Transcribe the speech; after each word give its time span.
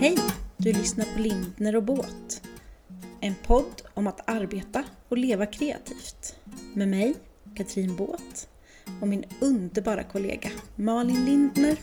Hej! 0.00 0.16
Du 0.56 0.72
lyssnar 0.72 1.04
på 1.04 1.20
Lindner 1.20 1.76
och 1.76 1.82
Båt. 1.82 2.42
En 3.20 3.34
podd 3.46 3.82
om 3.94 4.06
att 4.06 4.30
arbeta 4.30 4.84
och 5.08 5.18
leva 5.18 5.46
kreativt. 5.46 6.36
Med 6.74 6.88
mig, 6.88 7.14
Katrin 7.54 7.96
Båt 7.96 8.48
och 9.00 9.08
min 9.08 9.24
underbara 9.40 10.02
kollega 10.02 10.50
Malin 10.76 11.24
Lindner. 11.24 11.76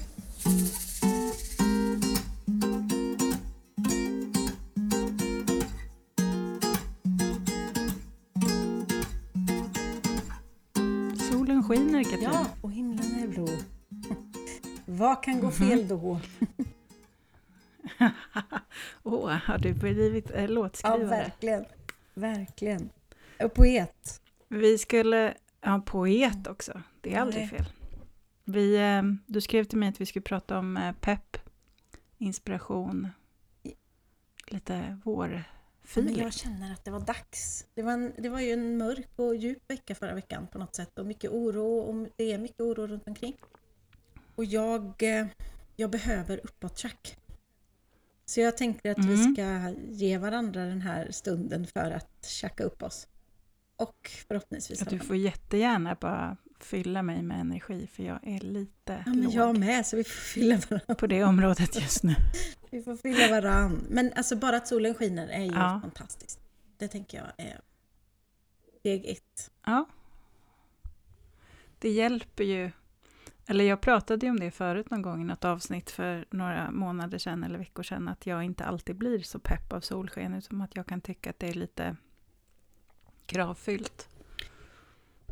Solen 11.32 11.64
skiner 11.64 12.04
Katrin. 12.04 12.24
Ja, 12.24 12.46
och 12.61 12.71
himlen 12.71 13.24
är 13.24 13.28
blå. 13.28 13.47
Vad 14.86 15.24
kan 15.24 15.39
gå 15.39 15.52
fel 15.52 15.88
då? 15.88 16.20
Åh, 19.07 19.29
har 19.29 19.57
du 19.57 19.73
blivit 19.73 20.32
Ja, 20.36 20.47
låtskrivare? 20.47 21.05
verkligen. 21.05 21.65
Verkligen. 22.14 22.89
Och 23.43 23.54
poet. 23.54 24.21
Vi 24.47 24.78
skulle... 24.78 25.33
Ja, 25.61 25.81
poet 25.86 26.47
också. 26.47 26.81
Det 27.01 27.14
är 27.14 27.19
aldrig 27.19 27.50
fel. 27.50 27.65
Vi, 28.43 28.75
eh, 28.75 29.01
du 29.25 29.41
skrev 29.41 29.64
till 29.64 29.78
mig 29.78 29.89
att 29.89 30.01
vi 30.01 30.05
skulle 30.05 30.23
prata 30.23 30.57
om 30.59 30.78
eh, 30.78 30.91
pepp, 31.01 31.37
inspiration, 32.17 33.08
lite 34.47 34.73
Men 34.73 35.00
vårfeeling. 35.03 36.19
jag 36.23 36.33
känner 36.33 36.73
att 36.73 36.86
det 36.86 36.92
var 36.92 37.00
dags. 37.00 37.66
Det 37.73 37.81
var, 37.81 37.92
en, 37.92 38.14
det 38.17 38.30
var 38.30 38.39
ju 38.39 38.52
en 38.52 38.78
mörk 38.78 39.09
och 39.16 39.36
djup 39.36 39.72
vecka 39.72 39.95
förra 39.95 40.14
veckan 40.16 40.47
på 40.47 40.58
något 40.58 40.75
sätt 40.75 41.00
och 41.00 41.06
mycket 41.06 41.31
oro 41.31 41.78
och 41.78 42.08
det 42.16 42.31
är 42.33 42.38
mycket 42.38 42.61
oro 42.61 42.88
runt 42.88 43.08
omkring. 43.08 43.36
Och 44.36 44.45
jag, 44.45 45.03
eh, 45.03 45.25
jag 45.75 45.89
behöver 45.89 46.39
uppåt-tjack. 46.44 47.17
Så 48.26 48.40
jag 48.40 48.58
tänker 48.58 48.92
att 48.92 48.98
vi 49.06 49.14
Mm. 49.22 49.34
ska 49.36 49.70
ge 49.90 50.18
varandra 50.18 50.66
den 50.66 50.81
här 50.81 51.12
stunden 51.12 51.68
för 51.68 51.92
att 51.92 52.26
tjacka 52.26 52.64
upp 52.64 52.84
oss. 52.84 53.08
Och 53.78 54.12
förhoppningsvis... 54.28 54.81
Att 54.81 54.90
du 54.90 55.00
får 55.00 55.16
jättegärna 55.16 55.98
bara 56.02 56.38
fylla 56.59 57.02
mig 57.03 57.22
med 57.23 57.40
energi, 57.40 57.88
för 57.94 58.03
jag 58.03 58.20
är 58.28 58.40
lite 58.40 59.03
ja, 59.06 59.12
men 59.14 59.22
låg 59.23 59.34
jag 59.34 59.58
med, 59.59 59.86
så 59.86 59.96
vi 59.98 60.03
får 60.03 60.12
fylla 60.22 60.58
varandra. 60.70 60.96
på 60.96 61.08
det 61.08 61.23
området 61.23 61.76
just 61.81 62.03
nu. 62.03 62.16
Vi 62.70 62.84
får 62.84 62.96
fylla 62.98 63.28
varann. 63.30 63.86
Men 63.90 64.14
alltså 64.16 64.36
bara 64.36 64.58
att 64.58 64.68
solen 64.68 64.94
skiner 64.94 65.28
är 65.28 65.44
ju 65.44 65.52
Ja. 65.53 65.80
fantastiskt. 65.81 66.40
Det 66.78 66.88
tänker 66.88 67.18
jag 67.18 67.28
är 67.46 67.62
steg 68.80 69.06
ett. 69.06 69.52
Ja. 69.66 69.86
Det 71.80 71.90
hjälper 71.90 72.44
ju. 72.44 72.72
Eller 73.48 73.66
jag 73.66 73.82
pratade 73.82 74.26
ju 74.26 74.30
om 74.30 74.40
det 74.40 74.52
förut 74.52 74.90
någon 74.90 75.02
gång 75.02 75.22
i 75.22 75.26
något 75.26 75.46
avsnitt 75.46 75.92
för 75.92 76.26
några 76.30 76.72
månader 76.72 77.18
sedan 77.18 77.44
eller 77.44 77.60
veckor 77.60 77.84
sedan, 77.84 78.08
att 78.08 78.26
jag 78.26 78.44
inte 78.44 78.66
alltid 78.66 78.96
blir 78.96 79.20
så 79.20 79.40
pepp 79.40 79.74
av 79.74 79.82
solsken, 79.82 80.34
utan 80.34 80.62
att 80.62 80.76
jag 80.76 80.86
kan 80.86 81.02
tycka 81.02 81.30
att 81.30 81.40
det 81.40 81.48
är 81.48 81.54
lite 81.54 81.96
kravfyllt. 83.26 84.10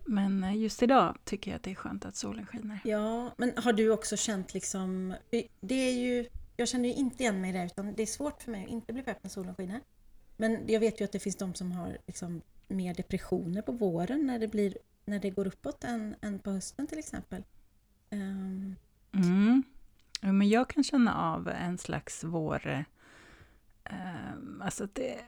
Men 0.06 0.44
eh, 0.44 0.58
just 0.58 0.84
idag 0.84 1.18
tycker 1.24 1.52
jag 1.52 1.56
att 1.56 1.64
det 1.64 1.72
är 1.72 1.76
skönt 1.76 2.06
att 2.06 2.16
solen 2.16 2.46
skiner. 2.46 2.80
Ja, 2.84 3.32
men 3.38 3.58
har 3.58 3.74
du 3.74 3.90
också 3.90 4.18
känt 4.18 4.54
liksom... 4.54 5.16
Det 5.60 5.76
är 5.76 5.94
ju... 5.94 6.28
Jag 6.58 6.68
känner 6.68 6.90
ju 6.90 6.96
inte 6.96 7.24
igen 7.24 7.42
mig 7.42 7.50
i 7.50 7.54
det 7.54 7.66
utan 7.66 7.94
det 7.94 8.02
är 8.04 8.08
svårt 8.08 8.44
för 8.44 8.52
mig 8.52 8.64
att 8.64 8.70
inte 8.70 8.94
bli 8.94 9.04
pepp 9.04 9.24
när 9.24 9.30
solen 9.30 9.56
skiner. 9.56 9.80
Men 10.38 10.60
jag 10.68 10.80
vet 10.80 11.02
ju 11.02 11.06
att 11.06 11.12
det 11.12 11.20
finns 11.20 11.36
de 11.36 11.54
som 11.54 11.72
har 11.72 11.98
liksom 12.08 12.42
mer 12.68 12.94
depressioner 12.94 13.62
på 13.62 13.72
våren 13.72 14.28
när 14.28 14.40
det, 14.40 14.48
blir, 14.48 14.78
när 15.06 15.20
det 15.20 15.30
går 15.30 15.48
uppåt 15.48 15.84
än, 15.84 16.16
än 16.22 16.40
på 16.40 16.52
hösten 16.52 16.88
till 16.88 17.00
exempel. 17.00 17.44
Ehm, 18.14 18.76
Mm. 19.12 19.64
Ja, 20.22 20.32
men 20.32 20.50
jag 20.50 20.70
kan 20.70 20.84
känna 20.84 21.16
av 21.16 21.48
en 21.48 21.78
slags 21.78 22.24
vår... 22.24 22.86
Eh, 23.84 24.34
alltså 24.62 24.88
det, 24.94 25.20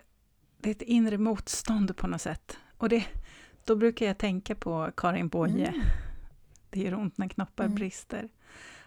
det 0.58 0.70
är 0.70 0.72
ett 0.72 0.82
inre 0.82 1.18
motstånd 1.18 1.98
på 1.98 2.08
något 2.08 2.22
sätt. 2.22 2.58
Och 2.78 2.90
det, 2.90 3.06
då 3.66 3.76
brukar 3.76 4.06
jag 4.06 4.18
tänka 4.18 4.56
på 4.56 4.92
Karin 4.98 5.28
Boye. 5.28 5.68
Mm. 5.68 5.82
Det 6.70 6.80
gör 6.80 6.94
ont 6.94 7.18
när 7.18 7.28
knoppar 7.28 7.64
Mm. 7.66 7.76
brister. 7.76 8.30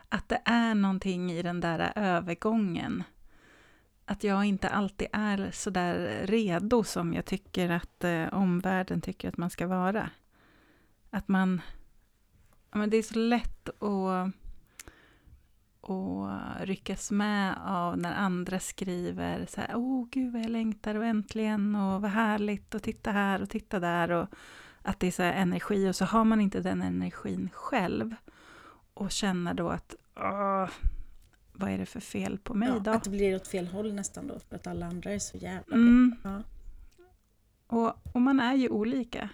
Att 0.09 0.28
det 0.28 0.43
är 0.45 0.75
någonting 0.75 1.33
i 1.33 1.43
den 1.43 1.61
där 1.61 1.93
övergången. 1.97 3.03
Att 4.05 4.25
jag 4.25 4.45
inte 4.45 4.69
alltid 4.69 5.09
är 5.12 5.51
så 5.53 5.71
där 5.71 6.27
redo 6.27 6.84
som 6.84 7.15
jag 7.15 7.25
tycker 7.25 7.71
att 7.71 8.05
eh, 8.05 8.34
omvärlden 8.34 9.01
tycker 9.01 9.28
att 9.28 9.37
man 9.37 9.51
ska 9.51 9.67
vara. 9.67 10.11
Att 11.11 11.28
man... 11.28 11.61
Men 12.71 12.91
det 12.91 12.97
är 12.97 13.03
så 13.03 13.19
lätt 13.19 13.69
att 13.69 14.33
och 15.81 16.29
ryckas 16.61 17.11
med 17.11 17.56
av 17.67 17.99
när 17.99 18.15
andra 18.15 18.61
skriver 18.61 19.47
så 19.47 19.61
här, 19.61 19.71
åh 19.75 20.06
gud 20.11 20.33
vad 20.33 20.43
jag 20.43 20.51
längtar 20.51 20.95
och 20.95 21.05
äntligen 21.05 21.75
och 21.75 22.03
vad 22.03 22.11
härligt 22.11 22.75
och 22.75 22.83
titta 22.83 23.11
här 23.11 23.43
och 23.43 23.51
titta 23.51 23.81
där 23.81 24.11
och 24.11 24.28
att 24.83 25.01
det 25.01 25.07
är 25.07 25.11
så 25.11 25.23
här 25.23 25.33
energi 25.33 25.89
och 25.89 25.97
så 25.97 26.05
har 26.05 26.25
man 26.25 26.41
inte 26.41 26.61
den 26.61 26.83
energin 26.83 27.51
själv 27.53 28.15
och 28.95 29.11
känner 29.11 29.55
då 29.55 29.69
att 29.69 29.95
åh, 30.17 30.69
vad 31.53 31.71
är 31.71 31.78
det 31.78 31.87
för 31.87 32.01
fel 32.01 32.39
på 32.39 32.55
mig 32.55 32.69
ja, 32.69 32.78
då? 32.78 32.91
att 32.91 33.05
det 33.05 33.11
blir 33.11 33.37
åt 33.37 33.49
fel 33.49 33.67
håll 33.67 33.95
nästan 33.95 34.27
då 34.27 34.39
för 34.39 34.57
att 34.57 34.67
alla 34.67 34.87
andra 34.87 35.11
är 35.11 35.19
så 35.19 35.37
jävla 35.37 35.77
Mm. 35.77 36.17
Ja. 36.23 36.43
Och, 37.67 38.15
och 38.15 38.21
man 38.21 38.41
är 38.41 38.55
ju 38.55 38.69
olika. 38.69 39.28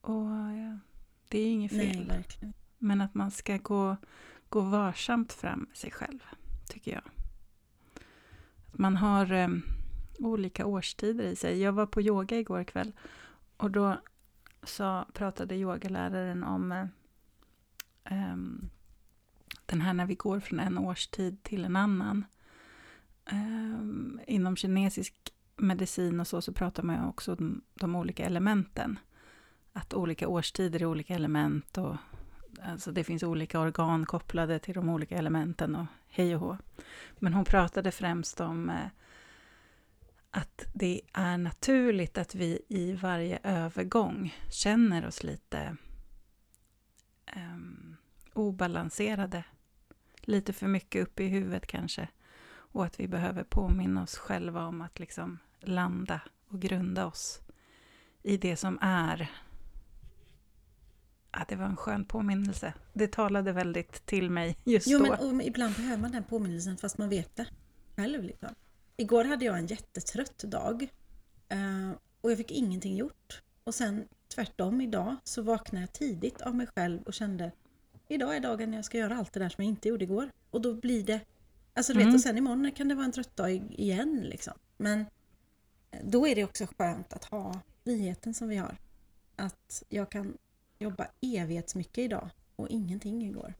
Och 0.00 0.26
ja, 0.56 0.78
det 1.36 1.40
är 1.40 1.52
inget 1.52 1.70
fel. 1.70 1.96
Nej, 1.96 2.06
verkligen. 2.06 2.54
Men 2.78 3.00
att 3.00 3.14
man 3.14 3.30
ska 3.30 3.56
gå, 3.56 3.96
gå 4.48 4.60
varsamt 4.60 5.32
fram 5.32 5.60
med 5.60 5.76
sig 5.76 5.90
själv, 5.90 6.18
tycker 6.68 6.92
jag. 6.92 7.02
Att 8.66 8.78
man 8.78 8.96
har 8.96 9.32
eh, 9.32 9.48
olika 10.18 10.66
årstider 10.66 11.24
i 11.24 11.36
sig. 11.36 11.60
Jag 11.60 11.72
var 11.72 11.86
på 11.86 12.02
yoga 12.02 12.38
igår 12.38 12.64
kväll 12.64 12.92
och 13.56 13.70
då 13.70 13.96
sa, 14.62 15.06
pratade 15.12 15.56
yogaläraren 15.56 16.44
om 16.44 16.72
eh, 16.72 16.86
ehm, 18.04 18.68
den 19.66 19.80
här 19.80 19.94
när 19.94 20.06
vi 20.06 20.14
går 20.14 20.40
från 20.40 20.60
en 20.60 20.78
årstid 20.78 21.42
till 21.42 21.64
en 21.64 21.76
annan. 21.76 22.24
Ehm, 23.24 24.20
inom 24.26 24.56
kinesisk 24.56 25.14
medicin 25.56 26.20
och 26.20 26.26
så, 26.26 26.42
så 26.42 26.52
pratar 26.52 26.82
man 26.82 27.08
också 27.08 27.34
om 27.34 27.62
de 27.74 27.96
olika 27.96 28.24
elementen. 28.24 28.98
Att 29.76 29.94
olika 29.94 30.28
årstider 30.28 30.82
är 30.82 30.86
olika 30.86 31.14
element 31.14 31.78
och 31.78 31.96
Alltså 32.62 32.92
det 32.92 33.04
finns 33.04 33.22
olika 33.22 33.60
organ 33.60 34.06
kopplade 34.06 34.58
till 34.58 34.74
de 34.74 34.88
olika 34.88 35.16
elementen 35.16 35.74
och 35.74 35.86
hej 36.08 36.34
och 36.34 36.40
hå. 36.40 36.58
Men 37.18 37.34
hon 37.34 37.44
pratade 37.44 37.90
främst 37.90 38.40
om 38.40 38.70
eh, 38.70 38.86
att 40.30 40.64
det 40.72 41.00
är 41.12 41.38
naturligt 41.38 42.18
att 42.18 42.34
vi 42.34 42.60
i 42.68 42.92
varje 42.92 43.38
övergång 43.42 44.34
känner 44.50 45.06
oss 45.06 45.22
lite 45.22 45.76
um, 47.36 47.96
obalanserade. 48.32 49.44
Lite 50.20 50.52
för 50.52 50.66
mycket 50.66 51.02
uppe 51.02 51.24
i 51.24 51.28
huvudet 51.28 51.66
kanske. 51.66 52.08
Och 52.48 52.84
att 52.84 53.00
vi 53.00 53.08
behöver 53.08 53.44
påminna 53.44 54.02
oss 54.02 54.16
själva 54.16 54.66
om 54.66 54.80
att 54.80 54.98
liksom 54.98 55.38
landa 55.60 56.20
och 56.48 56.60
grunda 56.60 57.06
oss 57.06 57.40
i 58.22 58.36
det 58.36 58.56
som 58.56 58.78
är 58.82 59.30
Ja, 61.38 61.44
det 61.48 61.56
var 61.56 61.64
en 61.66 61.76
skön 61.76 62.04
påminnelse. 62.04 62.74
Det 62.92 63.12
talade 63.12 63.52
väldigt 63.52 64.06
till 64.06 64.30
mig 64.30 64.56
just 64.64 64.86
Jo, 64.86 64.98
då. 64.98 65.04
men 65.04 65.36
och 65.36 65.42
ibland 65.42 65.74
behöver 65.74 65.96
man 66.02 66.12
den 66.12 66.24
påminnelsen 66.24 66.76
fast 66.76 66.98
man 66.98 67.08
vet 67.08 67.36
det 67.36 67.46
själv. 67.96 68.22
Liksom. 68.22 68.48
Igår 68.96 69.24
hade 69.24 69.44
jag 69.44 69.58
en 69.58 69.66
jättetrött 69.66 70.38
dag 70.38 70.88
eh, 71.48 71.90
och 72.20 72.30
jag 72.30 72.38
fick 72.38 72.50
ingenting 72.50 72.96
gjort. 72.96 73.42
Och 73.64 73.74
sen 73.74 74.08
tvärtom 74.34 74.80
idag 74.80 75.16
så 75.24 75.42
vaknade 75.42 75.82
jag 75.82 75.92
tidigt 75.92 76.40
av 76.40 76.54
mig 76.54 76.66
själv 76.76 77.02
och 77.02 77.14
kände 77.14 77.52
idag 78.08 78.36
är 78.36 78.40
dagen 78.40 78.70
när 78.70 78.78
jag 78.78 78.84
ska 78.84 78.98
göra 78.98 79.16
allt 79.16 79.32
det 79.32 79.40
där 79.40 79.48
som 79.48 79.64
jag 79.64 79.68
inte 79.70 79.88
gjorde 79.88 80.04
igår. 80.04 80.30
Och 80.50 80.60
då 80.60 80.74
blir 80.74 81.04
det, 81.04 81.20
alltså 81.74 81.92
du 81.92 81.98
vet, 81.98 82.04
Mm. 82.04 82.14
och 82.14 82.20
sen 82.20 82.38
imorgon 82.38 82.72
kan 82.72 82.88
det 82.88 82.94
vara 82.94 83.04
en 83.06 83.12
trött 83.12 83.36
dag 83.36 83.52
igen 83.70 84.20
liksom. 84.24 84.54
Men 84.76 85.00
eh, 85.90 86.00
då 86.04 86.26
är 86.26 86.34
det 86.34 86.44
också 86.44 86.66
skönt 86.78 87.12
att 87.12 87.24
ha 87.24 87.60
friheten 87.84 88.34
som 88.34 88.48
vi 88.48 88.56
har. 88.56 88.76
Att 89.36 89.82
jag 89.88 90.10
kan 90.10 90.36
jobba 90.78 91.06
evighetsmycket 91.20 91.98
idag 91.98 92.28
och 92.56 92.68
ingenting 92.68 93.22
igår. 93.26 93.54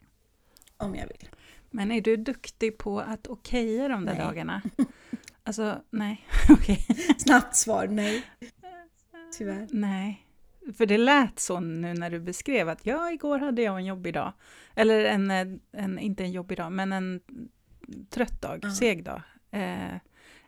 Om 0.77 0.95
jag 0.95 1.07
vill. 1.07 1.29
Men 1.71 1.91
är 1.93 2.01
du 2.01 2.17
duktig 2.17 2.79
på 2.79 3.01
att 3.01 3.27
okeja 3.29 3.89
de 3.89 4.05
där 4.05 4.15
Nej. 4.15 4.23
dagarna? 4.27 4.63
Alltså, 5.43 5.83
nej. 5.91 6.27
Okej. 6.51 6.87
Snabbt 7.19 7.57
svar, 7.57 7.87
nej. 7.87 8.23
Tyvärr. 9.39 9.69
Nej. 9.71 10.27
För 10.77 10.87
det 10.87 10.99
lät 10.99 11.39
så 11.39 11.61
nu 11.61 11.95
när 11.95 12.11
du 12.11 12.21
beskrev 12.21 12.69
att 12.69 12.87
ja, 12.87 13.11
igår 13.13 13.39
hade 13.39 13.63
jag 13.63 13.77
en 13.77 13.85
jobbig 13.85 14.15
dag. 14.15 14.33
Eller 14.75 15.05
en, 15.05 15.31
en 15.73 15.99
inte 15.99 16.23
en 16.25 16.33
jobbig 16.33 16.57
dag, 16.59 16.73
men 16.73 16.93
en 16.93 17.21
trött 18.11 18.43
dag, 18.43 18.59
Ja. 18.63 18.71
seg 18.75 19.05
dag. 19.05 19.23
Eh, 19.51 19.97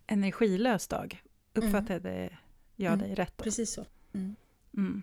energilös 0.06 0.88
dag. 0.88 1.22
Uppfattade 1.54 2.38
jag 2.76 2.92
Mm. 2.92 3.06
dig 3.06 3.14
rätt 3.14 3.38
då? 3.38 3.44
Precis 3.44 3.72
så. 3.72 3.84
Mm. 4.74 5.02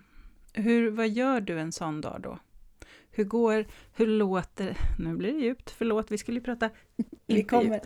Hur, 0.56 0.90
vad 0.90 1.08
gör 1.08 1.40
du 1.40 1.60
en 1.60 1.72
sån 1.72 2.00
dag 2.00 2.20
då? 2.22 2.38
Hur 3.10 3.24
går, 3.24 3.66
hur 3.92 4.06
låter, 4.06 4.76
nu 4.98 5.14
blir 5.14 5.32
det 5.32 5.38
djupt, 5.38 5.70
förlåt, 5.70 6.10
vi 6.10 6.18
skulle 6.18 6.38
ju 6.38 6.44
prata 6.44 6.70
Vi 7.26 7.44
kommer. 7.44 7.80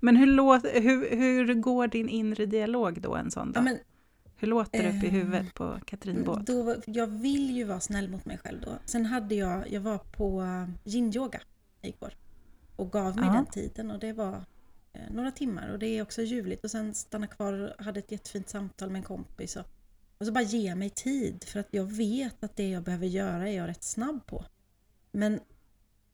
Men 0.00 0.16
hur, 0.16 0.26
låt, 0.26 0.64
hur, 0.64 1.16
hur 1.16 1.54
går 1.54 1.86
din 1.86 2.08
inre 2.08 2.46
dialog 2.46 3.00
då 3.00 3.14
en 3.14 3.30
sån 3.30 3.52
dag? 3.52 3.60
Ja, 3.60 3.64
men, 3.64 3.78
hur 4.36 4.48
låter 4.48 4.82
det 4.82 4.88
upp 4.88 5.04
i 5.04 5.06
eh, 5.06 5.12
huvudet 5.12 5.54
på 5.54 5.78
Katrin 5.86 6.24
Båth? 6.24 6.42
då, 6.42 6.76
jag 6.86 7.06
vill 7.06 7.56
ju 7.56 7.64
vara 7.64 7.80
snäll 7.80 8.08
mot 8.08 8.24
mig 8.24 8.38
själv 8.38 8.60
då. 8.60 8.70
Sen 8.84 9.06
hade 9.06 9.34
jag, 9.34 9.72
jag 9.72 9.80
var 9.80 9.98
på 9.98 10.42
yin-yoga 10.84 11.40
igår 11.82 12.12
och 12.76 12.92
gav 12.92 13.16
mig 13.16 13.24
Ja. 13.26 13.32
den 13.32 13.46
tiden 13.46 13.90
och 13.90 13.98
det 13.98 14.12
var 14.12 14.44
eh, 14.92 15.00
några 15.10 15.30
timmar 15.30 15.68
och 15.72 15.78
det 15.78 15.86
är 15.86 16.02
också 16.02 16.22
ljuvligt 16.22 16.64
och 16.64 16.70
sen 16.70 16.94
stanna 16.94 17.26
kvar 17.26 17.52
och 17.52 17.84
hade 17.84 17.98
ett 18.00 18.12
jättefint 18.12 18.48
samtal 18.48 18.90
med 18.90 18.98
en 18.98 19.04
kompis 19.04 19.56
och, 19.56 19.66
och 20.18 20.26
så 20.26 20.32
bara 20.32 20.44
ge 20.44 20.74
mig 20.74 20.90
tid 20.90 21.44
för 21.44 21.60
att 21.60 21.68
jag 21.70 21.84
vet 21.84 22.44
att 22.44 22.56
det 22.56 22.68
jag 22.68 22.82
behöver 22.82 23.06
göra 23.06 23.48
är 23.48 23.56
jag 23.56 23.68
rätt 23.68 23.82
snabb 23.82 24.26
på. 24.26 24.44
Men 25.12 25.40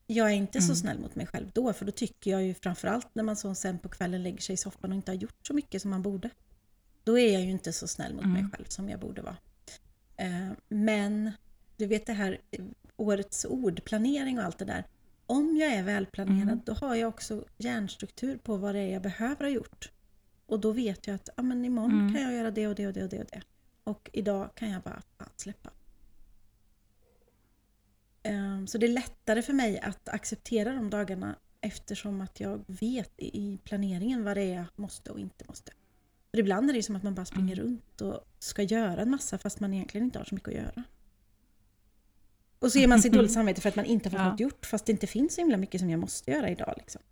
jag 0.07 0.27
är 0.31 0.35
inte 0.35 0.61
så 0.61 0.65
Mm. 0.73 0.77
snäll 0.77 0.99
mot 0.99 1.15
mig 1.15 1.27
själv 1.27 1.51
då 1.55 1.73
för 1.73 1.85
då 1.85 1.93
tycker 1.93 2.31
jag 2.31 2.45
ju 2.45 2.55
framförallt 2.55 3.15
när 3.15 3.23
man 3.23 3.37
så 3.37 3.55
sen 3.55 3.79
på 3.79 3.89
kvällen 3.89 4.23
lägger 4.23 4.39
sig 4.41 4.53
i 4.55 4.57
soffan 4.57 4.91
och 4.91 4.97
inte 4.97 5.11
har 5.11 5.17
gjort 5.17 5.47
så 5.47 5.55
mycket 5.55 5.83
som 5.83 5.91
man 5.91 6.03
borde. 6.03 6.31
Då 7.05 7.19
är 7.19 7.33
jag 7.33 7.43
ju 7.43 7.51
inte 7.51 7.73
så 7.73 7.87
snäll 7.89 8.15
mot 8.15 8.25
mig 8.25 8.39
Mm. 8.41 8.51
själv 8.51 8.65
som 8.69 8.89
jag 8.89 9.01
borde 9.01 9.23
vara. 9.23 9.37
Eh, 10.17 10.49
Men 10.69 11.31
du 11.77 11.87
vet 11.87 12.07
det 12.07 12.13
här 12.13 12.41
årets 12.97 13.45
ord, 13.45 13.85
planering 13.85 14.39
och 14.39 14.45
allt 14.45 14.59
det 14.59 14.65
där. 14.65 14.85
Om 15.27 15.57
jag 15.57 15.73
är 15.73 15.83
välplanerad 15.83 16.43
Mm. 16.43 16.61
då 16.65 16.73
har 16.73 16.95
jag 16.95 17.09
också 17.09 17.45
hjärnstruktur 17.59 18.37
på 18.37 18.57
vad 18.57 18.75
det 18.75 18.81
är 18.81 18.93
jag 18.93 19.03
behöver 19.03 19.45
ha 19.45 19.49
gjort. 19.51 19.91
Och 20.47 20.61
då 20.61 20.73
vet 20.73 21.07
jag 21.07 21.15
att 21.15 21.29
ah, 21.37 21.43
men 21.43 21.65
imorgon 21.65 22.01
Mm. 22.01 22.15
kan 22.15 22.23
jag 22.23 22.33
göra 22.35 22.51
det 22.51 22.67
och 22.69 22.75
det 22.75 22.87
och 22.87 22.93
det 22.93 23.03
och 23.03 23.09
det 23.09 23.19
och 23.21 23.27
det. 23.31 23.43
Och 23.85 24.11
idag 24.13 24.55
kan 24.55 24.71
jag 24.71 24.83
bara 24.83 25.03
fan, 25.19 25.29
släppa. 25.37 25.71
Eh, 28.23 28.65
Så 28.67 28.79
det 28.79 28.87
är 28.87 28.91
lättare 28.93 29.43
för 29.43 29.53
mig 29.53 29.81
att 29.81 30.09
acceptera 30.09 30.73
de 30.73 30.91
dagarna 30.91 31.37
eftersom 31.61 32.21
att 32.21 32.41
jag 32.41 32.65
vet 32.67 33.13
i 33.17 33.59
planeringen 33.65 34.25
vad 34.25 34.37
det 34.37 34.43
är 34.43 34.55
jag 34.55 34.65
måste 34.77 35.11
och 35.11 35.19
inte 35.21 35.45
måste. 35.49 35.73
För 36.31 36.39
ibland 36.39 36.71
är 36.71 36.75
det 36.75 36.83
som 36.83 36.97
att 36.97 37.03
man 37.03 37.15
bara 37.15 37.27
springer 37.27 37.55
Mm. 37.59 37.65
runt 37.67 38.01
och 38.01 38.21
ska 38.39 38.63
göra 38.63 39.01
en 39.03 39.11
massa 39.11 39.39
fast 39.39 39.61
man 39.61 39.75
egentligen 39.75 40.05
inte 40.07 40.19
har 40.19 40.25
så 40.25 40.35
mycket 40.35 40.49
att 40.49 40.55
göra. 40.55 40.83
Och 42.59 42.73
så 42.73 42.79
ger 42.79 42.89
man 42.89 43.03
sig 43.03 43.11
dåligt 43.11 43.33
samvete 43.39 43.61
för 43.61 43.69
att 43.69 43.77
man 43.77 43.85
inte 43.85 44.09
har 44.09 44.11
fått 44.11 44.25
Ja. 44.25 44.31
något 44.31 44.41
gjort 44.41 44.67
fast 44.67 44.87
det 44.87 44.93
inte 44.93 45.07
finns 45.07 45.35
så 45.35 45.41
himla 45.41 45.57
mycket 45.57 45.81
som 45.81 45.91
jag 45.91 46.01
måste 46.01 46.31
göra 46.31 46.51
idag. 46.51 46.75
Liksom. 46.77 47.03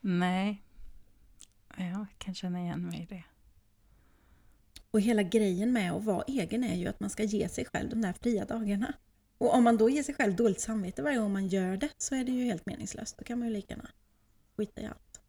Nej. 0.00 0.62
Ja, 1.76 1.84
jag 1.84 2.06
kan 2.18 2.34
känna 2.34 2.60
igen 2.60 2.82
mig 2.86 3.02
i 3.02 3.06
det. 3.06 3.24
Och 4.90 5.00
hela 5.00 5.22
grejen 5.22 5.72
med 5.72 5.92
att 5.92 6.04
vara 6.04 6.22
egen 6.26 6.64
är 6.64 6.74
ju 6.74 6.88
att 6.88 7.00
man 7.00 7.10
ska 7.10 7.22
ge 7.22 7.48
sig 7.48 7.64
själv 7.64 7.90
de 7.90 8.00
där 8.02 8.12
fria 8.12 8.44
dagarna. 8.44 8.94
Och 9.38 9.54
om 9.54 9.64
man 9.64 9.76
då 9.76 9.90
ger 9.90 10.02
sig 10.02 10.14
själv 10.14 10.36
dåligt 10.36 10.60
samvete 10.60 11.02
varje 11.02 11.18
gång 11.18 11.32
man 11.32 11.48
gör 11.48 11.76
det 11.76 11.88
så 11.98 12.14
är 12.14 12.24
det 12.24 12.32
ju 12.32 12.44
helt 12.44 12.66
meningslöst. 12.66 13.18
Då 13.18 13.24
kan 13.24 13.38
man 13.38 13.48
ju 13.48 13.54
lika 13.54 13.74
gärna 13.74 13.88
skita 14.56 14.80
i 14.80 14.86
allt. 14.86 15.20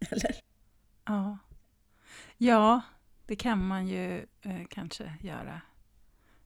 Eller? 0.10 0.36
Ja. 1.04 1.38
ja, 2.38 2.80
det 3.26 3.36
kan 3.36 3.66
man 3.66 3.88
ju 3.88 4.18
eh, 4.42 4.64
kanske 4.70 5.12
göra. 5.20 5.60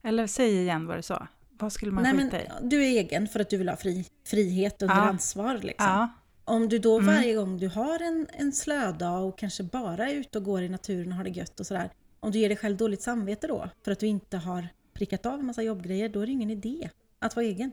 Eller 0.02 0.26
säg 0.26 0.56
igen 0.62 0.86
vad 0.86 0.98
du 0.98 1.02
sa. 1.02 1.26
Vad 1.50 1.72
skulle 1.72 1.92
man 1.92 2.02
Nej, 2.02 2.12
skita 2.12 2.36
men 2.54 2.64
i? 2.66 2.68
du 2.68 2.76
är 2.84 2.88
egen 2.88 3.28
för 3.28 3.40
att 3.40 3.50
du 3.50 3.56
vill 3.56 3.68
ha 3.68 3.76
fri, 3.76 4.06
frihet 4.24 4.82
under 4.82 4.94
Ja. 4.96 5.00
ansvar. 5.02 5.54
Liksom. 5.58 5.86
Ja, 5.86 6.08
Om 6.48 6.68
du 6.68 6.78
då 6.78 6.98
Mm. 6.98 7.06
varje 7.14 7.34
gång 7.34 7.58
du 7.58 7.68
har 7.68 8.02
en, 8.02 8.26
en 8.32 8.52
slödag 8.52 9.24
och 9.28 9.38
kanske 9.38 9.62
bara 9.62 10.08
är 10.10 10.14
ute 10.14 10.38
och 10.38 10.44
går 10.44 10.62
i 10.62 10.68
naturen 10.68 11.08
och 11.12 11.16
har 11.16 11.24
det 11.24 11.30
gött 11.30 11.60
och 11.60 11.66
sådär. 11.66 11.90
Om 12.20 12.30
du 12.32 12.38
ger 12.38 12.48
dig 12.48 12.58
själv 12.58 12.76
dåligt 12.76 13.02
samvete 13.02 13.46
då 13.46 13.70
för 13.84 13.92
att 13.92 14.00
du 14.00 14.06
inte 14.06 14.36
har 14.36 14.68
prickat 14.92 15.26
av 15.26 15.40
en 15.40 15.46
massa 15.46 15.62
jobbgrejer, 15.62 16.08
då 16.08 16.20
är 16.20 16.26
det 16.26 16.32
ingen 16.32 16.50
idé 16.50 16.90
att 17.18 17.36
vara 17.36 17.46
egen. 17.46 17.72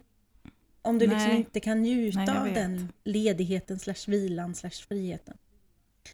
Om 0.81 1.00
du 1.00 1.07
liksom 1.07 1.27
Nej. 1.30 1.38
inte 1.38 1.60
kan 1.60 1.81
njuta 1.81 2.19
Nej, 2.19 2.38
av 2.38 2.44
vet. 2.45 2.56
den 2.56 2.92
ledigheten 3.04 3.80
slash 3.80 3.95
vilan 4.07 4.56
slash 4.56 4.69
friheten. 4.88 5.38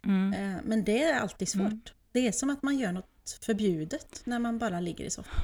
mm. 0.04 0.32
Eh, 0.56 0.60
Men 0.64 0.84
det 0.84 1.02
är 1.02 1.20
alltid 1.20 1.48
svårt. 1.48 1.66
Mm. 1.66 1.80
Det 2.12 2.26
är 2.28 2.32
som 2.32 2.50
att 2.50 2.62
man 2.62 2.78
gör 2.78 2.92
något 2.92 3.38
förbjudet 3.40 4.22
när 4.24 4.38
man 4.38 4.58
bara 4.58 4.80
ligger 4.80 5.04
i 5.04 5.10
soffan. 5.10 5.40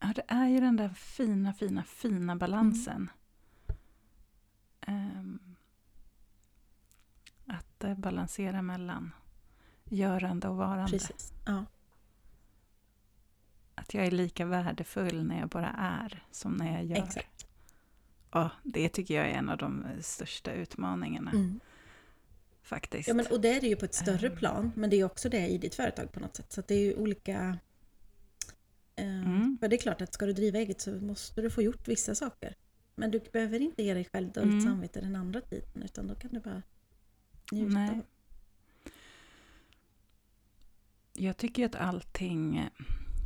ja, 0.00 0.12
det 0.16 0.22
är 0.28 0.48
ju 0.48 0.60
den 0.60 0.76
där 0.76 0.88
fina, 0.88 1.52
fina, 1.52 1.82
fina 1.84 2.36
balansen. 2.36 3.10
Ehm, 4.86 5.38
att 5.44 5.47
eh, 7.84 7.94
balansera 7.94 8.62
mellan 8.62 9.10
görande 9.84 10.48
och 10.48 10.56
varande. 10.56 10.90
Precis. 10.92 11.32
Ja. 11.46 11.64
Att 13.74 13.94
jag 13.94 14.06
är 14.06 14.10
lika 14.10 14.44
värdefull 14.46 15.24
när 15.24 15.40
jag 15.40 15.48
bara 15.48 15.68
är 15.78 16.22
som 16.30 16.52
när 16.56 16.72
jag 16.72 16.84
gör. 16.84 16.96
Exakt. 17.04 17.46
Ja, 18.30 18.50
det 18.62 18.88
tycker 18.88 19.14
jag 19.14 19.26
är 19.26 19.30
en 19.34 19.48
av 19.48 19.58
de 19.58 19.84
största 20.00 20.52
utmaningarna 20.52 21.30
Mm. 21.30 21.60
faktiskt. 22.62 23.08
Ja, 23.08 23.14
men, 23.14 23.26
och 23.26 23.40
det 23.40 23.56
är 23.56 23.60
det 23.60 23.66
ju 23.66 23.76
på 23.76 23.84
ett 23.84 23.94
större 23.94 24.26
Ehm. 24.28 24.36
plan, 24.36 24.72
men 24.76 24.90
det 24.90 24.96
är 24.96 25.04
också 25.04 25.28
det 25.28 25.46
i 25.48 25.58
ditt 25.58 25.74
företag 25.74 26.12
på 26.12 26.20
något 26.20 26.36
sätt. 26.36 26.52
Så 26.52 26.62
det 26.68 26.74
är 26.74 26.78
ju 26.84 26.94
olika... 26.94 27.58
Eh, 28.96 29.04
Mm. 29.26 29.58
För 29.60 29.68
det 29.68 29.76
är 29.76 29.80
klart 29.80 30.00
att 30.00 30.12
ska 30.14 30.26
du 30.26 30.32
driva 30.32 30.58
eget 30.58 30.80
så 30.80 30.90
måste 31.00 31.42
du 31.42 31.50
få 31.50 31.62
gjort 31.62 31.88
vissa 31.88 32.14
saker. 32.14 32.54
Men 32.96 33.10
du 33.10 33.20
behöver 33.32 33.60
inte 33.60 33.82
ge 33.82 33.94
dig 33.94 34.04
själv 34.12 34.32
dåligt 34.32 34.50
Mm. 34.52 34.60
samvete 34.64 35.00
den 35.00 35.16
andra 35.16 35.40
tiden, 35.40 35.82
utan 35.82 36.06
då 36.06 36.14
kan 36.14 36.30
du 36.30 36.40
bara 36.40 36.62
njuta. 37.52 37.78
Nej. 37.78 38.02
Jag 41.12 41.36
tycker 41.36 41.66
att 41.66 41.74
allting 41.74 42.68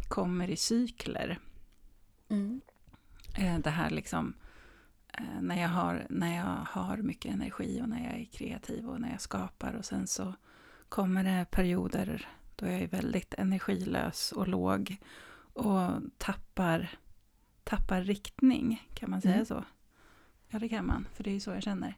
kommer 0.08 0.50
i 0.50 0.56
cykler. 0.56 1.38
Mm. 2.28 2.60
Eh, 3.38 3.58
Det 3.58 3.70
här 3.70 3.90
liksom 3.90 4.34
eh, 5.18 5.40
när 5.40 5.62
jag, 5.62 5.68
har, 5.68 6.06
när 6.10 6.36
jag 6.36 6.80
har 6.80 6.96
mycket 6.96 7.32
energi 7.34 7.80
och 7.82 7.88
när 7.88 8.04
jag 8.04 8.20
är 8.20 8.24
kreativ 8.24 8.88
och 8.88 9.00
när 9.00 9.10
jag 9.10 9.20
skapar 9.20 9.72
och 9.74 9.84
sen 9.84 10.06
så 10.06 10.34
kommer 10.88 11.24
det 11.24 11.46
perioder 11.50 12.28
då 12.56 12.66
jag 12.66 12.80
är 12.80 12.88
väldigt 12.88 13.34
energilös 13.34 14.32
och 14.32 14.48
låg 14.48 14.96
och 15.54 15.90
tappar, 16.18 16.90
tappar 17.64 18.00
riktning, 18.02 18.88
kan 18.94 19.10
man 19.10 19.22
säga 19.22 19.34
Mm. 19.34 19.46
så? 19.46 19.64
Ja, 20.48 20.58
det 20.58 20.68
kan 20.68 20.86
man, 20.86 21.06
för 21.14 21.24
det 21.24 21.30
är 21.30 21.34
ju 21.34 21.40
så 21.40 21.50
jag 21.50 21.62
känner. 21.62 21.96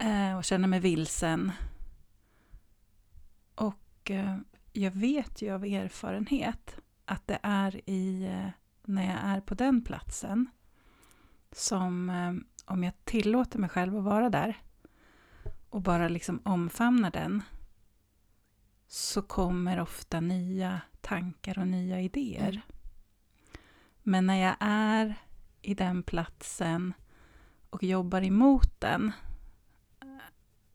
Eh, 0.00 0.36
och 0.36 0.44
känner 0.44 0.68
mig 0.68 0.80
vilsen. 0.80 1.52
Och 3.54 4.10
eh, 4.10 4.36
jag 4.72 4.90
vet 4.90 5.42
ju 5.42 5.54
av 5.54 5.64
erfarenhet 5.64 6.76
att 7.04 7.26
det 7.26 7.38
är 7.42 7.90
i, 7.90 8.24
eh, 8.24 8.48
när 8.84 9.06
jag 9.06 9.20
är 9.22 9.40
på 9.40 9.54
den 9.54 9.84
platsen 9.84 10.46
som 11.52 12.10
om 12.64 12.84
jag 12.84 12.92
tillåter 13.04 13.58
mig 13.58 13.70
själv 13.70 13.96
att 13.96 14.04
vara 14.04 14.30
där 14.30 14.56
och 15.70 15.82
bara 15.82 16.08
liksom 16.08 16.40
omfamnar 16.44 17.10
den 17.10 17.42
så 18.86 19.22
kommer 19.22 19.80
ofta 19.80 20.20
nya 20.20 20.80
tankar 21.00 21.58
och 21.58 21.66
nya 21.66 22.00
idéer. 22.00 22.48
Mm. 22.48 22.60
Men 24.02 24.26
när 24.26 24.36
jag 24.36 24.56
är 24.60 25.14
i 25.62 25.74
den 25.74 26.02
platsen 26.02 26.94
och 27.70 27.82
jobbar 27.82 28.22
emot 28.22 28.80
den, 28.80 29.12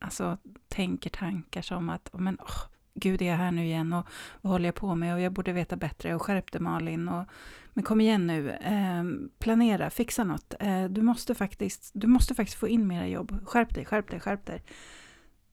alltså 0.04 0.38
tänker 0.68 1.10
tankar 1.10 1.62
som 1.62 1.90
att 1.90 2.10
"Åh, 2.14 2.22
men, 2.22 2.36
oh, 2.36 2.66
gud 2.94 3.22
är 3.22 3.26
jag 3.26 3.38
här 3.38 3.52
nu 3.52 3.66
igen 3.66 3.94
och 3.94 4.08
vad 4.42 4.52
håller 4.52 4.66
jag 4.66 4.76
på 4.76 4.96
med 4.96 5.14
och 5.14 5.22
jag 5.22 5.34
borde 5.34 5.54
veta 5.54 5.76
bättre 5.76 6.16
och 6.16 6.22
skärp 6.22 6.52
dig 6.52 6.62
Malin 6.62 7.10
och 7.10 7.26
men 7.74 7.84
kom 7.84 8.02
igen 8.02 8.28
nu, 8.28 8.50
eh, 8.52 9.04
planera, 9.40 9.90
fixa 9.90 10.24
något. 10.24 10.54
Eh, 10.60 10.84
du, 10.86 11.02
måste 11.02 11.36
faktiskt, 11.36 11.92
du 11.94 12.08
måste 12.08 12.36
faktiskt 12.36 12.60
få 12.60 12.68
in 12.68 12.88
mera 12.88 13.08
jobb. 13.08 13.48
Skärp 13.48 13.76
dig, 13.76 13.86
skärp 13.86 14.10
dig, 14.10 14.20
skärp 14.20 14.46
dig. 14.46 14.64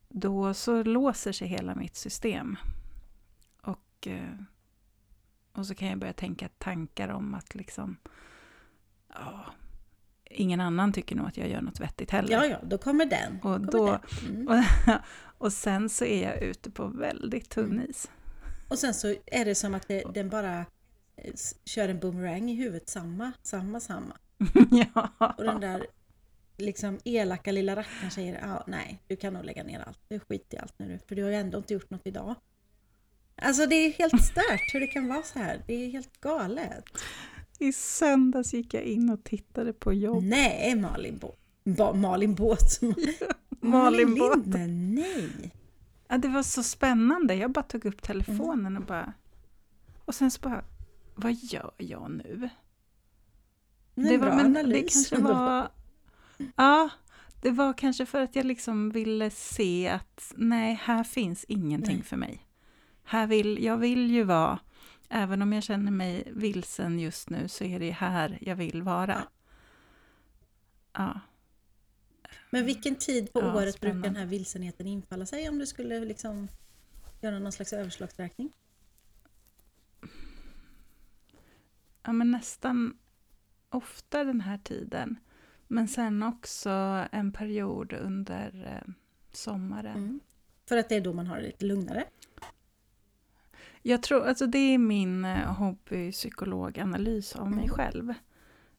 Då 0.09 0.55
så 0.55 0.83
låser 0.83 1.33
sig 1.33 1.49
hela 1.49 1.75
mitt 1.75 1.97
system. 1.97 2.57
Och, 3.63 4.07
eh, 4.07 4.35
och 5.53 5.67
så 5.67 5.75
kan 5.75 5.89
jag 5.89 5.99
börja 5.99 6.13
tänka 6.13 6.49
tankar 6.49 7.09
om 7.09 7.35
att 7.35 7.55
liksom, 7.55 7.97
ja, 9.09 9.47
ingen 10.31 10.61
annan 10.61 10.93
tycker 10.93 11.17
nog 11.17 11.27
att 11.29 11.37
jag 11.37 11.49
gör 11.49 11.61
något 11.61 11.81
vettigt 11.81 12.11
heller. 12.11 12.33
Ja, 12.33 12.47
ja, 12.47 12.59
då 12.63 12.79
kommer 12.79 13.07
den. 13.07 13.35
Och 13.37 13.43
kommer 13.43 13.59
då- 13.73 13.99
den. 14.27 14.35
Mm. 14.37 14.49
Och, 14.49 14.65
och 15.47 15.53
sen 15.53 15.89
så 15.89 16.05
är 16.05 16.23
jag 16.29 16.43
ute 16.43 16.71
på 16.71 16.87
väldigt 16.87 17.49
tunn 17.51 17.73
Mm. 17.73 17.91
is. 17.91 18.11
Och 18.69 18.79
sen 18.79 18.95
så 18.95 19.15
är 19.27 19.45
det 19.45 19.55
som 19.55 19.75
att 19.75 19.89
det, 19.89 20.05
den 20.15 20.29
bara 20.29 20.59
eh, 21.17 21.35
kör 21.65 21.89
en 21.89 21.99
boomerang 22.01 22.51
i 22.51 22.55
huvudet, 22.55 22.89
samma, 22.89 23.33
samma, 23.43 23.81
samma. 23.81 24.17
ja. 24.95 25.11
Och 25.39 25.45
den 25.45 25.61
där 25.61 25.87
liksom 26.57 26.99
elaka 27.05 27.53
lilla 27.53 27.77
rackaren 27.77 28.11
säger 28.11 28.41
ja, 28.43 28.65
nej, 28.67 29.03
du 29.07 29.17
kan 29.17 29.33
nog 29.33 29.45
lägga 29.45 29.63
ner 29.65 29.81
allt. 29.87 29.99
Du 30.09 30.21
skit 30.21 30.55
i 30.55 30.59
allt 30.59 30.79
nu 30.79 30.99
för 31.09 31.15
du 31.15 31.23
har 31.23 31.31
ju 31.31 31.37
ändå 31.37 31.59
inte 31.59 31.75
gjort 31.75 31.91
något 31.91 32.07
idag. 32.07 32.35
Alltså 33.43 33.67
det 33.67 33.75
är 33.75 33.93
helt 33.93 34.25
stört 34.25 34.75
hur 34.75 34.81
det 34.81 34.87
kan 34.87 35.09
vara 35.09 35.23
så 35.23 35.39
här. 35.39 35.63
Det 35.67 35.75
är 35.75 35.91
helt 35.91 36.21
galet. 36.21 36.85
I 37.61 37.73
söndags 37.73 38.55
gick 38.55 38.75
jag 38.75 38.83
in 38.83 39.11
och 39.11 39.25
tittade 39.25 39.73
på 39.73 39.93
jobb. 39.93 40.23
Nej, 40.25 40.77
Malin 40.77 41.19
Båt. 41.19 41.39
Ba, 41.65 41.93
Malin 41.93 42.35
Båt. 42.35 42.81
Malin 43.61 44.15
Båt. 44.15 44.37
Linde, 44.37 44.67
nej. 44.67 45.53
Ja, 46.09 46.19
det 46.19 46.29
var 46.29 46.43
så 46.43 46.63
spännande. 46.63 47.35
Jag 47.35 47.51
bara 47.51 47.63
tog 47.63 47.85
upp 47.85 48.03
telefonen 48.03 48.77
och 48.77 48.85
bara... 48.85 49.13
Och 50.05 50.15
sen 50.15 50.31
så 50.31 50.41
bara, 50.41 50.65
vad 51.15 51.33
gör 51.33 51.71
jag 51.77 52.11
nu? 52.11 52.49
det, 53.95 54.19
var, 54.19 54.37
men 54.37 54.53
det 54.53 54.81
kanske 54.81 55.19
var... 55.19 55.69
Ja, 56.57 56.89
det 57.43 57.51
var 57.51 57.73
kanske 57.73 58.07
för 58.07 58.21
att 58.21 58.37
jag 58.37 58.47
liksom 58.47 58.91
ville 58.91 59.31
se 59.31 59.89
att 59.89 60.33
nej, 60.37 60.81
här 60.83 61.05
finns 61.05 61.45
ingenting 61.45 61.97
nej. 61.97 62.05
för 62.05 62.17
mig. 62.17 62.47
Här 63.05 63.27
vill, 63.27 63.65
jag 63.65 63.77
vill 63.77 64.11
ju 64.11 64.23
vara, 64.25 64.59
även 65.11 65.43
om 65.43 65.53
jag 65.53 65.63
känner 65.63 65.93
mig 65.93 66.25
vilsen 66.27 66.99
just 66.99 67.31
nu, 67.31 67.49
så 67.49 67.65
är 67.65 67.81
det 67.81 67.91
här 67.91 68.39
jag 68.41 68.57
vill 68.57 68.83
vara. 68.83 69.29
Ja. 70.93 71.21
Men 72.51 72.67
vilken 72.67 72.97
tid 72.97 73.33
på 73.33 73.41
ja, 73.41 73.55
året 73.55 73.75
spännande. 73.75 74.01
brukar 74.01 74.15
den 74.15 74.23
här 74.23 74.27
vilsenheten 74.27 74.87
infalla 74.87 75.27
sig 75.27 75.49
om 75.49 75.59
du 75.59 75.67
skulle 75.67 76.05
liksom 76.05 76.49
göra 77.21 77.39
någon 77.39 77.53
slags 77.53 77.73
överslagsräkning? 77.73 78.53
Ja, 82.03 82.13
men 82.13 82.31
nästan 82.31 82.99
ofta 83.69 84.25
den 84.25 84.41
här 84.41 84.59
tiden. 84.59 85.17
Men 85.69 85.89
sen 85.89 86.23
också 86.23 86.71
en 87.13 87.33
period 87.33 87.93
under 87.93 88.77
eh, 88.77 88.93
sommaren. 89.33 89.97
Mm. 89.97 90.21
För 90.69 90.77
att 90.77 90.89
det 90.89 90.95
är 90.97 91.01
då 91.01 91.13
man 91.13 91.27
har 91.27 91.37
det 91.37 91.43
lite 91.43 91.65
lugnare? 91.65 92.05
Jag 93.83 94.03
tror, 94.03 94.27
alltså 94.27 94.47
det 94.47 94.59
är 94.59 94.79
min 94.79 95.25
eh, 95.25 95.53
hobbypsykologanalys 95.53 97.37
av 97.37 97.47
mm. 97.47 97.59
mig 97.59 97.69
själv. 97.69 98.15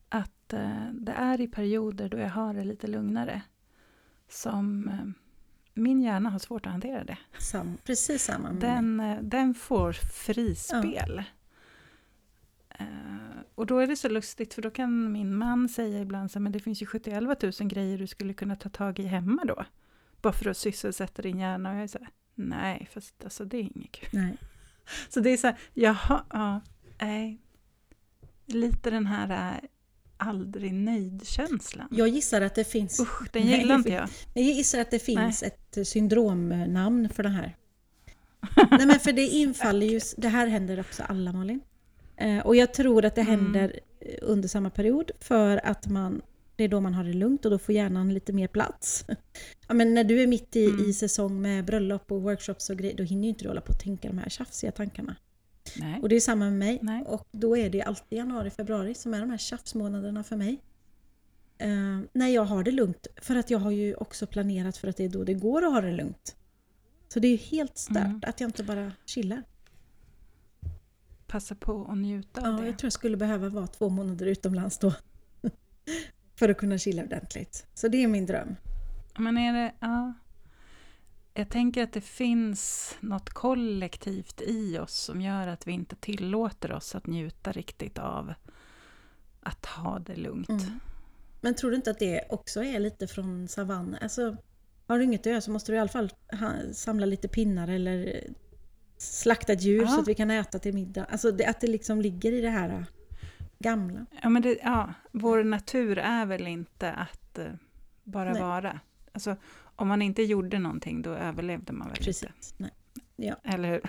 Att 0.08 0.52
eh, 0.52 0.86
det 0.92 1.12
är 1.12 1.40
i 1.40 1.48
perioder 1.48 2.08
då 2.08 2.18
jag 2.18 2.28
har 2.28 2.54
det 2.54 2.64
lite 2.64 2.86
lugnare 2.86 3.42
som 4.28 4.88
eh, 4.88 5.22
min 5.74 6.02
hjärna 6.02 6.30
har 6.30 6.38
svårt 6.38 6.66
att 6.66 6.72
hantera 6.72 7.04
det. 7.04 7.18
Sam, 7.38 7.78
precis 7.84 8.24
samma 8.24 8.52
den. 8.52 9.00
Eh, 9.00 9.18
den 9.22 9.54
får 9.54 9.92
frispel. 9.92 11.16
Ja. 11.18 12.84
Och 13.54 13.66
då 13.66 13.78
är 13.78 13.86
det 13.86 13.96
så 13.96 14.08
lustigt, 14.08 14.54
för 14.54 14.62
då 14.62 14.70
kan 14.70 15.12
min 15.12 15.34
man 15.34 15.68
säga 15.68 16.00
ibland 16.00 16.30
så 16.30 16.40
men 16.40 16.52
det 16.52 16.60
finns 16.60 16.82
ju 16.82 16.86
71 16.86 17.42
000 17.42 17.52
grejer 17.68 17.98
du 17.98 18.06
skulle 18.06 18.34
kunna 18.34 18.56
ta 18.56 18.68
tag 18.68 18.98
i 18.98 19.02
hemma 19.02 19.44
då. 19.44 19.64
Bara 20.22 20.32
för 20.32 20.50
att 20.50 20.56
sysselsätta 20.56 21.22
din 21.22 21.38
hjärna. 21.38 21.70
Och 21.70 21.76
jag 21.76 21.82
är 21.82 21.86
så 21.86 21.98
här, 21.98 22.08
nej, 22.34 22.88
fast 22.92 23.24
alltså 23.24 23.44
det 23.44 23.56
är 23.56 23.62
inget 23.62 23.92
kul. 23.92 24.08
Nej. 24.12 24.38
Så 25.08 25.20
det 25.20 25.30
är 25.30 25.36
så 25.36 25.46
här, 25.46 25.58
jaha, 25.74 26.24
ja, 26.30 26.60
nej. 27.00 27.38
Lite 28.46 28.90
den 28.90 29.06
här 29.06 29.52
äh, 29.52 29.68
aldrig 30.16 30.74
nöjd-känslan. 30.74 31.88
Jag 31.90 32.08
gissar 32.08 32.40
att 32.40 32.54
det 32.54 32.64
finns... 32.64 33.00
Usch, 33.00 33.32
den 33.32 33.46
gillar 33.46 33.74
inte 33.74 33.90
jag. 33.90 34.08
Jag 34.34 34.44
gissar 34.44 34.80
att 34.80 34.90
det 34.90 34.98
finns 34.98 35.42
nej. 35.42 35.50
ett 35.76 35.88
syndromnamn 35.88 37.08
för 37.08 37.22
det 37.22 37.28
här. 37.28 37.56
nej 38.70 38.86
men 38.86 39.00
för 39.00 39.12
det 39.12 39.26
infaller 39.26 39.86
ju, 39.86 40.00
det 40.16 40.28
här 40.28 40.46
händer 40.46 40.80
också 40.80 41.02
alla 41.02 41.32
Malin. 41.32 41.60
Eh, 42.16 42.38
och 42.38 42.56
jag 42.56 42.74
tror 42.74 43.04
att 43.04 43.14
det 43.14 43.20
mm. 43.20 43.32
händer 43.32 43.80
mm. 44.00 44.18
under 44.22 44.48
samma 44.48 44.70
period 44.70 45.10
för 45.20 45.66
att 45.66 45.86
man 45.86 46.22
det 46.62 46.66
är 46.66 46.68
då 46.68 46.80
man 46.80 46.94
har 46.94 47.04
det 47.04 47.12
lugnt 47.12 47.44
och 47.44 47.50
då 47.50 47.58
får 47.58 47.74
hjärnan 47.74 48.14
lite 48.14 48.32
mer 48.32 48.48
plats. 48.48 49.04
Ja, 49.68 49.74
men 49.74 49.94
när 49.94 50.04
du 50.04 50.22
är 50.22 50.26
mitt 50.26 50.56
i, 50.56 50.64
mm. 50.64 50.90
i 50.90 50.92
säsong 50.92 51.42
med 51.42 51.64
bröllop 51.64 52.12
och 52.12 52.22
workshops 52.22 52.70
och 52.70 52.76
grejer, 52.76 52.96
då 52.96 53.02
hinner 53.02 53.22
ju 53.22 53.28
inte 53.28 53.44
du 53.44 53.48
hålla 53.48 53.60
på 53.60 53.72
och 53.72 53.78
tänka 53.78 54.08
de 54.08 54.18
här 54.18 54.28
tjafsiga 54.28 54.72
tankarna. 54.72 55.16
Nej. 55.76 56.00
Och 56.00 56.08
det 56.08 56.16
är 56.16 56.20
samma 56.20 56.44
med 56.44 56.58
mig. 56.58 56.78
Nej. 56.82 57.04
Och 57.04 57.28
då 57.32 57.56
är 57.56 57.70
det 57.70 57.82
alltid 57.82 58.18
januari, 58.18 58.50
februari 58.50 58.94
som 58.94 59.14
är 59.14 59.20
de 59.20 59.30
här 59.30 59.38
tjafsmånaderna 59.38 60.24
för 60.24 60.36
mig. 60.36 60.62
Uh, 61.64 62.00
när 62.12 62.28
jag 62.28 62.44
har 62.44 62.64
det 62.64 62.70
lugnt. 62.70 63.06
För 63.16 63.36
att 63.36 63.50
jag 63.50 63.58
har 63.58 63.70
ju 63.70 63.94
också 63.94 64.26
planerat 64.26 64.76
för 64.76 64.88
att 64.88 64.96
det 64.96 65.04
är 65.04 65.08
då 65.08 65.24
det 65.24 65.34
går 65.34 65.64
att 65.64 65.72
ha 65.72 65.80
det 65.80 65.92
lugnt. 65.92 66.36
Så 67.08 67.20
det 67.20 67.28
är 67.28 67.32
ju 67.32 67.36
helt 67.36 67.78
stört 67.78 67.96
mm. 67.96 68.20
att 68.26 68.40
jag 68.40 68.48
inte 68.48 68.64
bara 68.64 68.92
chillar. 69.04 69.42
Passa 71.26 71.54
på 71.54 71.86
att 71.90 71.98
njuta 71.98 72.40
av 72.40 72.54
ja, 72.54 72.60
det. 72.60 72.66
Jag 72.66 72.78
tror 72.78 72.86
jag 72.86 72.92
skulle 72.92 73.16
behöva 73.16 73.48
vara 73.48 73.66
två 73.66 73.88
månader 73.88 74.26
utomlands 74.26 74.78
då. 74.78 74.94
för 76.34 76.48
att 76.48 76.56
kunna 76.56 76.78
chilla 76.78 77.02
ordentligt. 77.02 77.66
Så 77.74 77.88
det 77.88 78.02
är 78.02 78.08
min 78.08 78.26
dröm. 78.26 78.56
Men 79.18 79.38
är 79.38 79.52
det, 79.52 79.72
ja. 79.80 80.12
Jag 81.34 81.48
tänker 81.48 81.82
att 81.82 81.92
det 81.92 82.00
finns 82.00 82.94
något 83.00 83.30
kollektivt 83.30 84.40
i 84.40 84.78
oss 84.78 84.94
som 84.94 85.20
gör 85.20 85.46
att 85.46 85.66
vi 85.66 85.72
inte 85.72 85.96
tillåter 85.96 86.72
oss 86.72 86.94
att 86.94 87.06
njuta 87.06 87.52
riktigt 87.52 87.98
av 87.98 88.34
att 89.40 89.66
ha 89.66 89.98
det 89.98 90.16
lugnt. 90.16 90.48
Mm. 90.48 90.80
Men 91.40 91.54
tror 91.54 91.70
du 91.70 91.76
inte 91.76 91.90
att 91.90 91.98
det 91.98 92.26
också 92.28 92.64
är 92.64 92.78
lite 92.80 93.06
från 93.06 93.48
savannen? 93.48 93.98
Alltså, 94.02 94.36
har 94.86 94.98
du 94.98 95.04
inget 95.04 95.20
att 95.20 95.26
göra 95.26 95.40
så 95.40 95.50
måste 95.50 95.72
du 95.72 95.76
i 95.76 95.78
alla 95.78 95.88
fall 95.88 96.12
samla 96.72 97.06
lite 97.06 97.28
pinnar 97.28 97.68
eller 97.68 98.24
slakta 98.96 99.52
djur 99.52 99.82
ja. 99.82 99.88
så 99.88 100.00
att 100.00 100.08
vi 100.08 100.14
kan 100.14 100.30
äta 100.30 100.58
till 100.58 100.74
middag. 100.74 101.04
Alltså 101.04 101.30
det, 101.30 101.46
att 101.46 101.60
det 101.60 101.66
liksom 101.66 102.00
ligger 102.00 102.32
i 102.32 102.40
det 102.40 102.50
här 102.50 102.86
gamla. 103.62 104.06
Ja, 104.22 104.28
men 104.28 104.42
det, 104.42 104.58
ja, 104.62 104.94
vår 105.12 105.44
natur 105.44 105.98
är 105.98 106.26
väl 106.26 106.46
inte 106.46 106.92
att 106.92 107.38
uh, 107.38 107.46
bara 108.04 108.32
Nej. 108.32 108.42
vara. 108.42 108.80
Alltså, 109.12 109.36
om 109.76 109.88
man 109.88 110.02
inte 110.02 110.22
gjorde 110.22 110.58
någonting, 110.58 111.02
då 111.02 111.10
överlevde 111.10 111.72
man 111.72 111.88
väl 111.88 111.96
Precis. 111.96 112.22
inte? 112.22 112.34
Nej. 112.56 112.70
Ja. 113.16 113.36
Eller 113.44 113.68
hur? 113.68 113.82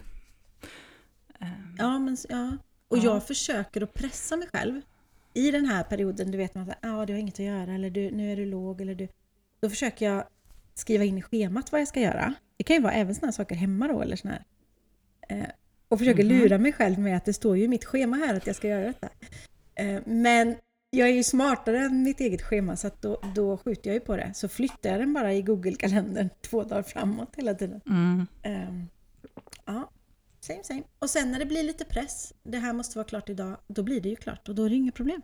Um, 1.40 1.76
ja, 1.78 2.00
men, 2.00 2.18
ja. 2.30 2.58
Och 2.88 2.98
ja. 2.98 3.04
jag 3.04 3.28
försöker 3.28 3.82
att 3.82 3.94
pressa 3.94 4.36
mig 4.36 4.48
själv 4.54 4.82
i 5.34 5.52
den 5.52 5.66
här 5.66 5.84
perioden, 5.84 6.32
du 6.32 6.38
vet 6.38 6.56
man 6.56 6.70
att 6.70 6.78
ah, 6.82 7.06
du 7.06 7.14
har 7.14 7.20
inget 7.20 7.34
att 7.34 7.46
göra, 7.46 7.74
eller 7.74 7.90
du, 7.90 8.12
nu 8.12 8.32
är 8.32 8.36
du 8.36 8.46
låg, 8.46 8.82
eller 8.82 8.96
du... 8.96 9.08
Då 9.62 9.70
försöker 9.70 10.06
jag 10.06 10.24
skriva 10.74 11.04
in 11.04 11.18
i 11.18 11.22
schemat 11.22 11.72
vad 11.72 11.82
jag 11.82 11.88
ska 11.88 12.00
göra. 12.00 12.34
Det 12.58 12.64
kan 12.64 12.76
ju 12.76 12.82
vara 12.82 12.94
även 12.94 13.16
sådana 13.16 13.32
saker 13.32 13.56
hemma 13.56 13.88
då, 13.88 14.02
eller 14.02 14.16
sådana 14.16 14.38
här. 14.38 14.46
Eh, 15.38 15.50
och 15.88 16.00
försöker 16.00 16.24
mm 16.24 16.38
-hmm. 16.38 16.44
lura 16.44 16.58
mig 16.58 16.74
själv 16.74 17.00
med 17.00 17.18
att 17.18 17.26
det 17.26 17.34
står 17.34 17.58
ju 17.58 17.64
i 17.64 17.68
mitt 17.68 17.86
schema 17.86 18.18
här 18.18 18.36
att 18.36 18.48
jag 18.48 18.56
ska 18.56 18.68
göra 18.68 18.84
detta. 18.84 19.10
Eh, 19.76 20.02
men 20.06 20.56
jag 20.90 21.10
är 21.10 21.14
ju 21.14 21.24
smartare 21.24 21.80
än 21.80 22.04
mitt 22.04 22.20
eget 22.20 22.42
schema 22.42 22.76
så 22.76 22.92
då, 23.02 23.22
då 23.36 23.58
skjuter 23.58 23.90
jag 23.90 23.94
ju 23.94 24.00
på 24.00 24.16
det. 24.16 24.34
Så 24.34 24.50
flyttar 24.50 24.90
jag 24.90 25.00
den 25.00 25.14
bara 25.14 25.34
i 25.34 25.42
Google-kalendern 25.42 26.30
två 26.42 26.64
dagar 26.64 26.84
framåt 26.84 27.36
hela 27.36 27.54
tiden. 27.54 27.82
Mm. 27.86 28.28
Um, 28.44 28.90
ja, 29.66 29.92
same 30.40 30.64
same. 30.64 30.84
Och 31.00 31.10
sen 31.10 31.32
när 31.32 31.40
det 31.40 31.46
blir 31.46 31.64
lite 31.64 31.86
press, 31.86 32.34
det 32.44 32.58
här 32.58 32.74
måste 32.74 32.98
vara 32.98 33.08
klart 33.08 33.30
idag, 33.30 33.58
då 33.68 33.84
blir 33.84 34.02
det 34.02 34.10
ju 34.10 34.16
klart 34.16 34.50
och 34.50 34.56
då 34.56 34.64
är 34.64 34.70
det 34.70 34.76
inga 34.76 34.92
problem. 34.92 35.22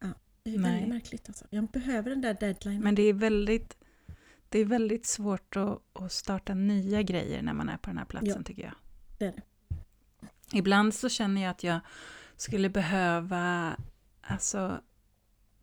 Ja, 0.00 0.08
det 0.42 0.54
är 0.54 0.58
Nej. 0.58 0.72
väldigt 0.72 0.88
märkligt 0.88 1.28
alltså. 1.28 1.44
Jag 1.50 1.66
behöver 1.66 2.10
den 2.10 2.20
där 2.20 2.36
deadline. 2.40 2.80
Men 2.80 2.94
det 2.94 3.02
är 3.02 3.12
väldigt, 3.12 3.76
det 4.48 4.58
är 4.58 4.64
väldigt 4.64 5.06
svårt 5.06 5.56
att, 5.56 5.82
att 5.92 6.12
starta 6.12 6.54
nya 6.54 7.02
grejer 7.02 7.42
när 7.42 7.52
man 7.52 7.68
är 7.68 7.76
på 7.76 7.90
den 7.90 7.98
här 7.98 8.04
platsen 8.04 8.34
ja, 8.36 8.42
tycker 8.42 8.62
jag. 8.62 8.74
Det 9.18 9.24
är 9.24 9.32
det. 9.32 9.42
Ibland 10.52 10.94
så 10.94 11.08
känner 11.08 11.42
jag 11.42 11.50
att 11.50 11.64
jag 11.64 11.80
skulle 12.38 12.68
behöva, 12.68 13.76
alltså, 14.20 14.80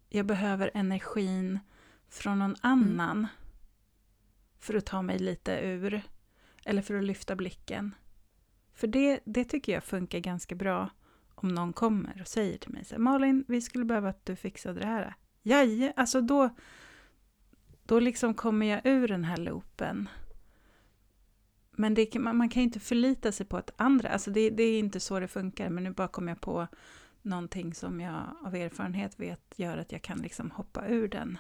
jag 0.10 0.25
behöver 0.25 0.72
energin 0.74 1.60
från 2.10 2.39
någon 2.39 2.55
mm. 2.55 2.60
annan 2.62 3.17
mm. 3.17 3.27
för 4.60 4.74
att 4.74 4.86
ta 4.86 5.01
mig 5.01 5.20
lite 5.20 5.60
ur, 5.60 6.01
eller 6.65 6.82
för 6.82 6.96
att 6.96 7.03
lyfta 7.03 7.36
blicken. 7.36 7.96
För 8.74 8.88
det, 8.88 9.20
det 9.25 9.44
tycker 9.44 9.74
jag 9.74 9.84
funkar 9.84 10.20
ganska 10.20 10.55
bra 10.55 10.89
om 11.36 11.48
någon 11.48 11.74
kommer 11.74 12.22
och 12.22 12.27
säger 12.27 12.58
till 12.58 12.72
mig 12.72 12.86
så 12.86 13.00
Malin, 13.00 13.46
vi 13.48 13.62
skulle 13.62 13.86
behöva 13.86 14.10
att 14.10 14.25
du 14.25 14.36
fixade 14.36 14.79
det 14.79 14.88
här. 14.88 15.15
Jaje, 15.41 15.94
alltså 15.96 16.22
då, 16.22 16.50
då 17.84 18.00
liksom 18.00 18.34
kommer 18.34 18.65
jag 18.65 18.82
ur 18.84 19.08
den 19.08 19.24
här 19.24 19.38
loopen. 19.38 20.10
Men 21.77 21.94
det, 21.94 22.15
man, 22.20 22.38
man 22.38 22.50
kan 22.50 22.62
ju 22.62 22.65
inte 22.65 22.79
förlita 22.79 23.32
sig 23.32 23.46
på 23.46 23.58
att 23.58 23.72
andra, 23.77 24.10
alltså 24.10 24.32
det, 24.32 24.50
det, 24.50 24.63
är 24.63 24.79
inte 24.79 25.00
så 25.00 25.20
det 25.20 25.27
funkar, 25.27 25.70
men 25.70 25.84
nu 25.84 25.91
bara 25.91 26.08
kom 26.08 26.27
jag 26.27 26.41
på 26.41 26.67
någonting 27.22 27.74
som 27.74 28.01
jag 28.01 28.24
av 28.44 28.55
erfarenhet 28.55 29.20
vet 29.20 29.53
gör 29.60 29.77
att 29.77 29.91
jag 29.91 30.01
kan 30.01 30.17
liksom 30.17 30.51
hoppa 30.51 30.88
ur 30.88 31.08
den. 31.08 31.38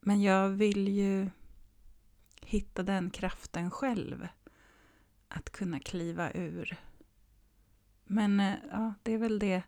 Men 0.00 0.22
jag 0.22 0.48
vill 0.48 0.88
ju 0.88 1.30
hitta 2.40 2.82
den 2.82 3.10
kraften 3.10 3.70
själv, 3.70 4.28
att 5.28 5.50
kunna 5.50 5.80
kliva 5.80 6.32
ur. 6.32 6.76
Men 8.04 8.40
eh, 8.40 8.54
ja, 8.70 8.94
det 9.02 9.12
är 9.12 9.18
väl 9.18 9.38
det. 9.38 9.62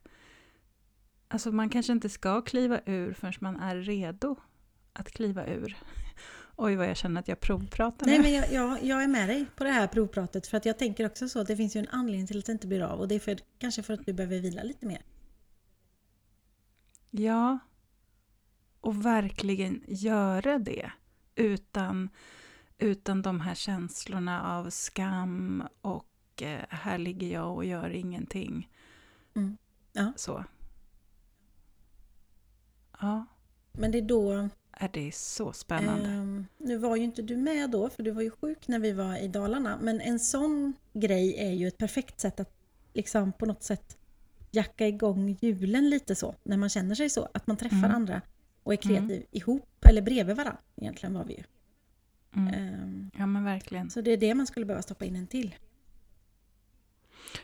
Alltså 1.28 1.52
man 1.52 1.68
kanske 1.68 1.92
inte 1.92 2.08
ska 2.08 2.42
kliva 2.42 2.80
ur 2.86 3.12
förrän 3.12 3.34
man 3.40 3.56
är 3.56 3.76
redo 3.76 4.36
att 4.92 5.10
kliva 5.10 5.46
ur. 5.46 5.76
Oj, 6.56 6.76
vad 6.76 6.88
jag 6.88 6.96
känner 6.96 7.20
att 7.20 7.28
jag 7.28 7.40
provpratar 7.40 8.06
Nej, 8.06 8.18
men 8.18 8.32
jag, 8.32 8.52
jag, 8.52 8.82
jag, 8.82 9.02
är 9.02 9.08
med 9.08 9.28
dig 9.28 9.46
på 9.56 9.64
det 9.64 9.70
här 9.70 9.86
provpratet. 9.86 10.46
För 10.46 10.56
att 10.56 10.66
jag 10.66 10.78
tänker 10.78 11.06
också 11.06 11.28
så 11.28 11.40
att 11.40 11.46
det 11.46 11.56
finns 11.56 11.76
ju 11.76 11.80
en 11.80 11.88
anledning 11.88 12.26
till 12.26 12.38
att 12.38 12.46
det 12.46 12.52
inte 12.52 12.66
blir 12.66 12.82
av. 12.82 13.00
Och 13.00 13.08
det 13.08 13.14
är 13.14 13.18
för, 13.18 13.38
kanske 13.58 13.82
för 13.82 13.94
att 13.94 14.06
du 14.06 14.12
behöver 14.12 14.38
vila 14.38 14.62
lite 14.62 14.86
mer. 14.86 15.02
Ja, 17.10 17.58
och 18.80 19.06
verkligen 19.06 19.84
göra 19.86 20.58
det. 20.58 20.90
Utan, 21.34 22.08
utan 22.78 23.22
de 23.22 23.40
här 23.40 23.54
känslorna 23.54 24.58
av 24.58 24.70
skam 24.70 25.62
och 25.80 26.42
eh, 26.42 26.64
här 26.68 26.98
ligger 26.98 27.32
jag 27.32 27.54
och 27.54 27.64
gör 27.64 27.90
ingenting. 27.90 28.70
Mm. 29.34 29.56
Ja. 29.92 30.12
Så. 30.16 30.44
Ja. 33.00 33.26
Men 33.72 33.90
det 33.90 33.98
är 33.98 34.02
då 34.02 34.48
är 34.76 34.90
det 34.92 35.14
så 35.14 35.52
spännande. 35.52 36.08
Um, 36.08 36.46
nu 36.58 36.76
var 36.78 36.96
ju 36.96 37.04
inte 37.04 37.22
du 37.22 37.36
med 37.36 37.70
då, 37.70 37.90
för 37.90 38.02
du 38.02 38.10
var 38.10 38.22
ju 38.22 38.30
sjuk 38.30 38.68
när 38.68 38.78
vi 38.78 38.92
var 38.92 39.16
i 39.16 39.28
Dalarna. 39.28 39.78
Men 39.82 40.00
en 40.00 40.18
sån 40.18 40.74
grej 40.92 41.34
är 41.38 41.50
ju 41.52 41.68
ett 41.68 41.78
perfekt 41.78 42.20
sätt 42.20 42.40
att 42.40 42.54
liksom 42.92 43.32
på 43.32 43.46
något 43.46 43.62
sätt 43.62 43.96
jacka 44.50 44.88
igång 44.88 45.38
hjulen 45.40 45.90
lite 45.90 46.14
så, 46.14 46.34
när 46.42 46.56
man 46.56 46.68
känner 46.68 46.94
sig 46.94 47.10
så. 47.10 47.28
Att 47.34 47.46
man 47.46 47.56
träffar 47.56 47.76
Mm. 47.76 47.90
andra 47.94 48.20
och 48.62 48.72
är 48.72 48.76
kreativ 48.76 49.10
Mm. 49.16 49.26
ihop, 49.30 49.84
eller 49.88 50.02
bredvid 50.02 50.36
varandra. 50.36 50.58
Egentligen 50.76 51.14
var 51.14 51.24
vi 51.24 51.32
ju. 51.34 51.42
Mm. 52.36 52.54
Ehm, 52.54 53.10
Ja, 53.18 53.26
men 53.26 53.44
verkligen. 53.44 53.90
så 53.90 54.00
det 54.00 54.10
är 54.10 54.16
det 54.16 54.34
man 54.34 54.46
skulle 54.46 54.66
behöva 54.66 54.82
stoppa 54.82 55.04
in 55.04 55.16
en 55.16 55.26
till. 55.26 55.54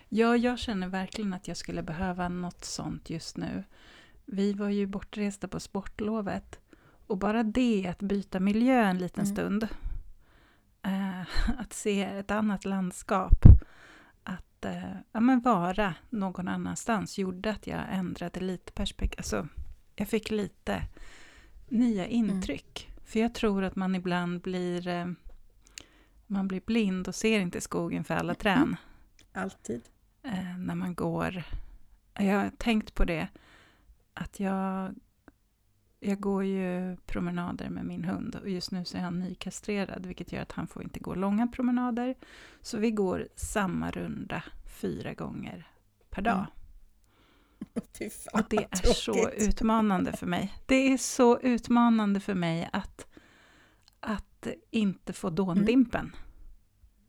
Ja, 0.09 0.37
jag 0.37 0.59
känner 0.59 0.89
verkligen 0.89 1.33
att 1.33 1.49
jag 1.49 1.57
skulle 1.57 1.83
behöva 1.83 2.29
något 2.29 2.65
sånt 2.65 3.11
just 3.11 3.37
nu. 3.37 3.65
Vi 4.27 4.53
var 4.53 4.69
ju 4.69 4.87
bortresta 4.87 5.49
på 5.49 5.61
sportlovet 5.61 6.59
och 7.11 7.19
bara 7.19 7.43
det, 7.43 7.87
att 7.91 7.99
byta 8.03 8.41
miljö 8.41 8.83
en 8.85 8.99
liten 8.99 9.25
Mm. 9.25 9.35
stund, 9.37 9.69
eh, 10.83 11.21
att 11.59 11.73
se 11.73 12.03
ett 12.03 12.31
annat 12.31 12.65
landskap, 12.65 13.45
att 14.25 14.65
eh, 14.65 14.93
ja, 15.13 15.21
men 15.21 15.41
vara 15.41 15.95
någon 16.11 16.49
annanstans 16.49 17.19
gjorde 17.19 17.51
att 17.51 17.67
jag 17.67 17.81
ändrade 17.91 18.41
lite 18.41 18.73
perspektiv. 18.73 19.15
Alltså, 19.19 19.49
jag 19.97 20.09
fick 20.09 20.31
lite 20.31 20.83
nya 21.69 22.07
intryck. 22.07 22.91
För 23.05 23.21
jag 23.21 23.35
tror 23.35 23.65
att 23.65 23.77
man 23.77 23.95
ibland 23.95 24.41
blir, 24.41 24.89
eh, 24.89 25.07
man 26.27 26.49
blir 26.49 26.61
blind 26.67 27.09
och 27.09 27.15
ser 27.15 27.41
inte 27.41 27.61
skogen 27.61 28.05
för 28.05 28.15
alla 28.15 28.35
trän 28.35 28.77
Alltid. 29.33 29.83
eh, 30.23 30.59
när 30.59 30.75
man 30.75 30.95
går. 30.95 31.43
Jag 32.15 32.39
har 32.39 32.51
tänkt 32.59 32.95
på 32.95 33.05
det, 33.05 33.29
att 34.15 34.41
jag, 34.41 34.95
jag 36.01 36.21
går 36.21 36.45
ju 36.45 36.97
promenader 36.97 37.69
med 37.69 37.85
min 37.85 38.05
hund 38.05 38.35
och 38.35 38.51
just 38.51 38.71
nu 38.71 38.85
så 38.85 38.97
är 38.97 39.03
han 39.03 39.19
nykastrerad 39.19 40.07
vilket 40.07 40.33
gör 40.33 40.43
att 40.43 40.53
han 40.53 40.67
får 40.67 40.83
inte 40.83 41.01
gå 41.01 41.15
långa 41.15 41.47
promenader. 41.47 42.15
Så 42.61 42.79
vi 42.79 42.91
går 42.91 43.29
samma 43.37 43.91
runda 43.91 44.43
fyra 44.81 45.15
gånger 45.15 45.69
per 46.11 46.23
dag. 46.23 46.35
Mm. 46.35 46.47
Fan, 48.11 48.41
Och 48.41 48.47
det 48.49 48.57
är 48.57 48.93
så 48.95 49.31
utmanande 49.31 50.13
för 50.13 50.27
mig. 50.27 50.55
Det 50.67 50.93
är 50.93 50.99
så 50.99 51.41
utmanande 51.41 52.21
för 52.21 52.35
mig 52.35 52.69
att, 52.73 53.07
att 54.01 54.47
inte 54.71 55.13
få 55.13 55.31
dåndimpen. 55.31 56.17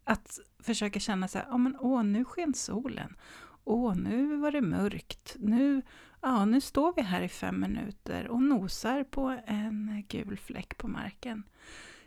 Att 0.03 0.39
försöka 0.59 0.99
känna 0.99 1.27
så 1.27 1.37
här, 1.37 1.47
ja 1.49 1.57
men 1.57 1.77
åh, 1.79 2.03
nu 2.03 2.25
sken 2.25 2.53
solen. 2.53 3.15
Åh, 3.63 3.95
nu 3.95 4.37
var 4.37 4.51
det 4.51 4.61
mörkt. 4.61 5.35
Nu, 5.39 5.81
ja, 6.21 6.45
nu 6.45 6.61
står 6.61 6.93
vi 6.95 7.01
här 7.01 7.21
i 7.21 7.29
fem 7.29 7.59
minuter 7.59 8.27
och 8.27 8.41
nosar 8.43 9.03
på 9.03 9.39
en 9.45 10.03
gul 10.07 10.37
fläck 10.37 10.77
på 10.77 10.87
marken. 10.87 11.43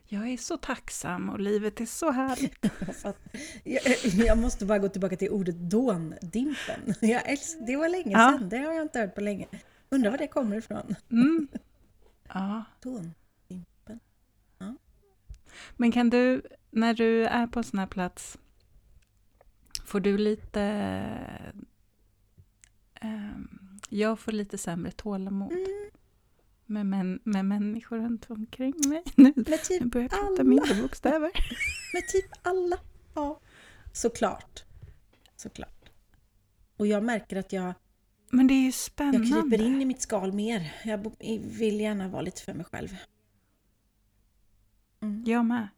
Jag 0.06 0.28
är 0.28 0.36
så 0.36 0.56
tacksam 0.56 1.30
och 1.30 1.40
livet 1.40 1.80
är 1.80 1.86
så 1.86 2.10
härligt. 2.10 2.64
Jag, 3.64 3.82
jag 4.26 4.38
måste 4.38 4.66
bara 4.66 4.78
gå 4.78 4.88
tillbaka 4.88 5.16
till 5.16 5.30
ordet 5.30 5.54
dåndimpen. 5.70 6.94
Jag 7.00 7.22
det 7.66 7.76
var 7.76 7.88
länge 7.88 8.10
Ja. 8.12 8.36
sedan, 8.38 8.48
det 8.48 8.56
har 8.58 8.72
jag 8.72 8.82
inte 8.82 8.98
hört 9.00 9.14
på 9.14 9.20
länge. 9.20 9.46
Undrar 9.88 10.10
var 10.10 10.18
det 10.18 10.26
kommer 10.26 10.56
ifrån. 10.56 10.94
Mm. 11.10 11.48
Ja. 12.28 12.64
Dåndimpen. 12.82 14.00
Men 15.76 15.92
kan 15.92 16.10
du, 16.10 16.42
när 16.70 16.94
du 16.94 17.26
är 17.26 17.46
på 17.46 17.58
en 17.58 17.64
sån 17.64 17.78
här 17.78 17.86
plats, 17.86 18.38
får 19.84 20.00
du 20.00 20.18
lite... 20.18 20.60
ehm, 22.94 23.58
jag 23.98 24.18
får 24.18 24.32
lite 24.32 24.58
sämre 24.58 24.90
tålamod 24.92 25.52
Mm, 25.52 25.90
med, 26.66 26.86
män, 26.86 27.20
med 27.24 27.44
människor 27.44 27.96
runt 27.98 28.30
omkring 28.30 28.74
mig. 28.88 29.02
Nu, 29.16 29.22
med 29.36 29.48
nu 29.48 29.56
typ 29.58 29.82
börjar 29.82 30.04
jag 30.04 30.10
prata 30.10 30.26
alla. 30.32 30.44
mindre 30.44 30.74
bokstäver. 30.82 31.30
Med 31.94 32.08
typ 32.08 32.26
alla. 32.42 32.78
Ja. 33.14 33.40
Såklart. 33.92 34.64
Såklart. 35.36 35.90
Och 36.76 36.86
jag 36.86 37.02
märker 37.04 37.36
att 37.36 37.52
jag, 37.52 37.74
Men 38.30 38.46
det 38.46 38.54
är 38.54 38.58
ju 38.58 38.64
jag 38.64 38.74
spännande. 38.74 39.26
kryper 39.28 39.62
in 39.64 39.82
i 39.82 39.84
mitt 39.84 40.00
skal 40.02 40.32
mer. 40.32 40.72
Jag 40.84 41.12
vill 41.44 41.80
gärna 41.80 42.08
vara 42.08 42.22
lite 42.22 42.42
för 42.42 42.54
mig 42.54 42.64
själv. 42.64 42.96
Mm. 45.02 45.24
Jag 45.26 45.44
med. 45.44 45.68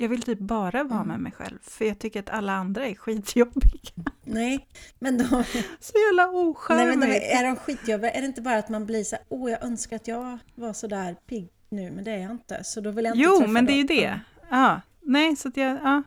Jag 0.00 0.08
vill 0.08 0.22
typ 0.22 0.38
bara 0.38 0.84
vara 0.84 0.94
Mm. 1.00 1.08
med 1.08 1.20
mig 1.20 1.32
själv, 1.32 1.58
för 1.62 1.84
jag 1.84 1.98
tycker 1.98 2.20
att 2.20 2.30
alla 2.30 2.52
andra 2.52 2.86
är 2.86 2.94
skitjobbiga. 2.94 3.92
Nej, 4.24 4.68
men 4.98 5.18
de, 5.18 5.24
Så 5.80 5.92
jävla 6.08 6.26
nej, 6.26 6.34
ocharmigt. 6.46 7.00
de, 7.00 7.06
är 7.38 7.44
de 7.44 7.56
skitjobbiga? 7.56 8.10
Är 8.10 8.20
det 8.20 8.26
inte 8.26 8.42
bara 8.42 8.58
att 8.58 8.68
man 8.68 8.86
blir 8.86 9.04
så 9.04 9.16
här, 9.16 9.24
åh 9.28 9.50
jag 9.50 9.62
önskar 9.64 9.96
att 9.96 10.08
jag 10.08 10.38
var 10.54 10.72
så 10.72 10.86
där 10.86 11.14
pigg 11.26 11.48
nu, 11.68 11.90
men 11.90 12.04
det 12.04 12.10
är 12.10 12.18
jag 12.18 12.30
inte. 12.30 12.64
Så 12.64 12.80
då 12.80 12.90
vill 12.90 13.04
jag 13.04 13.14
inte 13.16 13.24
Jo, 13.24 13.46
men 13.46 13.66
det 13.66 13.72
är 13.72 13.76
ju 13.76 13.84
dem. 13.84 13.96
det. 13.96 14.20
Ja, 14.50 14.80
nej, 15.02 15.36
så 15.36 15.48
att 15.48 15.56
jag... 15.56 15.78
Ja. 15.82 16.02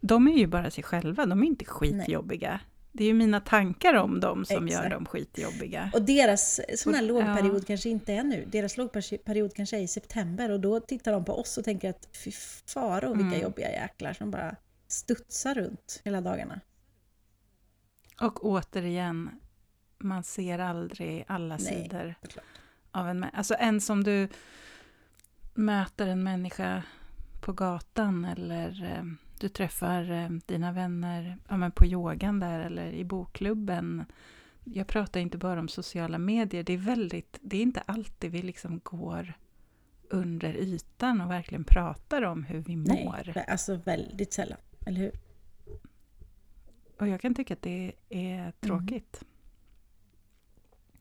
De 0.00 0.28
är 0.28 0.32
ju 0.38 0.46
bara 0.46 0.70
sig 0.70 0.84
själva, 0.84 1.26
de 1.26 1.42
är 1.42 1.46
inte 1.46 1.64
skitjobbiga. 1.64 2.60
Det 2.94 3.04
är 3.04 3.08
ju 3.08 3.14
mina 3.14 3.40
tankar 3.40 3.94
om 3.94 4.20
dem 4.20 4.44
som 4.44 4.68
gör 4.68 4.76
Exakt. 4.78 4.90
dem 4.90 5.06
skitjobbiga. 5.06 5.90
Och 5.94 6.02
deras 6.02 6.60
sån 6.76 6.94
här 6.94 7.02
Och- 7.02 7.08
lågperiod 7.08 7.56
ja. 7.62 7.64
kanske 7.66 7.88
inte 7.88 8.12
är 8.12 8.22
nu. 8.22 8.44
Deras 8.52 8.76
lågperiod 8.76 9.54
kanske 9.54 9.76
är 9.78 9.80
i 9.80 9.88
september 9.88 10.50
och 10.50 10.60
då 10.60 10.80
tittar 10.80 11.12
de 11.12 11.24
på 11.24 11.40
oss 11.40 11.58
och 11.58 11.64
tänker 11.64 11.90
att 11.90 12.08
fy 12.24 12.32
faro 12.66 13.08
vilka 13.14 13.26
Mm. 13.26 13.40
jobbiga 13.42 13.70
jäklar 13.70 14.12
som 14.12 14.30
bara 14.30 14.56
studsar 14.88 15.54
runt 15.54 16.00
hela 16.04 16.20
dagarna. 16.20 16.60
Och 18.20 18.44
återigen, 18.44 19.30
man 19.98 20.22
ser 20.24 20.58
aldrig 20.58 21.24
alla 21.28 21.56
Nej, 21.56 21.66
sidor 21.82 22.14
såklart. 22.22 22.44
av 22.90 23.08
en 23.08 23.20
människa. 23.20 23.36
Alltså 23.38 23.54
en 23.58 23.80
som 23.80 24.04
du 24.04 24.28
möter 25.54 26.06
en 26.06 26.22
människa 26.22 26.82
på 27.40 27.52
gatan 27.52 28.24
eller 28.24 28.84
eh, 28.96 29.04
du 29.42 29.48
träffar 29.48 30.10
eh, 30.10 30.28
dina 30.46 30.72
vänner 30.72 31.38
ja, 31.48 31.56
men 31.56 31.72
på 31.72 31.86
yogan 31.86 32.40
där 32.40 32.60
eller 32.60 32.92
i 32.92 33.04
bokklubben. 33.04 34.04
Jag 34.64 34.86
pratar 34.86 35.20
inte 35.20 35.38
bara 35.38 35.60
om 35.60 35.68
sociala 35.68 36.18
medier, 36.18 36.62
det 36.62 36.72
är 36.72 36.78
väldigt, 36.78 37.38
det 37.40 37.56
är 37.56 37.62
inte 37.62 37.80
alltid 37.80 38.30
vi 38.30 38.42
liksom 38.42 38.80
går 38.82 39.34
under 40.10 40.54
ytan 40.56 41.20
och 41.20 41.30
verkligen 41.30 41.64
pratar 41.64 42.22
om 42.22 42.44
hur 42.44 42.58
vi 42.58 42.76
Nej, 42.76 43.04
mår. 43.04 43.38
alltså 43.48 43.76
väldigt 43.76 44.32
sällan, 44.32 44.58
eller 44.86 45.00
hur? 45.00 45.12
Och 46.98 47.08
jag 47.08 47.20
kan 47.20 47.34
tycka 47.34 47.54
att 47.54 47.62
det 47.62 47.92
är 48.08 48.52
tråkigt. 48.60 49.24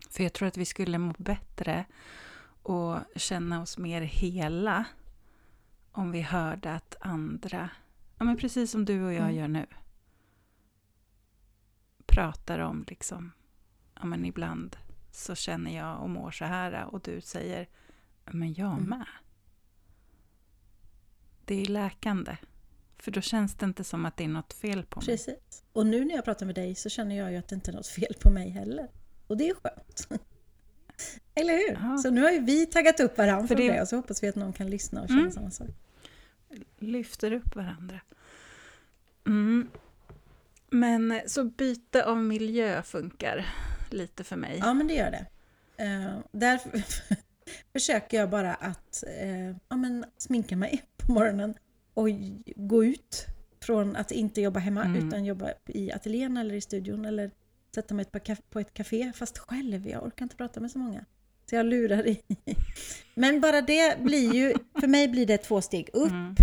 För 0.10 0.24
jag 0.24 0.34
tror 0.34 0.48
att 0.48 0.58
vi 0.58 0.66
skulle 0.66 0.98
må 0.98 1.14
bättre 1.18 1.86
och 2.64 2.98
känna 3.16 3.62
oss 3.62 3.78
mer 3.78 4.02
hela 4.02 4.86
om 5.92 6.12
vi 6.12 6.22
hörde 6.22 6.74
att 6.74 6.96
andra, 7.00 7.70
ja 8.22 8.26
men 8.26 8.38
precis 8.38 8.72
som 8.72 8.86
du 8.86 9.04
och 9.04 9.14
jag 9.14 9.24
Mm. 9.24 9.36
gör 9.36 9.48
nu, 9.48 9.66
pratar 12.06 12.60
om 12.60 12.86
liksom, 12.88 13.32
ja 13.96 14.06
men 14.06 14.26
ibland 14.26 14.78
så 15.12 15.36
känner 15.36 15.76
jag 15.78 16.02
och 16.02 16.10
mår 16.10 16.32
så 16.32 16.46
här 16.46 16.86
och 16.86 17.02
du 17.02 17.22
säger, 17.22 17.68
"Ja, 18.26 18.32
men 18.34 18.54
jag 18.54 18.72
Mm. 18.78 18.84
med. 18.90 19.06
Det 21.46 21.62
är 21.62 21.66
läkande. 21.66 22.38
För 22.98 23.12
då 23.12 23.22
känns 23.22 23.56
det 23.56 23.66
inte 23.66 23.84
som 23.84 24.06
att 24.06 24.18
det 24.18 24.24
är 24.24 24.28
något 24.28 24.54
fel 24.54 24.84
på 24.86 25.00
mig. 25.00 25.06
Precis. 25.06 25.64
Och 25.74 25.86
nu 25.86 26.06
när 26.06 26.16
jag 26.16 26.26
pratar 26.26 26.46
med 26.46 26.56
dig 26.56 26.76
så 26.76 26.90
känner 26.90 27.18
jag 27.18 27.32
ju 27.32 27.38
att 27.38 27.48
det 27.48 27.56
inte 27.56 27.72
är 27.72 27.76
något 27.76 27.88
fel 27.88 28.14
på 28.22 28.30
mig 28.32 28.50
heller. 28.50 28.90
Och 29.28 29.38
det 29.38 29.50
är 29.50 29.54
skönt. 29.56 30.08
Eller 31.36 31.54
hur? 31.54 31.88
Ja. 31.90 31.98
Så 31.98 32.10
nu 32.12 32.22
har 32.22 32.32
ju 32.32 32.40
vi 32.40 32.66
taggat 32.66 33.00
upp 33.00 33.18
varandra 33.18 33.48
För 33.48 33.56
det- 33.56 33.72
det 33.74 33.82
och 33.82 33.88
så 33.88 33.96
hoppas 33.96 34.24
vi 34.24 34.28
att 34.30 34.36
någon 34.36 34.54
kan 34.54 34.70
lyssna 34.70 35.02
och 35.02 35.08
känna 35.08 35.20
Mm. 35.22 35.32
samma 35.32 35.52
sak. 35.52 35.68
Lyfter 36.80 37.32
upp 37.34 37.56
varandra. 37.56 38.00
Mm. 39.28 39.70
Men 40.70 41.12
eh, 41.12 41.22
så 41.28 41.44
byte 41.44 42.06
av 42.06 42.18
miljö 42.18 42.82
funkar 42.84 43.46
lite 43.90 44.24
för 44.24 44.36
mig. 44.36 44.58
Ja, 44.60 44.74
men 44.74 44.88
det 44.88 44.94
gör 44.94 45.12
det. 45.12 45.26
Uh, 45.84 46.20
därför 46.32 46.84
försöker 47.74 48.18
jag 48.18 48.30
bara 48.30 48.54
att 48.54 49.04
eh, 49.20 49.48
ja, 49.48 49.76
men 49.76 50.06
sminka 50.18 50.58
mig 50.58 50.84
på 50.98 51.12
morgonen 51.12 51.54
och 51.94 52.08
gå 52.56 52.86
ut 52.86 53.26
från 53.62 53.96
att 53.96 54.12
inte 54.12 54.42
jobba 54.42 54.60
hemma 54.60 54.84
Mm. 54.84 55.08
utan 55.08 55.26
jobba 55.26 55.50
i 55.68 55.92
ateljén 55.92 56.38
eller 56.38 56.56
i 56.56 56.62
studion 56.62 57.06
eller 57.06 57.32
sätta 57.76 57.94
mig 57.94 58.06
på 58.50 58.60
ett 58.60 58.74
café 58.74 59.12
fast 59.16 59.38
själv. 59.38 59.88
Jag 59.88 60.04
orkar 60.04 60.26
inte 60.26 60.36
prata 60.36 60.60
med 60.60 60.72
så 60.72 60.80
många. 60.80 61.06
Så 61.50 61.56
jag 61.56 61.66
lurar 61.66 62.08
i. 62.08 62.22
Men 63.14 63.42
bara 63.42 63.62
det 63.62 64.04
blir 64.04 64.34
ju, 64.34 64.54
för 64.80 64.88
mig 64.88 65.08
blir 65.08 65.26
det 65.26 65.38
två 65.38 65.62
steg 65.62 65.90
upp. 65.94 66.12
Mm. 66.12 66.36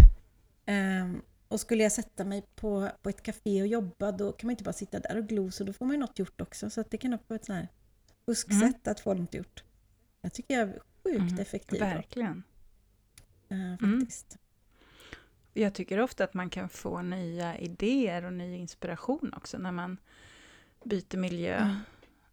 Ehm, 0.67 1.23
och 1.49 1.61
skulle 1.61 1.83
jag 1.83 1.93
sätta 1.93 2.25
mig 2.25 2.43
på, 2.55 2.89
på 3.03 3.09
ett 3.09 3.23
café 3.23 3.63
och 3.63 3.69
jobba 3.69 4.13
då 4.13 4.33
kan 4.33 4.47
man 4.47 4.51
inte 4.51 4.65
bara 4.65 4.73
sitta 4.73 5.01
där 5.01 5.17
och 5.19 5.29
glo 5.29 5.51
så 5.51 5.65
då 5.65 5.73
får 5.73 5.87
man 5.87 5.95
ju 5.95 6.01
något 6.01 6.19
gjort 6.19 6.41
också. 6.41 6.71
Så 6.71 6.85
det 6.91 6.99
kan 6.99 7.15
också 7.15 7.27
vara 7.29 7.39
ett 7.39 7.45
sånt 7.45 7.59
här 7.59 7.69
fusksätt 8.27 8.89
att 8.89 9.01
få 9.01 9.15
något 9.15 9.35
gjort. 9.35 9.65
Jag 10.21 10.33
tycker 10.33 10.55
jag 10.55 10.69
är 10.69 10.81
sjukt 11.05 11.31
Mm, 11.31 11.39
effektiv 11.39 11.81
Verkligen. 11.81 12.43
Mm. 13.49 14.01
faktiskt. 14.01 14.39
Jag 15.55 15.75
tycker 15.75 16.01
ofta 16.01 16.25
att 16.25 16.35
man 16.35 16.51
kan 16.51 16.69
få 16.69 17.03
nya 17.03 17.59
idéer 17.59 18.25
och 18.25 18.33
ny 18.33 18.57
inspiration 18.57 19.35
också 19.37 19.59
när 19.59 19.73
man 19.73 19.99
byter 20.85 21.17
miljö. 21.17 21.57
Mm. 21.57 21.77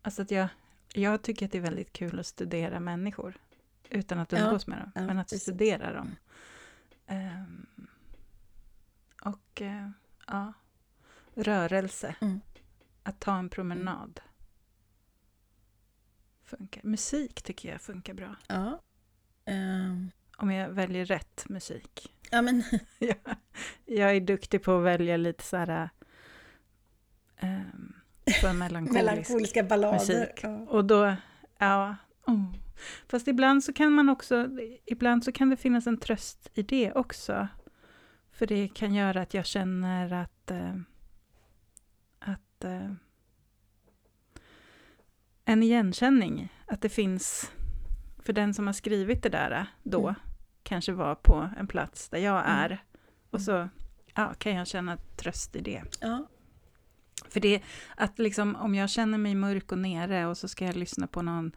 Alltså 0.01 0.21
att 0.21 0.31
jag, 0.31 0.47
jag 0.97 1.21
tycker 1.21 1.45
att 1.45 1.51
det 1.51 1.57
är 1.57 1.61
väldigt 1.61 1.93
kul 1.93 2.19
att 2.19 2.25
studera 2.27 2.79
människor 2.79 3.37
utan 3.89 4.19
att 4.19 4.31
Ja, 4.31 4.39
umgås 4.39 4.67
med 4.67 4.77
dem, 4.79 4.91
ja, 4.95 5.01
men 5.01 5.17
att 5.19 5.25
precis. 5.29 5.41
studera 5.41 5.93
dem. 5.93 6.15
Ehm, 7.07 7.65
och 9.21 9.61
eh, 9.61 9.89
ja, 10.27 10.53
rörelse. 11.33 12.15
Mm. 12.21 12.41
att 13.03 13.19
ta 13.19 13.37
en 13.37 13.49
promenad. 13.49 14.19
Funkar. 16.43 16.83
Musik 16.83 17.41
tycker 17.41 17.71
jag 17.71 17.81
funkar 17.81 18.13
bra. 18.13 18.35
Ja. 18.47 18.81
Ehm, 19.45 20.11
Om 20.37 20.51
jag 20.51 20.69
väljer 20.69 21.05
rätt 21.05 21.45
musik. 21.49 22.13
ja, 22.31 22.41
men 22.41 22.63
jag, 22.99 23.17
jag 23.85 24.15
är 24.15 24.21
duktig 24.21 24.63
på 24.63 24.77
att 24.77 24.83
välja 24.83 25.17
lite 25.17 25.43
så 25.43 25.57
här... 25.57 25.89
För 28.47 28.53
melankolisk. 28.53 29.05
melankoliska 29.05 29.63
ballader. 29.63 29.93
musik. 29.99 30.39
Ja. 30.43 30.49
Och 30.69 30.85
då, 30.85 31.15
ja. 31.57 31.95
Oh. 32.27 32.53
Fast 33.07 33.27
ibland 33.27 33.63
så 33.63 33.73
kan 33.73 33.91
man 33.93 34.09
också, 34.09 34.49
ibland 34.85 35.23
så 35.23 35.31
kan 35.31 35.49
det 35.49 35.57
finnas 35.57 35.87
en 35.87 35.97
tröst 35.97 36.49
i 36.53 36.61
det 36.63 36.91
också. 36.93 37.47
För 38.31 38.47
det 38.47 38.67
kan 38.67 38.93
göra 38.93 39.21
att 39.21 39.33
jag 39.33 39.45
känner 39.45 40.13
att, 40.13 40.51
eh, 40.51 40.75
att 42.19 42.63
eh, 42.63 42.91
en 45.45 45.63
igenkänning, 45.63 46.53
att 46.67 46.81
det 46.81 46.89
finns, 46.89 47.51
för 48.19 48.33
den 48.33 48.53
som 48.53 48.65
har 48.67 48.73
skrivit 48.73 49.23
det 49.23 49.29
där 49.29 49.51
eh, 49.51 49.63
då, 49.83 50.01
Mm. 50.07 50.15
kanske 50.63 50.91
var 50.91 51.15
på 51.15 51.49
en 51.57 51.67
plats 51.67 52.09
där 52.09 52.19
jag 52.19 52.39
Mm. 52.45 52.51
är. 52.57 52.83
Och 53.29 53.41
så 53.41 53.69
ja, 54.15 54.33
kan 54.37 54.55
jag 54.55 54.67
känna 54.67 54.97
tröst 54.97 55.55
i 55.55 55.61
det. 55.61 55.83
Ja. 56.01 56.27
För 57.29 57.39
det, 57.39 57.61
att 57.97 58.19
liksom, 58.19 58.55
om 58.55 58.75
jag 58.75 58.89
känner 58.89 59.17
mig 59.17 59.35
mörk 59.35 59.71
och 59.71 59.77
nere 59.77 60.25
och 60.25 60.37
så 60.37 60.47
ska 60.47 60.65
jag 60.65 60.75
lyssna 60.75 61.07
på 61.07 61.21
någon 61.21 61.51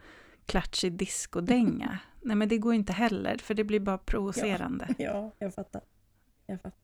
klatschig 0.47 0.93
discodänga. 0.93 1.99
Nej 2.23 2.37
men 2.37 2.49
det 2.49 2.59
går 2.59 2.75
inte 2.75 2.93
heller, 2.93 3.37
för 3.39 3.55
det 3.55 3.65
blir 3.65 3.81
bara 3.81 3.99
provocerande. 3.99 4.95
ja, 4.99 5.33
jag 5.39 5.55
fattar. 5.55 5.83
Jag 6.47 6.61
fattar. 6.61 6.79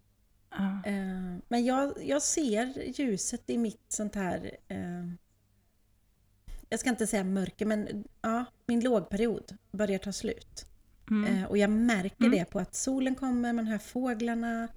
Ja. 0.51 0.83
Eh, 0.87 1.37
men 1.49 1.65
jag, 1.65 1.93
jag 2.03 2.23
ser 2.23 2.99
ljuset 3.01 3.51
i 3.51 3.59
mitt 3.59 3.85
sånt 3.89 4.15
här... 4.15 4.51
Eh, 4.69 5.05
jag 6.69 6.81
ska 6.81 6.91
inte 6.91 7.07
säga 7.07 7.25
mörker, 7.25 7.67
men 7.67 8.05
ja, 8.21 8.45
min 8.67 8.81
lågperiod 8.85 9.57
börjar 9.73 9.99
ta 9.99 10.13
slut. 10.13 10.67
Mm. 11.11 11.35
Eh, 11.35 11.45
och 11.45 11.59
jag 11.59 11.71
märker 11.71 12.25
Mm. 12.25 12.39
det 12.39 12.45
på 12.45 12.59
att 12.59 12.75
solen 12.75 13.15
kommer, 13.15 13.53
man 13.53 13.67
hör 13.67 13.79
fåglarna. 13.79 14.69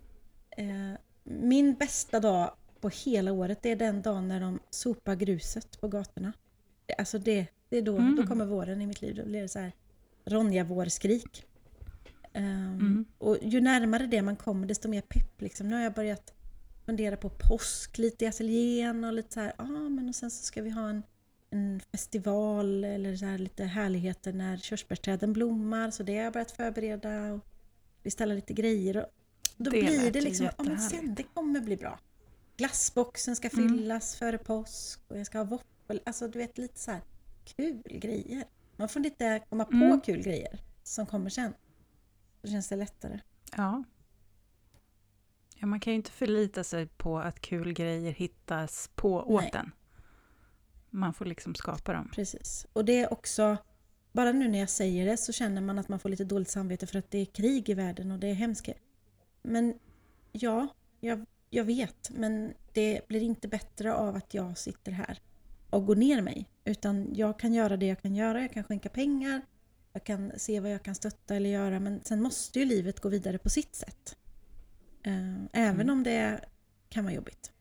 Eh, 0.57 0.99
min 1.23 1.73
bästa 1.75 2.19
dag 2.19 2.51
på 2.89 3.09
hela 3.09 3.31
året, 3.31 3.61
det 3.61 3.71
är 3.71 3.75
den 3.75 4.01
dagen 4.01 4.27
när 4.27 4.39
de 4.39 4.59
sopar 4.69 5.15
gruset 5.15 5.81
på 5.81 5.87
gatorna. 5.87 6.33
Alltså 6.97 7.19
det, 7.19 7.47
det 7.69 7.77
är 7.77 7.81
då, 7.81 7.97
Mm. 7.97 8.15
då 8.15 8.27
kommer 8.27 8.45
våren 8.45 8.81
i 8.81 8.87
mitt 8.87 9.01
liv. 9.01 9.15
Då 9.15 9.25
blir 9.25 9.41
det 9.41 9.47
så 9.47 9.59
här 9.59 9.71
Ronja-vårskrik. 10.25 11.45
Ehm, 12.33 12.77
Mm. 12.79 13.05
Och 13.17 13.37
ju 13.41 13.61
närmare 13.61 14.07
det 14.07 14.21
man 14.21 14.35
kommer, 14.35 14.67
desto 14.67 14.87
mer 14.89 15.01
pepp. 15.01 15.41
Liksom. 15.41 15.67
Nu 15.67 15.75
har 15.75 15.83
jag 15.83 15.93
börjat 15.93 16.33
fundera 16.85 17.17
på 17.17 17.29
påsk 17.29 17.97
lite 17.97 18.25
i 18.25 18.27
ateljén 18.27 19.03
och 19.03 19.13
lite 19.13 19.33
så 19.33 19.39
här, 19.39 19.53
ah, 19.57 19.65
men 19.89 20.09
och 20.09 20.15
sen 20.15 20.31
så 20.31 20.43
ska 20.43 20.61
vi 20.61 20.69
ha 20.69 20.89
en, 20.89 21.03
en 21.49 21.81
festival 21.91 22.83
eller 22.83 23.15
så 23.15 23.25
här 23.25 23.37
lite 23.37 23.63
härligheter 23.63 24.33
när 24.33 24.57
körsbärsträden 24.57 25.33
blommar. 25.33 25.91
Så 25.91 26.03
det 26.03 26.17
har 26.17 26.23
jag 26.23 26.33
börjat 26.33 26.51
förbereda 26.51 27.33
och 27.33 27.39
beställa 28.03 28.33
lite 28.33 28.53
grejer. 28.53 28.97
Och 28.97 29.05
då 29.57 29.71
Det 29.71 29.81
blir 29.83 30.11
det 30.11 30.21
liksom, 30.21 30.45
ja 30.45 30.51
men 30.57 30.65
jättehärligt. 30.73 31.01
sen 31.01 31.15
det 31.15 31.23
kommer 31.23 31.59
bli 31.61 31.77
bra. 31.77 31.99
Glassboxen 32.57 33.35
ska 33.35 33.49
Mm. 33.49 33.69
fyllas 33.69 34.15
före 34.15 34.37
påsk 34.37 34.99
och 35.07 35.19
jag 35.19 35.25
ska 35.25 35.37
ha 35.37 35.45
våffel. 35.45 36.01
Alltså 36.05 36.27
du 36.27 36.39
vet 36.39 36.57
lite 36.57 36.79
så 36.79 36.91
här 36.91 37.01
kul 37.45 37.81
grejer. 37.85 38.43
Man 38.75 38.89
får 38.89 38.99
lite 38.99 39.41
komma 39.49 39.65
på 39.65 39.71
Mm. 39.75 40.01
kul 40.01 40.21
grejer 40.23 40.59
som 40.83 41.05
kommer 41.05 41.29
sen. 41.29 41.53
Då 42.41 42.49
känns 42.49 42.67
det 42.69 42.75
lättare. 42.75 43.19
ja. 43.57 43.83
Ja, 45.59 45.67
man 45.67 45.79
kan 45.79 45.93
ju 45.93 45.97
inte 45.97 46.11
förlita 46.11 46.63
sig 46.63 46.87
på 46.87 47.19
att 47.19 47.39
kul 47.39 47.73
grejer 47.73 48.11
hittas 48.11 48.89
på 48.95 49.13
åt 49.15 49.55
en. 49.55 49.71
Man 50.89 51.13
får 51.13 51.25
liksom 51.25 51.55
skapa 51.55 51.93
dem. 51.93 52.09
Precis. 52.13 52.67
Och 52.73 52.85
det 52.85 52.99
är 52.99 53.13
också, 53.13 53.57
bara 54.11 54.31
nu 54.31 54.47
när 54.47 54.59
jag 54.59 54.69
säger 54.69 55.05
det 55.05 55.17
så 55.17 55.33
känner 55.33 55.61
man 55.61 55.79
att 55.79 55.89
man 55.89 55.99
får 55.99 56.09
lite 56.09 56.23
dåligt 56.23 56.49
samvete 56.49 56.87
för 56.87 56.99
att 56.99 57.11
det 57.11 57.17
är 57.17 57.25
krig 57.25 57.69
i 57.69 57.73
världen 57.73 58.11
och 58.11 58.19
det 58.19 58.27
är 58.27 58.33
hemskt. 58.33 58.69
Men 59.41 59.79
ja, 60.31 60.67
jag, 60.99 61.25
jag 61.49 61.63
vet, 61.63 62.09
men 62.09 62.53
det 62.73 63.07
blir 63.07 63.21
inte 63.21 63.47
bättre 63.47 63.93
av 63.93 64.15
att 64.15 64.33
jag 64.33 64.57
sitter 64.57 64.91
här 64.91 65.21
och 65.69 65.85
går 65.85 65.95
ner 65.95 66.21
mig. 66.21 66.49
Utan 66.65 67.13
jag 67.15 67.39
kan 67.39 67.53
göra 67.53 67.77
det 67.77 67.85
jag 67.85 68.01
kan 68.01 68.15
göra, 68.15 68.41
jag 68.41 68.53
kan 68.53 68.63
skänka 68.63 68.89
pengar, 68.89 69.41
jag 69.93 70.03
kan 70.03 70.31
se 70.37 70.59
vad 70.59 70.71
jag 70.71 70.83
kan 70.83 70.95
stötta 70.95 71.35
eller 71.35 71.49
göra, 71.49 71.79
men 71.79 72.01
sen 72.03 72.21
måste 72.21 72.59
ju 72.59 72.65
livet 72.65 72.99
gå 72.99 73.09
vidare 73.09 73.37
på 73.37 73.49
sitt 73.49 73.75
sätt. 73.75 74.17
Eh, 75.03 75.35
Även 75.53 75.81
Mm. 75.81 75.89
om 75.89 76.03
det 76.03 76.45
kan 76.89 77.03
vara 77.03 77.13
jobbigt. 77.13 77.51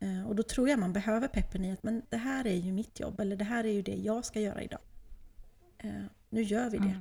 Eh, 0.00 0.26
Och 0.26 0.36
då 0.36 0.42
tror 0.42 0.68
jag 0.68 0.78
man 0.78 0.92
behöver 0.92 1.28
peppen 1.28 1.64
i 1.64 1.72
att 1.72 1.82
men 1.82 2.02
det 2.10 2.16
här 2.16 2.46
är 2.46 2.54
ju 2.54 2.72
mitt 2.72 3.00
jobb 3.00 3.20
eller 3.20 3.36
det 3.36 3.44
här 3.44 3.64
är 3.64 3.72
ju 3.72 3.82
det 3.82 3.94
jag 3.96 4.24
ska 4.24 4.40
göra 4.40 4.62
idag. 4.62 4.80
Eh, 5.78 6.04
Nu 6.30 6.42
gör 6.42 6.70
vi 6.70 6.78
det. 6.78 7.00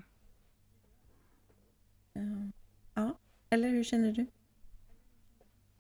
Mm. 2.14 2.52
Ja, 2.94 3.20
eller 3.50 3.70
hur 3.70 3.84
känner 3.84 4.12
du? 4.12 4.26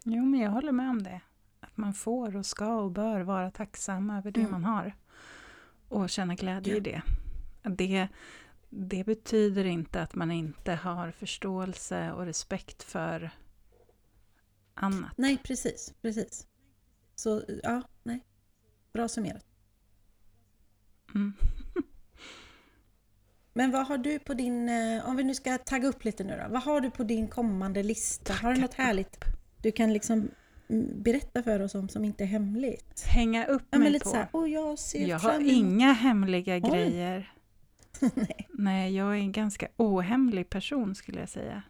Jo, 0.03 0.25
men 0.25 0.39
jag 0.39 0.51
håller 0.51 0.71
med 0.71 0.89
om 0.89 1.03
det. 1.03 1.21
Att 1.59 1.77
man 1.77 1.93
får 1.93 2.35
och 2.35 2.45
ska 2.45 2.75
och 2.75 2.91
bör 2.91 3.21
vara 3.21 3.51
tacksam 3.51 4.09
över 4.09 4.31
det 4.31 4.39
Mm. 4.39 4.51
man 4.51 4.63
har. 4.63 4.95
Och 5.89 6.09
känna 6.09 6.35
glädje 6.35 6.73
Ja. 6.73 6.77
i 6.77 6.79
det. 6.79 7.01
det. 7.69 8.07
Det 8.69 9.03
betyder 9.03 9.65
inte 9.65 10.01
att 10.01 10.15
man 10.15 10.31
inte 10.31 10.73
har 10.73 11.11
förståelse 11.11 12.11
och 12.11 12.25
respekt 12.25 12.83
för 12.83 13.31
annat. 14.73 15.11
Nej, 15.17 15.37
precis, 15.43 15.93
precis. 16.01 16.47
Så 17.15 17.43
ja, 17.63 17.81
nej. 18.03 18.19
Bra 18.93 19.07
summerat. 19.07 19.45
Mm. 21.15 21.33
Men 23.53 23.71
vad 23.71 23.87
har 23.87 23.97
du 23.97 24.19
på 24.19 24.33
din, 24.33 24.69
eh, 24.69 25.09
om 25.09 25.15
vi 25.15 25.23
nu 25.23 25.35
ska 25.35 25.57
tagga 25.57 25.87
upp 25.87 26.03
lite 26.03 26.23
nu 26.23 26.41
då. 26.43 26.53
Vad 26.53 26.63
har 26.63 26.81
du 26.81 26.91
på 26.91 27.03
din 27.03 27.27
kommande 27.27 27.83
lista? 27.83 28.33
Har 28.33 28.53
du 28.53 28.61
något 28.61 28.73
härligt 28.73 29.19
du 29.63 29.71
kan 29.71 29.93
liksom 29.93 30.29
mm, 30.69 31.03
berätta 31.03 31.43
för 31.43 31.59
oss 31.59 31.75
om 31.75 31.89
som 31.89 32.05
inte 32.05 32.23
är 32.23 32.27
hemligt? 32.27 33.03
Hänga 33.07 33.45
upp 33.45 33.63
Ja, 33.69 33.77
mig 33.79 33.89
lite 33.91 34.03
på. 34.03 34.09
så 34.09 34.15
här, 34.15 34.27
oh, 34.31 34.51
jag 34.51 34.79
ser 34.79 35.07
jag 35.07 35.19
har 35.19 35.39
inga 35.39 35.93
hemliga 35.93 36.59
grejer. 36.59 37.33
Nej. 38.15 38.47
Nej, 38.49 38.95
jag 38.95 39.07
är 39.13 39.19
en 39.19 39.31
ganska 39.31 39.67
ohemlig 39.77 40.49
person 40.49 40.95
skulle 40.95 41.19
jag 41.19 41.29
säga. 41.29 41.63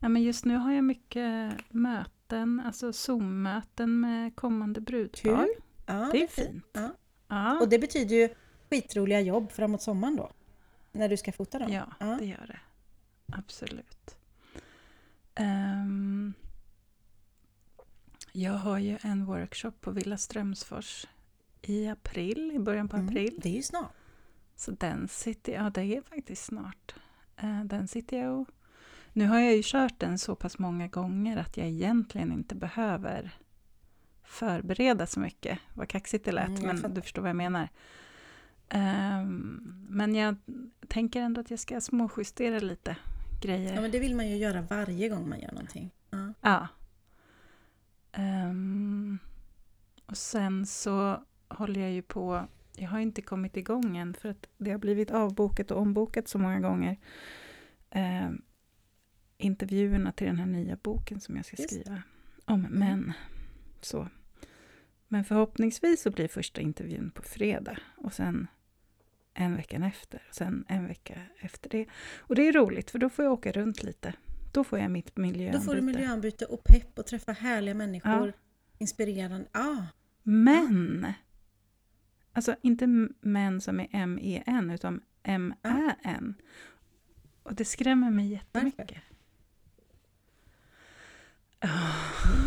Ja, 0.00 0.08
men 0.08 0.22
just 0.22 0.44
nu 0.44 0.56
har 0.56 0.72
jag 0.72 0.84
mycket 0.84 1.52
möten, 1.70 2.62
alltså 2.66 2.92
Zoom-möten 2.92 4.00
med 4.00 4.36
kommande 4.36 4.80
brudpar. 4.80 5.48
Ja, 5.86 6.08
Det 6.12 6.22
är 6.22 6.26
fint. 6.28 6.64
Ja. 6.72 6.90
Ja, 7.28 7.60
Och 7.60 7.68
det 7.68 7.78
betyder 7.78 8.16
ju 8.16 8.28
skitroliga 8.70 9.20
jobb 9.20 9.52
framåt 9.52 9.82
sommaren 9.82 10.16
då? 10.16 10.30
När 10.92 11.08
du 11.08 11.16
ska 11.16 11.32
fota 11.32 11.58
dem? 11.58 11.72
ja, 11.72 12.16
det 12.18 12.26
gör 12.26 12.46
det. 12.46 12.58
Absolut. 13.36 14.16
Ehm, 15.34 16.32
jag 18.36 18.52
har 18.52 18.78
ju 18.78 18.98
en 19.02 19.24
workshop 19.26 19.72
på 19.80 19.90
Villa 19.90 20.16
Strömsfors 20.16 21.06
i 21.62 21.86
april, 21.88 22.52
i 22.54 22.58
början 22.58 22.88
på 22.88 22.96
Mm, 22.96 23.08
april. 23.08 23.38
Det 23.42 23.48
är 23.48 23.52
ju 23.56 23.62
snart. 23.62 23.92
Så 24.56 24.70
den 24.70 25.08
sitter 25.08 25.52
ja 25.52 25.70
det 25.70 25.82
är 25.82 26.00
faktiskt 26.02 26.44
snart. 26.44 26.94
Eh, 27.36 27.64
Den 27.64 27.88
sitter 27.88 28.18
jag 28.18 28.40
och... 28.40 28.48
Nu 29.12 29.26
har 29.26 29.38
jag 29.38 29.56
ju 29.56 29.62
kört 29.64 29.98
den 30.00 30.18
så 30.18 30.34
pass 30.34 30.58
många 30.58 30.88
gånger 30.88 31.36
att 31.36 31.56
jag 31.56 31.66
egentligen 31.66 32.32
inte 32.32 32.54
behöver 32.54 33.30
förbereda 34.22 35.06
så 35.06 35.20
mycket. 35.20 35.58
Vad 35.74 35.88
kaxigt 35.88 36.24
det 36.24 36.32
lät, 36.32 36.48
Mm, 36.48 36.60
jag 36.60 36.66
men 36.66 36.76
fattar. 36.76 36.94
du 36.94 37.02
förstår 37.02 37.22
vad 37.22 37.28
jag 37.28 37.36
menar. 37.36 37.68
Ehm, 38.68 39.86
men 39.90 40.14
jag 40.14 40.36
tänker 40.88 41.20
ändå 41.20 41.40
att 41.40 41.50
jag 41.50 41.58
ska 41.60 41.80
småjustera 41.80 42.58
lite 42.58 42.96
grejer. 43.42 43.74
Ja, 43.74 43.80
men 43.80 43.90
det 43.90 43.98
vill 43.98 44.16
man 44.16 44.28
ju 44.28 44.36
göra 44.36 44.62
varje 44.62 45.08
gång 45.08 45.28
man 45.28 45.40
gör 45.40 45.52
någonting. 45.52 45.90
Ja. 46.10 46.32
Ja. 46.40 46.68
Ehm, 48.16 49.18
och 50.06 50.16
sen 50.16 50.66
så 50.66 51.24
håller 51.48 51.80
jag 51.80 51.92
ju 51.92 52.02
på, 52.02 52.48
jag 52.76 52.88
har 52.88 52.98
inte 52.98 53.22
kommit 53.22 53.56
igång 53.56 53.96
än 53.96 54.14
för 54.14 54.28
att 54.28 54.46
det 54.56 54.70
har 54.70 54.78
blivit 54.78 55.10
avbokat 55.10 55.70
och 55.70 55.80
ombokat 55.80 56.28
så 56.28 56.38
många 56.38 56.60
gånger. 56.60 56.96
Ehm, 57.90 58.42
intervjuerna 59.38 60.12
till 60.12 60.26
den 60.26 60.38
här 60.38 60.46
nya 60.46 60.76
boken 60.76 61.20
som 61.20 61.36
jag 61.36 61.44
ska 61.44 61.56
Just 61.56 61.74
skriva 61.74 62.02
om 62.44 62.62
män. 62.62 63.12
Så. 63.80 64.08
Men 65.08 65.24
förhoppningsvis 65.24 66.02
så 66.02 66.10
blir 66.10 66.28
första 66.28 66.60
intervjun 66.60 67.10
på 67.10 67.22
fredag 67.22 67.78
och 67.96 68.12
sen 68.12 68.46
en 69.34 69.56
vecka 69.56 69.76
efter 69.76 70.22
och 70.28 70.34
sen 70.34 70.64
en 70.68 70.86
vecka 70.86 71.22
efter 71.40 71.70
det. 71.70 71.86
Och 72.18 72.34
det 72.34 72.48
är 72.48 72.52
roligt 72.52 72.90
för 72.90 72.98
då 72.98 73.08
får 73.08 73.24
jag 73.24 73.32
åka 73.32 73.52
runt 73.52 73.82
lite. 73.82 74.14
Då 74.56 74.64
får 74.64 74.78
jag 74.78 74.90
mitt 74.90 75.14
Då 75.14 75.22
miljöombyte. 75.22 75.64
får 75.64 75.74
du 75.74 75.80
miljöombyte 75.82 76.44
och 76.44 76.64
pepp 76.64 76.98
och 76.98 77.06
träffa 77.06 77.32
härliga 77.32 77.74
människor. 77.74 78.26
Ja. 78.26 78.32
Inspirerande. 78.78 79.48
Ah, 79.52 79.82
Men! 80.22 81.12
Alltså 82.32 82.56
inte 82.62 82.86
män 83.20 83.60
som 83.60 83.80
är 83.80 83.88
M-E-N 83.92 84.70
utan 84.70 85.00
M-Ä-N. 85.22 86.34
Och 87.42 87.54
det 87.54 87.64
skrämmer 87.64 88.10
mig 88.10 88.26
jättemycket. 88.32 89.02
Ah, 91.58 91.94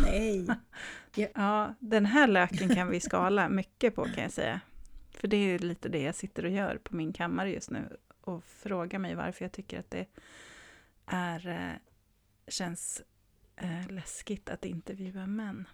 nej. 0.04 0.46
Ja. 1.14 1.26
Ja, 1.34 1.74
den 1.80 2.06
här 2.06 2.26
löken 2.26 2.68
kan 2.74 2.88
vi 2.88 3.00
skala 3.00 3.48
mycket 3.48 3.94
på 3.94 4.04
kan 4.04 4.22
jag 4.22 4.32
säga. 4.32 4.60
För 5.10 5.28
det 5.28 5.36
är 5.36 5.58
lite 5.58 5.88
det 5.88 6.02
jag 6.02 6.14
sitter 6.14 6.44
och 6.44 6.50
gör 6.50 6.76
på 6.76 6.96
min 6.96 7.12
kammare 7.12 7.50
just 7.52 7.70
nu. 7.70 7.96
Och 8.20 8.44
frågar 8.44 8.98
mig 8.98 9.14
varför 9.14 9.44
jag 9.44 9.52
tycker 9.52 9.80
att 9.80 9.90
det 9.90 10.06
är, 11.06 11.48
eh, 11.48 11.89
känns 12.50 13.02
eh, 13.56 13.88
läskigt 13.90 14.48
att 14.48 14.64
intervjua 14.64 15.26
män. 15.26 15.68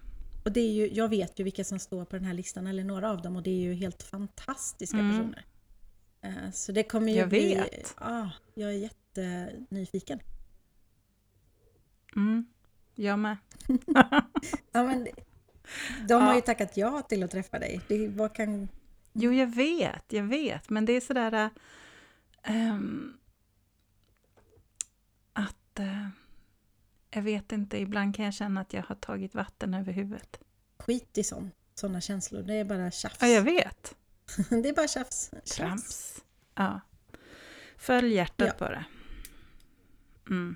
Och 0.45 0.51
det 0.51 0.59
är 0.59 0.71
ju, 0.71 0.89
jag 0.93 1.09
vet 1.09 1.39
ju 1.39 1.43
vilka 1.43 1.63
som 1.63 1.79
står 1.79 2.05
på 2.05 2.15
den 2.15 2.25
här 2.25 2.33
listan, 2.33 2.67
eller 2.67 2.83
några 2.83 3.11
av 3.11 3.21
dem, 3.21 3.35
och 3.35 3.43
det 3.43 3.49
är 3.49 3.61
ju 3.61 3.73
helt 3.73 4.03
fantastiska 4.03 4.97
Mm. 4.97 5.11
personer. 5.17 5.45
Eh, 6.21 6.51
Så 6.51 6.71
det 6.71 6.83
kommer 6.83 7.11
ju 7.11 7.17
Jag 7.17 7.29
bli... 7.29 7.55
vet. 7.55 7.95
Ja, 7.99 8.31
jag 8.53 8.69
är 8.73 8.77
jättenyfiken. 8.77 10.19
Mm, 12.15 12.45
jag 12.95 13.19
med. 13.19 13.37
Ja, 14.71 14.83
men 14.83 15.07
de 16.07 16.13
har 16.13 16.29
Ja. 16.29 16.35
ju 16.35 16.41
tackat 16.41 16.77
ja 16.77 17.01
till 17.01 17.23
att 17.23 17.31
träffa 17.31 17.59
dig. 17.59 17.81
Det, 17.87 18.07
vad 18.07 18.33
kan... 18.35 18.69
Jo, 19.13 19.31
jag 19.31 19.55
vet, 19.55 20.03
jag 20.13 20.23
vet, 20.23 20.69
men 20.69 20.85
det 20.85 20.93
är 20.93 21.01
sådär... 21.01 21.33
äh, 21.33 21.49
ehm, 22.43 23.17
att... 25.33 25.79
äh, 25.79 26.07
jag 27.17 27.23
vet 27.23 27.51
inte, 27.51 27.77
ibland 27.77 28.15
kan 28.15 28.25
jag 28.25 28.33
känna 28.33 28.61
att 28.61 28.73
jag 28.73 28.83
har 28.83 28.95
tagit 28.95 29.35
vatten 29.35 29.73
över 29.73 29.93
huvudet. 29.93 30.39
Skit 30.79 31.17
i 31.17 31.23
sån, 31.23 31.51
såna 31.75 32.01
känslor. 32.01 32.41
Det 32.43 32.53
är 32.53 32.65
bara 32.65 32.91
tjafs. 32.91 33.17
Ja, 33.21 33.27
jag 33.27 33.41
vet. 33.41 33.95
Det 34.49 34.69
är 34.69 34.75
bara 34.75 34.87
tjafs. 34.87 35.31
Trams. 35.55 36.23
Ja. 36.55 36.81
Följ 37.77 38.13
hjärtat 38.13 38.47
Ja. 38.47 38.53
bara. 38.59 38.85
Mm. 40.29 40.55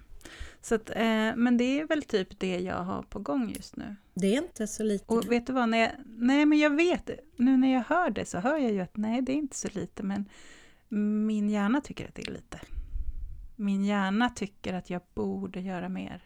Så 0.61 0.75
att, 0.75 0.89
eh, 0.89 1.35
men 1.35 1.57
det 1.57 1.79
är 1.79 1.87
väl 1.87 2.03
typ 2.03 2.39
det 2.39 2.59
jag 2.59 2.83
har 2.83 3.03
på 3.03 3.19
gång 3.19 3.53
just 3.55 3.75
nu. 3.75 3.95
Det 4.13 4.27
är 4.27 4.37
inte 4.37 4.67
så 4.67 4.83
lite. 4.83 5.13
Och 5.13 5.31
vet 5.31 5.47
du 5.47 5.53
vad, 5.53 5.69
när 5.69 5.77
jag, 5.77 5.91
nej 6.05 6.45
men 6.45 6.59
jag 6.59 6.75
vet, 6.75 7.09
nu 7.35 7.57
när 7.57 7.73
jag 7.73 7.83
hör 7.87 8.09
det 8.09 8.25
så 8.25 8.39
hör 8.39 8.57
jag 8.57 8.71
ju 8.71 8.79
att 8.81 8.97
nej 8.97 9.21
det 9.21 9.31
är 9.31 9.35
inte 9.35 9.57
så 9.57 9.67
lite, 9.71 10.03
men 10.03 10.29
min 11.25 11.49
hjärna 11.49 11.81
tycker 11.81 12.07
att 12.07 12.15
det 12.15 12.27
är 12.27 12.31
lite. 12.31 12.59
Min 13.55 13.85
hjärna 13.85 14.29
tycker 14.29 14.73
att 14.73 14.89
jag 14.89 15.01
borde 15.13 15.61
göra 15.61 15.89
mer. 15.89 16.23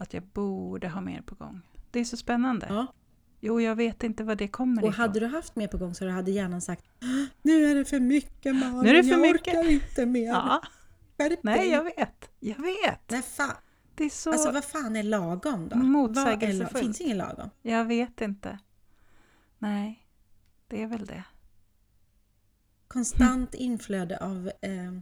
Att 0.00 0.14
jag 0.14 0.22
borde 0.22 0.88
ha 0.88 1.00
mer 1.00 1.22
på 1.22 1.34
gång. 1.34 1.60
Det 1.90 2.00
är 2.00 2.04
så 2.04 2.16
spännande. 2.16 2.66
Ja. 2.68 2.86
Jo, 3.40 3.60
jag 3.60 3.76
vet 3.76 4.02
inte 4.02 4.24
vad 4.24 4.38
det 4.38 4.48
kommer 4.48 4.82
Och 4.82 4.88
ifrån. 4.88 5.00
hade 5.00 5.20
du 5.20 5.26
haft 5.26 5.56
mer 5.56 5.68
på 5.68 5.78
gång 5.78 5.94
så 5.94 6.08
hade 6.08 6.30
hjärnan 6.30 6.60
sagt 6.60 6.84
Nu 7.42 7.70
är 7.70 7.74
det 7.74 7.84
för 7.84 8.00
mycket 8.00 8.54
Malin, 8.56 8.78
Nu 8.82 8.88
är 8.88 8.94
det 8.94 9.02
för 9.02 9.10
jag 9.10 9.20
mycket." 9.20 9.54
orkar 9.54 9.70
inte 9.70 10.06
mer. 10.06 10.26
Ja, 10.28 10.62
nej 11.16 11.38
dig." 11.42 11.68
jag 11.70 11.84
vet. 11.84 12.30
Jag 12.40 12.56
vet. 12.62 13.10
Nej, 13.10 13.22
fan. 13.22 13.54
Det 13.94 14.04
är 14.04 14.10
så... 14.10 14.32
Alltså 14.32 14.52
vad 14.52 14.64
fan 14.64 14.96
är 14.96 15.02
lagom 15.02 15.68
då? 15.68 15.76
Motsägelsefullt. 15.76 16.78
Finns 16.84 17.00
ingen 17.00 17.18
lagom? 17.18 17.50
Jag 17.62 17.84
vet 17.84 18.20
inte. 18.20 18.58
Nej, 19.58 20.06
det 20.68 20.82
är 20.82 20.86
väl 20.86 21.06
det. 21.06 21.24
Konstant 22.88 23.54
inflöde 23.54 24.18
av 24.18 24.50
eh, 24.62 24.92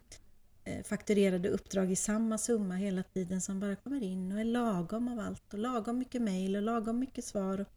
fakturerade 0.85 1.48
uppdrag 1.48 1.90
i 1.92 1.96
samma 1.96 2.38
summa 2.38 2.74
hela 2.74 3.02
tiden 3.02 3.40
som 3.40 3.61
bara 3.61 3.76
kommer 3.76 4.02
in 4.02 4.33
och 4.33 4.40
är 4.40 4.44
lagom 4.44 5.09
av 5.09 5.20
allt 5.20 5.52
och 5.52 5.59
lagom 5.59 5.98
mycket 5.98 6.22
mejl 6.22 6.57
och 6.57 6.62
lagom 6.62 6.98
mycket 6.98 7.24
svar 7.24 7.61
och 7.61 7.68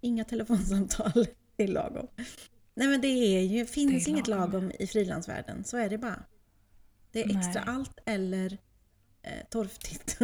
inga 0.00 0.24
telefonsamtal. 0.24 1.26
Det 1.56 1.62
är 1.64 1.68
lagom. 1.68 2.06
Nej 2.74 2.88
men 2.88 3.00
det 3.00 3.08
är 3.08 3.40
ju, 3.42 3.66
finns 3.66 4.04
Det 4.04 4.10
inget 4.10 4.28
lagom. 4.28 4.52
lagom 4.52 4.72
i 4.78 4.86
frilansvärlden, 4.86 5.64
så 5.64 5.76
är 5.76 5.90
det 5.90 5.98
bara. 5.98 6.22
Det 7.12 7.22
är 7.22 7.38
extra 7.38 7.64
Nej. 7.64 7.74
allt 7.74 7.98
eller 8.06 8.58
eh, 9.22 9.46
torftigt. 9.50 10.18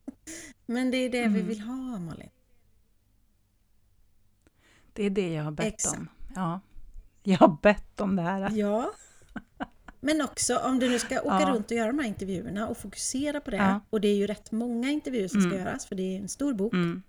men 0.66 0.90
det 0.90 0.96
är 0.96 1.10
det 1.10 1.18
vi 1.20 1.24
Mm. 1.40 1.46
vill 1.46 1.60
ha 1.60 1.98
Malin. 1.98 2.28
Det 4.92 5.04
är 5.04 5.10
det 5.10 5.32
jag 5.32 5.44
har 5.44 5.50
bett 5.50 5.66
Exakt. 5.74 5.98
om. 5.98 6.08
Ja. 6.34 6.60
Jag 7.22 7.38
har 7.38 7.56
bett 7.62 8.00
om 8.00 8.16
det 8.16 8.22
här. 8.22 8.50
Ja. 8.50 8.92
Men 10.00 10.20
också 10.22 10.56
om 10.56 10.78
du 10.78 10.88
nu 10.88 10.98
ska 10.98 11.20
åka 11.20 11.40
Ja. 11.40 11.50
runt 11.54 11.70
och 11.70 11.76
göra 11.76 11.86
de 11.86 11.98
här 11.98 12.06
intervjuerna 12.06 12.68
och 12.68 12.76
fokusera 12.78 13.40
på 13.40 13.50
det. 13.50 13.56
Ja. 13.56 13.80
Och 13.90 14.00
det 14.00 14.08
är 14.08 14.14
ju 14.16 14.26
rätt 14.26 14.52
många 14.52 14.90
intervjuer 14.90 15.28
som 15.28 15.40
ska 15.40 15.50
Mm. 15.50 15.64
göras 15.66 15.86
för 15.86 15.94
det 15.94 16.02
är 16.16 16.20
en 16.20 16.28
stor 16.28 16.54
bok. 16.54 16.72
Mm. 16.72 17.02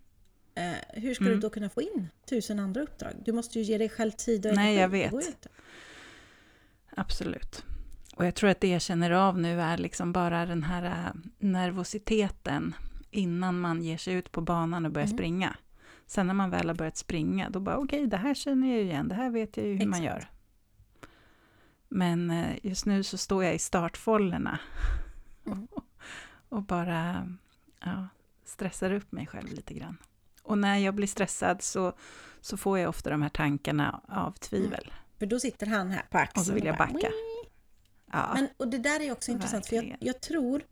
Eh, 0.55 0.71
hur 1.01 1.13
ska 1.13 1.23
Mm. 1.23 1.35
du 1.35 1.39
då 1.41 1.49
kunna 1.49 1.69
få 1.69 1.81
in 1.81 2.07
tusen 2.29 2.59
andra 2.59 2.81
uppdrag? 2.81 3.11
Du 3.25 3.31
måste 3.31 3.59
ju 3.59 3.65
ge 3.65 3.77
dig 3.77 3.89
själv 3.89 4.11
tid 4.11 4.45
och 4.45 4.55
Nej, 4.55 4.75
jag 4.75 4.89
vet. 4.89 5.13
Absolut. 6.95 7.63
Och 8.15 8.25
jag 8.25 8.35
tror 8.35 8.49
att 8.49 8.59
det 8.61 8.67
jag 8.67 8.81
känner 8.81 9.11
av 9.11 9.39
nu 9.39 9.61
är 9.61 9.77
liksom 9.77 10.11
bara 10.13 10.45
den 10.45 10.63
här 10.63 10.83
äh, 10.85 11.13
nervositeten 11.39 12.75
innan 13.11 13.59
man 13.59 13.81
ger 13.83 13.97
sig 13.97 14.13
ut 14.13 14.31
på 14.31 14.41
banan 14.41 14.85
och 14.85 14.91
börjar 14.91 15.05
Mm. 15.07 15.17
springa. 15.17 15.55
Sen 16.07 16.27
när 16.27 16.33
man 16.33 16.49
väl 16.49 16.67
har 16.67 16.75
börjat 16.75 16.97
springa, 16.97 17.49
då 17.49 17.59
bara 17.59 17.77
okej, 17.77 18.07
det 18.07 18.17
här 18.17 18.33
känner 18.33 18.67
jag 18.67 18.77
ju 18.77 18.83
igen, 18.83 19.07
det 19.07 19.15
här 19.15 19.29
vet 19.29 19.57
jag 19.57 19.65
ju 19.65 19.75
hur 19.75 19.85
man 19.85 20.03
Exakt. 20.03 20.21
gör. 20.23 20.29
Men 21.93 22.31
eh, 22.31 22.55
just 22.63 22.85
nu 22.85 23.03
så 23.03 23.17
står 23.17 23.43
jag 23.43 23.55
i 23.55 23.59
startfållorna 23.59 24.59
Mm. 25.45 25.67
och 26.49 26.63
bara 26.63 27.29
ja, 27.81 28.07
stressar 28.45 28.91
upp 28.93 29.11
mig 29.11 29.27
själv 29.27 29.53
lite 29.53 29.73
grann. 29.73 29.97
Och 30.43 30.57
när 30.57 30.77
jag 30.77 30.95
blir 30.95 31.07
stressad 31.07 31.61
så, 31.61 31.93
så 32.41 32.57
får 32.57 32.79
jag 32.79 32.89
ofta 32.89 33.09
de 33.09 33.21
här 33.21 33.29
tankarna 33.29 34.01
av 34.07 34.31
tvivel. 34.31 34.93
För 35.19 35.25
då 35.25 35.39
sitter 35.39 35.67
han 35.67 35.91
här 35.91 36.03
på 36.09 36.17
axeln 36.17 36.41
Och 36.41 36.45
så 36.45 36.53
vill 36.53 36.65
jag 36.65 36.77
backa. 36.77 37.07
Ja. 38.11 38.31
Men, 38.33 38.47
och 38.57 38.67
det 38.67 38.77
där 38.77 38.99
är 38.99 39.11
också 39.11 39.31
intressant 39.31 39.65
för 39.65 39.75
jag, 39.75 39.81
Verkligen. 39.81 40.07
jag 40.07 40.21
tror 40.21 40.63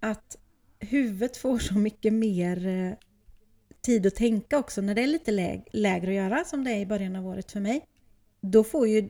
att 0.00 0.36
huvudet 0.78 1.36
får 1.36 1.58
så 1.58 1.74
mycket 1.74 2.12
mer 2.12 2.66
eh, 2.66 2.92
tid 3.80 4.06
att 4.06 4.14
tänka 4.14 4.58
också 4.58 4.80
när 4.80 4.94
det 4.94 5.02
är 5.02 5.06
lite 5.06 5.30
läg, 5.30 5.68
lägre 5.72 6.10
att 6.10 6.16
göra 6.16 6.44
som 6.44 6.64
det 6.64 6.70
är 6.70 6.80
i 6.80 6.86
början 6.86 7.16
av 7.16 7.26
året 7.26 7.52
för 7.52 7.60
mig. 7.60 7.86
Då 8.40 8.64
får 8.64 8.88
ju 8.88 9.08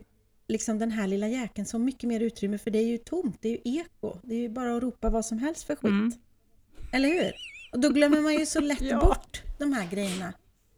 liksom 0.52 0.78
den 0.78 0.90
här 0.90 1.06
lilla 1.06 1.28
jäkeln 1.28 1.66
så 1.66 1.78
mycket 1.78 2.08
mer 2.08 2.20
utrymme 2.20 2.58
för 2.58 2.70
det 2.70 2.78
är 2.78 2.86
ju 2.86 2.98
tomt, 2.98 3.38
det 3.40 3.48
är 3.48 3.52
ju 3.52 3.80
eko. 3.80 4.18
Det 4.22 4.34
är 4.34 4.38
ju 4.38 4.48
bara 4.48 4.76
att 4.76 4.82
ropa 4.82 5.10
vad 5.10 5.26
som 5.26 5.38
helst 5.38 5.64
för 5.64 5.74
skit. 5.76 5.84
Mm. 5.90 6.12
Eller 6.92 7.08
hur? 7.08 7.32
Och 7.72 7.80
då 7.80 7.88
glömmer 7.88 8.20
man 8.20 8.34
ju 8.34 8.46
så 8.46 8.60
lätt 8.70 8.80
Ja. 8.80 9.00
bort 9.00 9.42
de 9.58 9.72
här 9.72 9.90
grejerna. 9.90 10.32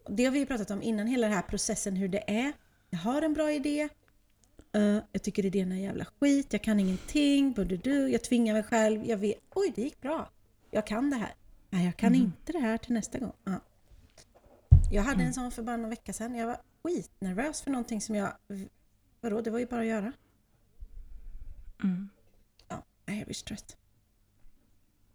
Det 0.09 0.25
har 0.25 0.33
vi 0.33 0.39
ju 0.39 0.47
pratat 0.47 0.71
om 0.71 0.83
innan, 0.83 1.07
hela 1.07 1.27
den 1.27 1.37
här 1.37 1.43
processen 1.43 1.97
hur 1.97 2.09
det 2.09 2.31
är. 2.31 2.53
Jag 2.91 2.99
har 2.99 3.23
en 3.23 3.35
bra 3.35 3.53
idé. 3.53 3.89
eh, 4.73 4.99
jag 5.13 5.23
tycker 5.23 5.47
idén 5.47 5.73
är 5.73 5.77
jävla 5.77 6.05
skit. 6.21 6.47
Jag 6.53 6.63
kan 6.63 6.81
ingenting. 6.81 7.55
Jag 8.13 8.23
tvingar 8.25 8.55
mig 8.55 8.63
själv. 8.63 9.05
Jag 9.07 9.17
vet, 9.17 9.39
oj 9.55 9.73
det 9.77 9.83
gick 9.83 10.01
bra. 10.01 10.31
Jag 10.71 10.87
kan 10.87 11.11
det 11.11 11.17
här. 11.17 11.35
Nej, 11.71 11.85
jag 11.85 11.97
kan 11.97 12.09
Mm. 12.15 12.21
inte 12.21 12.53
det 12.53 12.59
här 12.59 12.79
till 12.79 12.93
nästa 12.95 13.19
gång. 13.19 13.33
Ja. 13.45 13.61
Jag 14.93 15.03
hade 15.03 15.23
en 15.25 15.35
sån 15.35 15.51
för 15.51 15.63
bara 15.63 15.77
någon 15.77 15.91
vecka 15.91 16.13
sedan. 16.13 16.35
Jag 16.35 16.47
var 16.47 16.57
skitnervös 16.85 17.63
för 17.63 17.71
någonting 17.71 18.01
som 18.01 18.15
jag... 18.15 18.33
Vadå, 19.25 19.41
det 19.41 19.51
var 19.51 19.59
ju 19.59 19.67
bara 19.67 19.81
att 19.81 19.87
göra. 19.87 20.13
Mm. 21.83 22.09
Ja, 22.69 22.85
jag 23.05 23.25
blir 23.25 23.35
så 23.35 23.45
trött. 23.45 23.77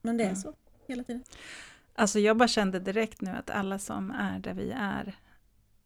Men 0.01 0.17
det 0.17 0.23
är 0.23 0.27
Mm. 0.27 0.39
så 0.41 0.55
hela 0.87 1.03
tiden. 1.03 1.23
Alltså 1.95 2.19
jag 2.19 2.37
bara 2.37 2.47
kände 2.47 2.79
direkt 2.79 3.21
nu 3.21 3.31
att 3.31 3.49
alla 3.49 3.79
som 3.79 4.11
är 4.11 4.39
där 4.39 4.53
vi 4.53 4.71
är, 4.71 5.15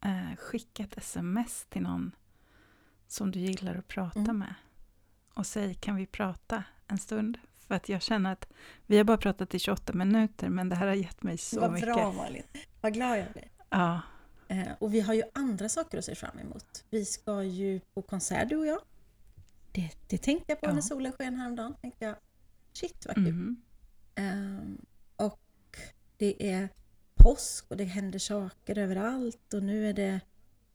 eh, 0.04 0.36
skicka 0.38 0.82
ett 0.82 0.96
sms 0.98 1.66
till 1.68 1.82
någon 1.82 2.14
som 3.06 3.30
du 3.30 3.38
gillar 3.38 3.74
att 3.74 3.88
prata 3.88 4.18
Mm. 4.20 4.38
med. 4.38 4.54
Och 5.34 5.46
säg, 5.46 5.74
kan 5.74 5.96
vi 5.96 6.06
prata 6.06 6.64
en 6.86 6.98
stund? 6.98 7.38
För 7.54 7.74
att 7.74 7.88
jag 7.88 8.02
känner 8.02 8.32
att 8.32 8.48
vi 8.86 8.96
har 8.96 9.04
bara 9.04 9.18
pratat 9.18 9.54
i 9.54 9.58
28 9.58 9.92
minuter, 9.92 10.48
men 10.48 10.68
det 10.68 10.76
här 10.76 10.86
har 10.86 10.94
gett 10.94 11.22
mig 11.22 11.38
så 11.38 11.60
Vad 11.60 11.72
mycket. 11.72 11.94
bra 11.94 12.12
Malin. 12.12 12.42
Vad 12.80 12.92
glad 12.94 13.18
jag 13.18 13.32
blir. 13.32 13.48
Ja, 13.70 14.00
Eh, 14.48 14.72
och 14.78 14.94
vi 14.94 15.00
har 15.00 15.14
ju 15.14 15.22
andra 15.32 15.68
saker 15.68 15.98
att 15.98 16.04
se 16.04 16.14
fram 16.14 16.38
emot. 16.38 16.84
Vi 16.90 17.04
ska 17.04 17.42
ju 17.42 17.80
på 17.94 18.02
konsert 18.02 18.48
du 18.48 18.56
och 18.56 18.66
jag. 18.66 18.80
Det, 19.72 19.90
det 20.08 20.18
tänkte 20.18 20.52
jag 20.52 20.60
på 20.60 20.66
Ja. 20.66 20.72
när 20.74 20.80
solen 20.80 21.12
sken 21.12 21.36
häromdagen. 21.36 21.74
Tänkte 21.80 22.04
jag, 22.04 22.16
shit 22.72 23.06
vad 23.06 23.14
kul. 23.14 23.32
mhm. 23.32 23.62
Ehm, 24.14 24.78
och 25.16 25.40
det 26.16 26.50
är 26.52 26.68
påsk 27.14 27.64
och 27.70 27.76
det 27.76 27.84
händer 27.84 28.18
saker 28.18 28.78
överallt 28.78 29.54
och 29.54 29.62
nu 29.62 29.88
är 29.88 29.92
det 29.92 30.20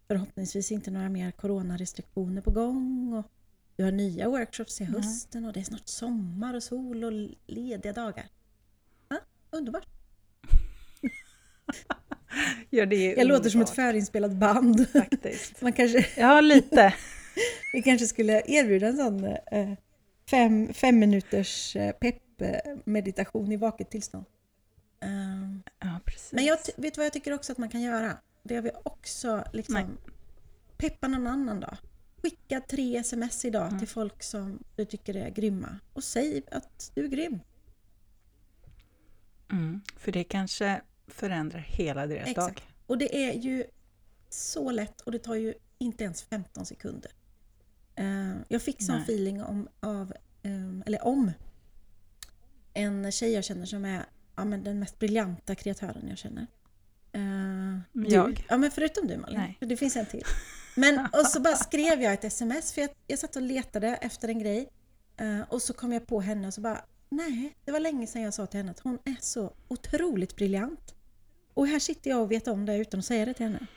förhoppningsvis 0.08 0.71
inte 0.71 0.91
några 0.91 1.10
mer 1.10 1.32
coronarestriktioner 1.32 2.41
på 2.41 2.51
gång. 2.51 3.13
Och 3.13 3.25
vi 3.77 3.84
har 3.84 3.91
nya 3.91 4.29
workshops 4.29 4.82
i 4.82 4.84
hösten 4.84 5.45
och 5.45 5.53
det 5.53 5.60
är 5.60 5.63
snart 5.63 5.88
sommar 5.88 6.53
och 6.53 6.63
sol 6.63 7.03
och 7.03 7.12
lediga 7.47 7.93
dagar. 7.93 8.29
Ja, 9.10 9.17
underbart. 9.51 9.88
ja, 12.69 12.86
det 12.86 12.95
är 12.95 13.17
Jag 13.17 13.28
låter 13.28 13.49
som 13.49 13.62
ett 13.62 13.69
underbart, 13.69 13.75
förinspelat 13.75 14.32
band. 14.32 14.89
faktiskt. 14.89 15.62
Man 15.62 15.73
kanske, 15.73 16.06
Ja, 16.17 16.41
lite. 16.41 16.93
vi 17.73 17.82
kanske 17.82 18.08
skulle 18.08 18.41
erbjuda 18.47 18.88
en 18.88 18.97
sån 18.97 19.23
eh, 19.25 19.73
fem, 20.30 20.73
fem 20.73 20.99
minuters 20.99 21.75
eh, 21.75 21.91
pepp-meditation 21.91 23.52
i 23.52 23.58
vaket 23.58 23.89
tillstånd. 23.91 24.25
Ehm, 25.02 25.63
Ja, 25.80 25.99
precis. 26.06 26.32
Men 26.34 26.45
jag, 26.45 26.58
vet 26.78 26.97
vad 26.97 27.06
jag 27.06 27.13
tycker 27.13 27.34
också 27.34 27.52
att 27.52 27.58
man 27.58 27.69
kan 27.69 27.82
göra? 27.82 28.17
Det 28.43 28.56
har 28.56 28.62
vi 28.62 28.71
också 28.84 29.43
liksom 29.54 29.73
Nej. 29.75 29.86
peppa 30.78 31.08
någon 31.08 31.28
annan 31.28 31.60
dag. 31.60 31.78
Skicka 32.23 32.62
tre 32.69 32.97
sms 32.97 33.45
idag 33.45 33.67
Mm. 33.67 33.80
till 33.80 33.88
folk 33.88 34.23
som 34.23 34.63
du 34.75 34.86
tycker 34.86 35.15
är 35.15 35.30
grymma 35.30 35.80
och 35.93 36.04
säg 36.04 36.41
att 36.52 36.91
du 36.95 37.04
är 37.04 37.08
grym. 37.08 37.39
Mm, 39.52 39.82
för 39.97 40.12
det 40.12 40.23
kanske 40.23 40.82
förändrar 41.10 41.60
hela 41.60 42.08
deras 42.08 42.30
Exakt. 42.30 42.56
dag. 42.56 42.63
Och 42.88 42.98
det 42.98 43.24
är 43.26 43.34
ju 43.34 43.63
så 44.30 44.72
lätt 44.72 45.02
och 45.02 45.12
det 45.12 45.19
tar 45.19 45.36
ju 45.36 45.54
inte 45.78 46.04
ens 46.04 46.22
15 46.22 46.65
sekunder. 46.65 47.12
Eh, 47.95 48.36
jag 48.48 48.62
fick 48.62 48.84
sån 48.84 48.95
Nej. 48.95 49.04
feeling 49.04 49.43
om, 49.43 49.67
av, 49.80 50.13
eh, 50.43 50.80
eller 50.86 51.08
om 51.08 51.32
en 52.74 53.12
tjej 53.12 53.32
jag 53.32 53.43
känner 53.43 53.65
som 53.65 53.86
är 53.86 54.06
ja, 54.36 54.45
men 54.45 54.63
den 54.63 54.80
mest 54.80 55.00
briljanta 55.00 55.56
kreatören 55.56 56.08
jag 56.08 56.17
känner. 56.17 56.48
Eh, 57.12 57.80
du. 57.93 58.08
Jag? 58.08 58.45
Ja, 58.50 58.58
men 58.58 58.72
förutom 58.72 59.08
du 59.08 59.17
Malin. 59.17 59.39
Nej. 59.39 59.58
Det 59.60 59.78
finns 59.78 59.95
en 59.95 60.06
till. 60.06 60.24
Men, 60.76 61.00
och 61.00 61.26
så 61.26 61.39
bara 61.39 61.56
skrev 61.67 62.02
jag 62.02 62.13
ett 62.13 62.24
sms 62.24 62.74
för 62.74 62.82
jag, 62.82 62.89
jag 63.08 63.19
satt 63.19 63.36
och 63.36 63.41
letade 63.41 63.88
efter 63.88 64.28
en 64.28 64.39
grej. 64.39 64.69
eh, 65.17 65.41
och 65.50 65.62
så 65.62 65.74
kom 65.74 65.93
jag 65.93 66.08
på 66.08 66.22
henne 66.22 66.48
och 66.48 66.54
så 66.54 66.62
bara, 66.62 66.86
nej, 67.10 67.56
det 67.65 67.72
var 67.72 67.80
länge 67.80 68.08
sedan 68.08 68.22
jag 68.22 68.34
sa 68.34 68.45
till 68.45 68.58
henne 68.58 68.72
att 68.72 68.80
hon 68.80 69.00
är 69.06 69.15
så 69.22 69.54
otroligt 69.67 70.36
briljant. 70.36 70.95
Och 71.53 71.67
här 71.67 71.79
sitter 71.79 72.09
jag 72.09 72.21
och 72.21 72.31
vet 72.31 72.47
om 72.47 72.65
det 72.65 72.77
utan 72.77 72.99
att 72.99 73.05
säga 73.05 73.25
det 73.25 73.33
till 73.33 73.45
henne. 73.45 73.67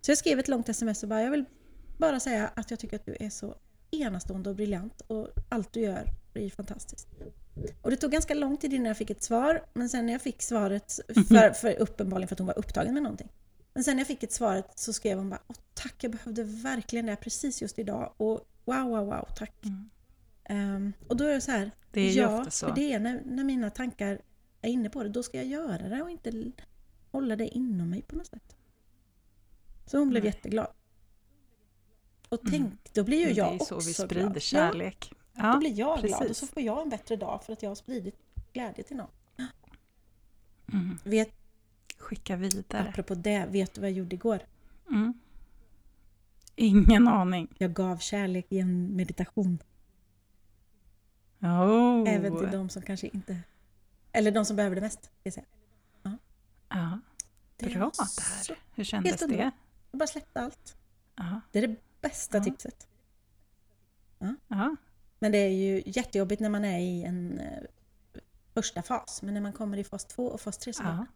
Så 0.00 0.10
jag 0.10 0.18
skrev 0.18 0.38
ett 0.38 0.48
långt 0.48 0.68
sms 0.68 1.02
och 1.02 1.08
bara, 1.08 1.22
jag 1.22 1.30
vill 1.30 1.44
bara 1.98 2.20
säga 2.20 2.50
att 2.54 2.70
jag 2.70 2.80
tycker 2.80 2.96
att 2.96 3.06
du 3.06 3.16
är 3.20 3.30
så 3.30 3.54
enastående 3.90 4.50
och 4.50 4.56
briljant 4.56 5.00
och 5.06 5.28
allt 5.48 5.72
du 5.72 5.80
gör 5.80 6.06
är 6.34 6.50
fantastiskt. 6.50 7.08
Och 7.82 7.90
det 7.90 7.96
tog 7.96 8.10
ganska 8.10 8.34
lång 8.34 8.56
tid 8.56 8.72
innan 8.72 8.86
jag 8.86 8.96
fick 8.96 9.10
ett 9.10 9.22
svar, 9.22 9.64
men 9.74 9.88
sen 9.88 10.06
när 10.06 10.12
jag 10.12 10.22
fick 10.22 10.42
svaret, 10.42 11.00
för, 11.28 11.50
för 11.50 11.80
uppenbarligen 11.80 12.28
för 12.28 12.34
att 12.34 12.38
hon 12.38 12.46
var 12.46 12.58
upptagen 12.58 12.94
med 12.94 13.02
någonting. 13.02 13.28
Men 13.74 13.84
sen 13.84 13.96
när 13.96 14.00
jag 14.00 14.08
fick 14.08 14.22
ett 14.22 14.32
svaret 14.32 14.78
så 14.78 14.92
skrev 14.92 15.18
hon 15.18 15.30
bara 15.30 15.40
Åh, 15.46 15.56
tack, 15.74 15.94
jag 16.00 16.12
behövde 16.12 16.44
verkligen 16.44 17.06
det 17.06 17.16
precis 17.16 17.62
just 17.62 17.78
idag 17.78 18.14
och 18.16 18.40
wow, 18.64 18.88
wow, 18.88 19.06
wow, 19.06 19.28
tack. 19.36 19.64
Mm. 19.64 19.90
Ehm, 20.44 20.92
och 21.08 21.16
då 21.16 21.24
är 21.24 21.34
det 21.34 21.40
så 21.40 21.50
här, 21.50 21.70
Det 21.90 22.00
är 22.00 22.16
ja, 22.16 22.50
så. 22.50 22.66
för 22.66 22.74
det 22.74 22.92
är 22.92 22.98
när, 22.98 23.22
när 23.24 23.44
mina 23.44 23.70
tankar 23.70 24.20
är 24.62 24.70
inne 24.70 24.90
på 24.90 25.02
det, 25.02 25.08
då 25.08 25.22
ska 25.22 25.36
jag 25.36 25.46
göra 25.46 25.88
det 25.88 26.02
och 26.02 26.10
inte 26.10 26.30
hålla 27.12 27.36
det 27.36 27.48
inom 27.48 27.90
mig 27.90 28.02
på 28.02 28.16
något 28.16 28.26
sätt. 28.26 28.56
Så 29.86 29.98
hon 29.98 30.08
blev 30.08 30.22
Nej. 30.22 30.32
jätteglad. 30.34 30.66
Och 32.28 32.40
Mm. 32.48 32.50
tänk, 32.50 32.94
då 32.94 33.04
blir 33.04 33.18
ju 33.28 33.32
jag 33.32 33.46
det 33.46 33.50
är 33.50 33.52
ju 33.52 33.58
så 33.58 33.74
också 33.76 33.88
vi 33.88 33.94
sprider 33.94 34.20
glad. 34.22 34.36
Ja, 34.36 34.40
kärlek. 34.40 35.10
då 35.10 35.16
Ja, 35.42 35.56
blir 35.58 35.70
jag 35.78 36.00
glad 36.00 36.12
och 36.14 36.18
precis. 36.20 36.38
så 36.38 36.46
får 36.46 36.62
jag 36.62 36.82
en 36.82 36.88
bättre 36.88 37.16
dag 37.16 37.44
för 37.44 37.52
att 37.52 37.62
jag 37.62 37.70
har 37.70 37.74
spridit 37.74 38.16
glädje 38.52 38.84
till 38.84 38.96
någon. 38.96 39.10
mm. 40.72 40.98
Vet, 41.04 41.30
Skicka 41.98 42.36
vidare. 42.36 42.88
apropå 42.88 43.14
det, 43.14 43.46
vet 43.50 43.74
du 43.74 43.80
vad 43.80 43.90
jag 43.90 43.96
gjorde 43.98 44.14
igår? 44.16 44.38
Mm. 44.90 45.14
Ingen 46.56 47.08
aning. 47.08 47.48
Jag 47.58 47.72
gav 47.74 47.96
kärlek 47.98 48.46
i 48.48 48.58
en 48.58 48.96
meditation. 48.96 49.58
Oh. 51.40 52.04
Även 52.06 52.38
till 52.38 52.50
de 52.50 52.68
som 52.68 52.82
kanske 52.82 53.06
inte... 53.12 53.38
Eller 54.12 54.30
de 54.32 54.44
som 54.44 54.56
behöver 54.56 54.76
det 54.76 54.82
mest. 54.82 55.02
Ska 55.04 55.10
jag 55.22 55.34
säga. 55.34 55.46
Ja, 56.72 57.00
Det 57.56 57.66
bra 57.66 57.78
var 57.84 57.92
det 58.16 58.22
här. 58.22 58.42
så- 58.42 58.54
Hur 58.74 58.84
kändes 58.84 59.20
Helt 59.20 59.32
det? 59.32 59.52
Jag 59.90 59.98
bara 59.98 60.06
släppte 60.06 60.40
allt. 60.40 60.76
Ja. 61.16 61.40
Det 61.52 61.58
är 61.58 61.68
det 61.68 61.76
bästa 62.00 62.38
Ja. 62.38 62.44
tipset. 62.44 62.88
Ja. 64.48 64.76
Men 65.18 65.32
det 65.32 65.38
är 65.38 65.48
ju 65.50 65.82
jättejobbigt 65.86 66.40
när 66.40 66.48
man 66.48 66.64
är 66.64 66.78
i 66.78 67.04
en 67.04 67.38
eh, 67.38 67.62
första 68.54 68.82
fas. 68.82 69.22
Men 69.22 69.34
när 69.34 69.40
man 69.40 69.52
kommer 69.52 69.76
i 69.76 69.84
fas 69.84 70.04
två 70.04 70.26
och 70.26 70.40
fas 70.40 70.58
tre 70.58 70.72
så 70.72 70.82
bara, 70.82 71.06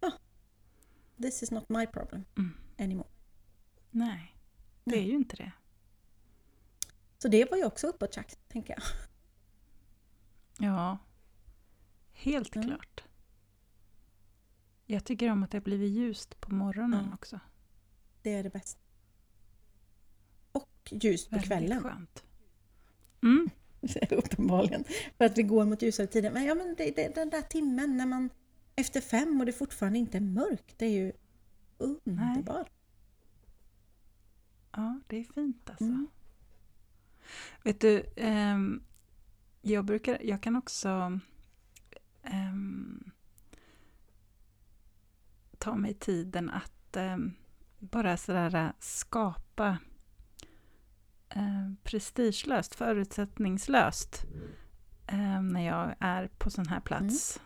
ja. 0.00 0.10
this 1.22 1.42
is 1.42 1.50
not 1.50 1.68
my 1.68 1.86
problem 1.86 2.24
Mm. 2.36 2.56
anymore. 2.78 3.08
Nej, 3.90 4.36
det 4.84 4.96
är 4.98 5.02
ju 5.02 5.14
inte 5.14 5.36
det. 5.36 5.52
Så 7.18 7.28
det 7.28 7.50
var 7.50 7.56
ju 7.56 7.64
också 7.64 7.86
uppåt 7.86 8.14
tjack, 8.14 8.36
tänker 8.48 8.74
jag. 8.74 8.82
Ja, 10.58 10.98
helt 12.12 12.56
Mm. 12.56 12.68
klart. 12.68 13.04
Jag 14.86 15.04
tycker 15.04 15.30
om 15.30 15.42
att 15.42 15.50
det 15.50 15.56
har 15.58 15.62
blivit 15.62 15.90
ljust 15.92 16.40
på 16.40 16.54
morgonen 16.54 17.06
Ja. 17.10 17.14
också. 17.14 17.40
Det 18.22 18.34
är 18.34 18.42
det 18.42 18.50
bästa. 18.50 18.80
Och 20.52 20.92
ljus 21.02 21.26
på 21.28 21.30
Väldigt 21.36 21.48
kvällen. 21.48 21.82
skönt. 21.82 22.24
Mm. 23.22 23.50
Uppenbarligen. 24.10 24.84
För 25.18 25.24
att 25.24 25.38
vi 25.38 25.42
går 25.42 25.64
mot 25.64 25.82
ljusare 25.82 26.06
tider. 26.06 26.30
Men, 26.30 26.44
ja, 26.44 26.54
men 26.54 26.74
det, 26.78 26.90
det, 26.96 27.14
den 27.14 27.30
där 27.30 27.42
timmen 27.42 27.96
när 27.96 28.06
man 28.06 28.30
efter 28.76 29.00
fem 29.00 29.40
och 29.40 29.46
det 29.46 29.52
fortfarande 29.52 29.98
inte 29.98 30.18
är 30.18 30.20
mörkt. 30.20 30.78
Det 30.78 30.86
är 30.86 30.90
ju 30.90 31.12
underbart. 31.78 32.70
Ja, 34.72 35.00
det 35.06 35.16
är 35.16 35.24
fint 35.24 35.70
alltså. 35.70 35.84
Mm. 35.84 36.06
Vet 37.62 37.80
du, 37.80 38.04
ehm, 38.16 38.82
jag, 39.62 39.84
brukar, 39.84 40.18
jag 40.22 40.42
kan 40.42 40.56
också 40.56 41.20
ehm, 42.22 43.10
ta 45.64 45.76
mig 45.76 45.94
tiden 45.94 46.50
att 46.50 46.96
ehm, 46.96 47.32
bara 47.78 48.16
sådär 48.16 48.54
äh, 48.54 48.70
skapa 48.78 49.78
eh, 51.28 51.72
prestigelöst, 51.82 52.74
förutsättningslöst 52.74 54.24
eh, 55.06 55.42
när 55.42 55.66
jag 55.66 55.94
är 56.00 56.28
på 56.38 56.50
sån 56.50 56.66
här 56.66 56.80
plats. 56.80 57.40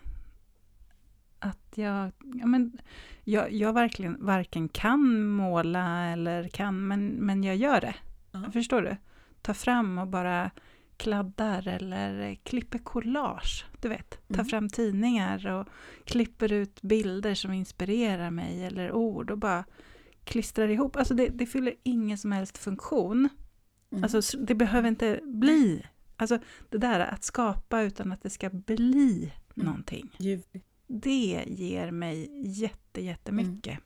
Att 1.39 1.73
jag, 1.75 2.11
ja, 2.19 2.45
men, 2.45 2.77
jag, 3.23 3.51
jag 3.53 3.73
verkligen 3.73 4.25
varken 4.25 4.69
kan 4.69 5.25
måla 5.25 6.05
eller 6.05 6.47
kan, 6.47 6.87
men, 6.87 7.07
men 7.07 7.43
jag 7.43 7.55
gör 7.55 7.81
det. 7.81 7.95
Ja. 8.31 8.51
Förstår 8.51 8.81
du? 8.81 8.97
Ta 9.41 9.53
fram 9.53 9.97
och 9.97 10.07
bara 10.07 10.51
kladdar 10.99 11.67
eller 11.67 12.35
klipper 12.35 12.79
collage. 12.79 13.65
Du 13.81 13.89
vet, 13.89 14.09
tar 14.27 14.33
Mm. 14.35 14.45
fram 14.45 14.69
tidningar 14.69 15.47
och 15.47 15.67
klipper 16.05 16.51
ut 16.53 16.81
bilder 16.81 17.33
som 17.35 17.53
inspirerar 17.53 18.31
mig 18.31 18.63
eller 18.63 18.91
ord 18.91 19.31
och 19.31 19.37
bara 19.37 19.63
klistrar 20.23 20.67
ihop. 20.67 20.95
Alltså 20.95 21.13
det, 21.13 21.27
det 21.27 21.45
fyller 21.45 21.73
ingen 21.83 22.17
som 22.17 22.31
helst 22.31 22.57
funktion. 22.57 23.29
Mm. 23.91 24.03
Alltså 24.03 24.37
det 24.37 24.55
behöver 24.55 24.89
inte 24.89 25.19
bli. 25.23 25.85
Alltså 26.15 26.39
det 26.69 26.77
där 26.77 26.99
att 26.99 27.23
skapa 27.23 27.81
utan 27.81 28.11
att 28.11 28.23
det 28.23 28.29
ska 28.29 28.49
bli 28.49 29.31
Mm. 29.55 29.65
någonting. 29.67 30.09
Det 30.87 31.43
ger 31.47 31.91
mig 31.91 32.29
jätte, 32.61 33.01
jättemycket. 33.01 33.73
Eh, 33.73 33.83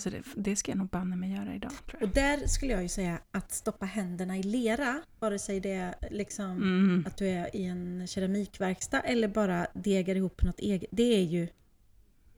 Så 0.00 0.10
det, 0.10 0.22
det 0.36 0.56
ska 0.56 0.70
jag 0.70 0.78
nog 0.78 0.88
banne 0.88 1.16
mig 1.16 1.32
göra 1.32 1.54
idag 1.54 1.72
Och 2.00 2.08
där 2.08 2.46
skulle 2.46 2.72
jag 2.72 2.82
ju 2.82 2.88
säga 2.88 3.18
att 3.30 3.52
stoppa 3.52 3.86
händerna 3.86 4.36
i 4.38 4.42
lera, 4.42 5.02
vare 5.18 5.38
sig 5.38 5.60
det 5.60 5.72
är 5.72 5.94
liksom 6.10 6.50
Mm. 6.50 7.04
att 7.06 7.16
du 7.16 7.26
är 7.28 7.56
i 7.56 7.64
en 7.64 8.06
keramikverkstad 8.06 9.00
eller 9.00 9.28
bara 9.28 9.66
degar 9.74 10.14
ihop 10.16 10.42
något 10.42 10.58
eget. 10.60 10.88
Det 10.92 11.02
är 11.16 11.22
ju 11.24 11.48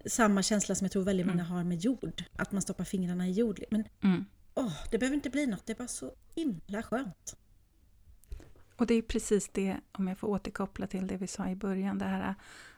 samma 0.06 0.42
känsla 0.42 0.74
som 0.74 0.84
jag 0.84 0.92
tror 0.92 1.02
väldigt 1.04 1.26
många 1.26 1.42
Mm. 1.42 1.52
har 1.52 1.64
med 1.64 1.78
jord. 1.78 2.22
Att 2.36 2.52
man 2.52 2.62
stoppar 2.62 2.84
fingrarna 2.84 3.28
i 3.28 3.32
jord. 3.32 3.60
Men 3.70 3.84
Mm. 4.02 4.24
åh, 4.54 4.72
det 4.90 4.98
behöver 4.98 5.14
inte 5.16 5.30
bli 5.30 5.46
något, 5.46 5.66
det 5.66 5.72
är 5.72 5.76
bara 5.76 5.88
så 5.88 6.12
himla 6.34 6.82
skönt. 6.82 7.36
Och 8.76 8.86
det 8.86 8.94
är 8.94 9.02
precis 9.02 9.48
det, 9.52 9.76
om 9.92 10.08
jag 10.08 10.18
får 10.18 10.28
återkoppla 10.28 10.86
till 10.86 11.06
det 11.06 11.16
vi 11.16 11.26
sa 11.26 11.48
i 11.48 11.56
början, 11.56 11.98
det 11.98 12.04
här 12.04 12.34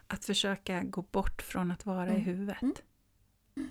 att 0.06 0.24
försöka 0.24 0.82
gå 0.82 1.02
bort 1.02 1.42
från 1.42 1.70
att 1.70 1.86
vara 1.86 2.06
i 2.06 2.10
Mm. 2.10 2.22
huvudet 2.24 2.62
Mm. 2.62 2.74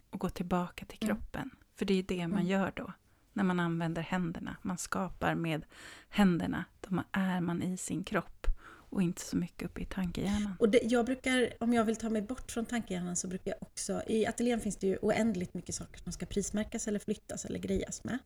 Och 0.10 0.20
gå 0.20 0.30
tillbaka 0.30 0.86
till 0.86 0.98
Mm. 1.04 1.16
kroppen. 1.18 1.50
För 1.76 1.86
det 1.86 1.94
är 1.94 2.04
det 2.04 2.28
man 2.28 2.40
Mm. 2.40 2.52
gör 2.52 2.72
då, 2.76 2.94
när 3.34 3.44
man 3.44 3.60
använder 3.60 4.02
händerna. 4.02 4.58
Man 4.62 4.78
skapar 4.78 5.36
med 5.36 5.66
händerna, 6.10 6.66
då 6.82 7.04
är 7.12 7.42
man 7.42 7.64
i 7.64 7.78
sin 7.78 8.04
kropp 8.04 8.48
och 8.90 9.02
inte 9.02 9.22
så 9.22 9.38
mycket 9.38 9.64
uppe 9.70 9.82
i 9.82 9.86
tankehjärnan. 9.86 10.54
Och 10.60 10.70
det, 10.70 10.80
jag 10.84 11.06
brukar, 11.06 11.50
om 11.60 11.74
jag 11.74 11.86
vill 11.86 11.96
ta 11.96 12.10
mig 12.10 12.22
bort 12.22 12.52
från 12.52 12.66
tankehjärnan 12.66 13.16
så 13.16 13.28
brukar 13.28 13.52
jag 13.52 13.58
också, 13.62 14.02
i 14.08 14.26
ateljén 14.26 14.60
finns 14.60 14.78
det 14.78 14.88
ju 14.88 14.98
oändligt 15.02 15.54
mycket 15.54 15.76
saker 15.76 16.00
som 16.04 16.12
ska 16.12 16.26
prismärkas 16.26 16.88
eller 16.88 17.00
flyttas 17.00 17.46
eller 17.46 17.60
grejas 17.60 18.04
med. 18.04 18.20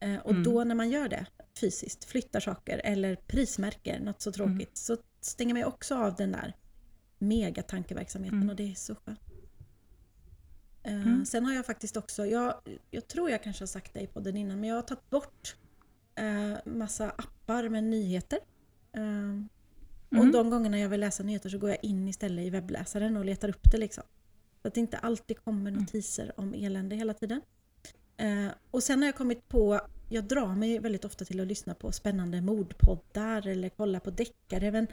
Eh, 0.00 0.16
och 0.16 0.30
Mm. 0.30 0.42
då 0.42 0.64
när 0.64 0.74
man 0.74 0.90
gör 0.90 1.08
det 1.08 1.26
fysiskt, 1.60 2.04
flyttar 2.04 2.40
saker 2.40 2.80
eller 2.84 3.16
prismärker 3.16 4.00
något 4.00 4.22
så 4.22 4.32
tråkigt, 4.32 4.52
Mm. 4.54 4.66
så 4.74 4.96
stänger 5.20 5.54
man 5.54 5.60
ju 5.60 5.66
också 5.66 5.94
av 5.98 6.14
den 6.16 6.32
där 6.32 6.54
megatankeverksamheten 7.18 8.36
Mm. 8.38 8.50
och 8.50 8.56
det 8.56 8.70
är 8.70 8.74
så 8.74 8.94
skönt. 8.94 9.20
Eh, 10.82 10.94
Mm. 10.94 11.26
Sen 11.26 11.44
har 11.44 11.52
jag 11.54 11.66
faktiskt 11.66 11.96
också, 11.96 12.26
jag, 12.26 12.54
jag 12.90 13.08
tror 13.08 13.30
jag 13.30 13.42
kanske 13.42 13.62
har 13.62 13.66
sagt 13.66 13.94
det 13.94 14.00
i 14.00 14.06
podden 14.06 14.36
innan, 14.36 14.60
men 14.60 14.68
jag 14.68 14.76
har 14.76 14.82
tagit 14.82 15.10
bort 15.10 15.56
eh, 16.14 16.72
massa 16.72 17.10
appar 17.10 17.68
med 17.68 17.84
nyheter. 17.84 18.38
Eh, 18.92 19.02
och 20.08 20.16
Mm. 20.18 20.32
de 20.32 20.50
gångerna 20.50 20.78
jag 20.78 20.88
vill 20.88 21.00
läsa 21.00 21.22
nyheter 21.22 21.48
så 21.50 21.58
går 21.58 21.70
jag 21.70 21.78
in 21.84 22.08
istället 22.08 22.46
i 22.46 22.50
webbläsaren 22.50 23.16
och 23.16 23.24
letar 23.24 23.48
upp 23.48 23.70
det 23.72 23.78
liksom. 23.78 24.04
Så 24.62 24.68
att 24.68 24.74
det 24.74 24.80
inte 24.80 24.96
alltid 24.98 25.44
kommer 25.44 25.70
Mm. 25.70 25.80
notiser 25.82 26.32
om 26.36 26.54
elände 26.54 26.96
hela 26.96 27.14
tiden. 27.14 27.40
Eh, 28.16 28.46
och 28.70 28.82
sen 28.82 28.98
har 28.98 29.06
jag 29.06 29.14
kommit 29.16 29.48
på, 29.48 29.80
jag 30.08 30.24
drar 30.24 30.54
mig 30.54 30.78
väldigt 30.78 31.04
ofta 31.04 31.24
till 31.24 31.40
att 31.40 31.46
lyssna 31.46 31.74
på 31.74 31.92
spännande 31.92 32.40
mordpoddar 32.40 33.46
eller 33.46 33.68
kolla 33.68 34.00
på 34.00 34.10
deckare. 34.10 34.70
Men 34.72 34.86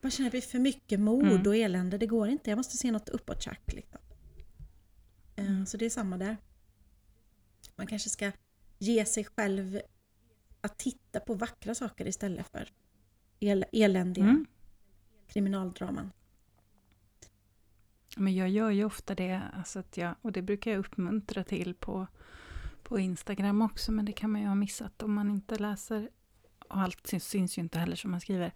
jag 0.00 0.12
känner 0.12 0.26
att 0.28 0.32
det 0.32 0.38
blir 0.38 0.48
för 0.48 0.58
mycket 0.58 1.00
mord 1.00 1.22
Mm. 1.26 1.46
och 1.46 1.56
elände, 1.56 1.98
det 1.98 2.06
går 2.06 2.28
inte. 2.28 2.50
Jag 2.50 2.56
måste 2.56 2.76
se 2.76 2.90
något 2.90 3.08
uppåt 3.08 3.42
tjack 3.42 3.72
liksom. 3.72 4.00
Så 5.66 5.76
det 5.76 5.84
är 5.86 5.90
samma 5.90 6.18
där. 6.18 6.36
Man 7.76 7.86
kanske 7.86 8.08
ska 8.10 8.32
ge 8.78 9.04
sig 9.04 9.24
själv 9.24 9.80
att 10.60 10.78
titta 10.78 11.20
på 11.20 11.34
vackra 11.34 11.74
saker 11.74 12.06
istället 12.08 12.48
för 12.48 12.68
el- 13.40 13.64
eländiga 13.72 14.24
Mm. 14.24 14.46
kriminaldraman. 15.26 16.10
Men 18.16 18.34
jag 18.34 18.48
gör 18.48 18.70
ju 18.70 18.84
ofta 18.84 19.14
det, 19.14 19.42
alltså 19.54 19.78
att 19.78 19.96
jag, 19.96 20.14
och 20.22 20.32
det 20.32 20.42
brukar 20.42 20.70
jag 20.70 20.78
uppmuntra 20.80 21.44
till 21.44 21.74
på, 21.74 22.06
på 22.82 22.98
Instagram 22.98 23.62
också, 23.62 23.92
men 23.92 24.04
det 24.04 24.12
kan 24.12 24.30
man 24.30 24.40
ju 24.40 24.46
ha 24.46 24.54
missat 24.54 25.02
om 25.02 25.14
man 25.14 25.30
inte 25.30 25.58
läser, 25.58 26.10
och 26.68 26.76
allt 26.80 27.06
syns, 27.06 27.24
syns 27.28 27.58
ju 27.58 27.62
inte 27.62 27.78
heller 27.78 27.96
som 27.96 28.10
man 28.10 28.20
skriver, 28.20 28.52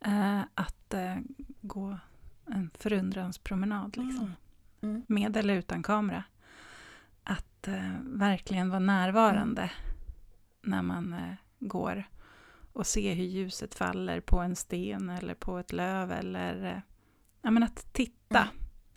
eh, 0.00 0.40
att 0.54 0.94
eh, 0.94 1.16
gå 1.60 1.98
en 2.46 2.70
förundranspromenad. 2.74 3.96
Liksom. 3.96 4.24
Mm. 4.24 4.32
Mm. 4.80 5.02
Med 5.08 5.36
eller 5.36 5.54
utan 5.54 5.82
kamera. 5.82 6.24
Att 7.30 7.68
eh, 7.68 7.94
verkligen 8.04 8.68
vara 8.70 8.78
närvarande 8.80 9.70
när 10.62 10.82
man 10.82 11.12
eh, 11.12 11.34
går 11.58 12.04
och 12.72 12.86
se 12.86 13.14
hur 13.14 13.24
ljuset 13.24 13.74
faller 13.74 14.20
på 14.20 14.38
en 14.38 14.56
sten 14.56 15.10
eller 15.10 15.34
på 15.34 15.58
ett 15.58 15.72
löv 15.72 16.12
eller 16.12 16.64
eh, 16.64 16.80
ja, 17.42 17.50
men 17.50 17.62
att 17.62 17.92
titta, 17.92 18.38
Mm. 18.40 18.48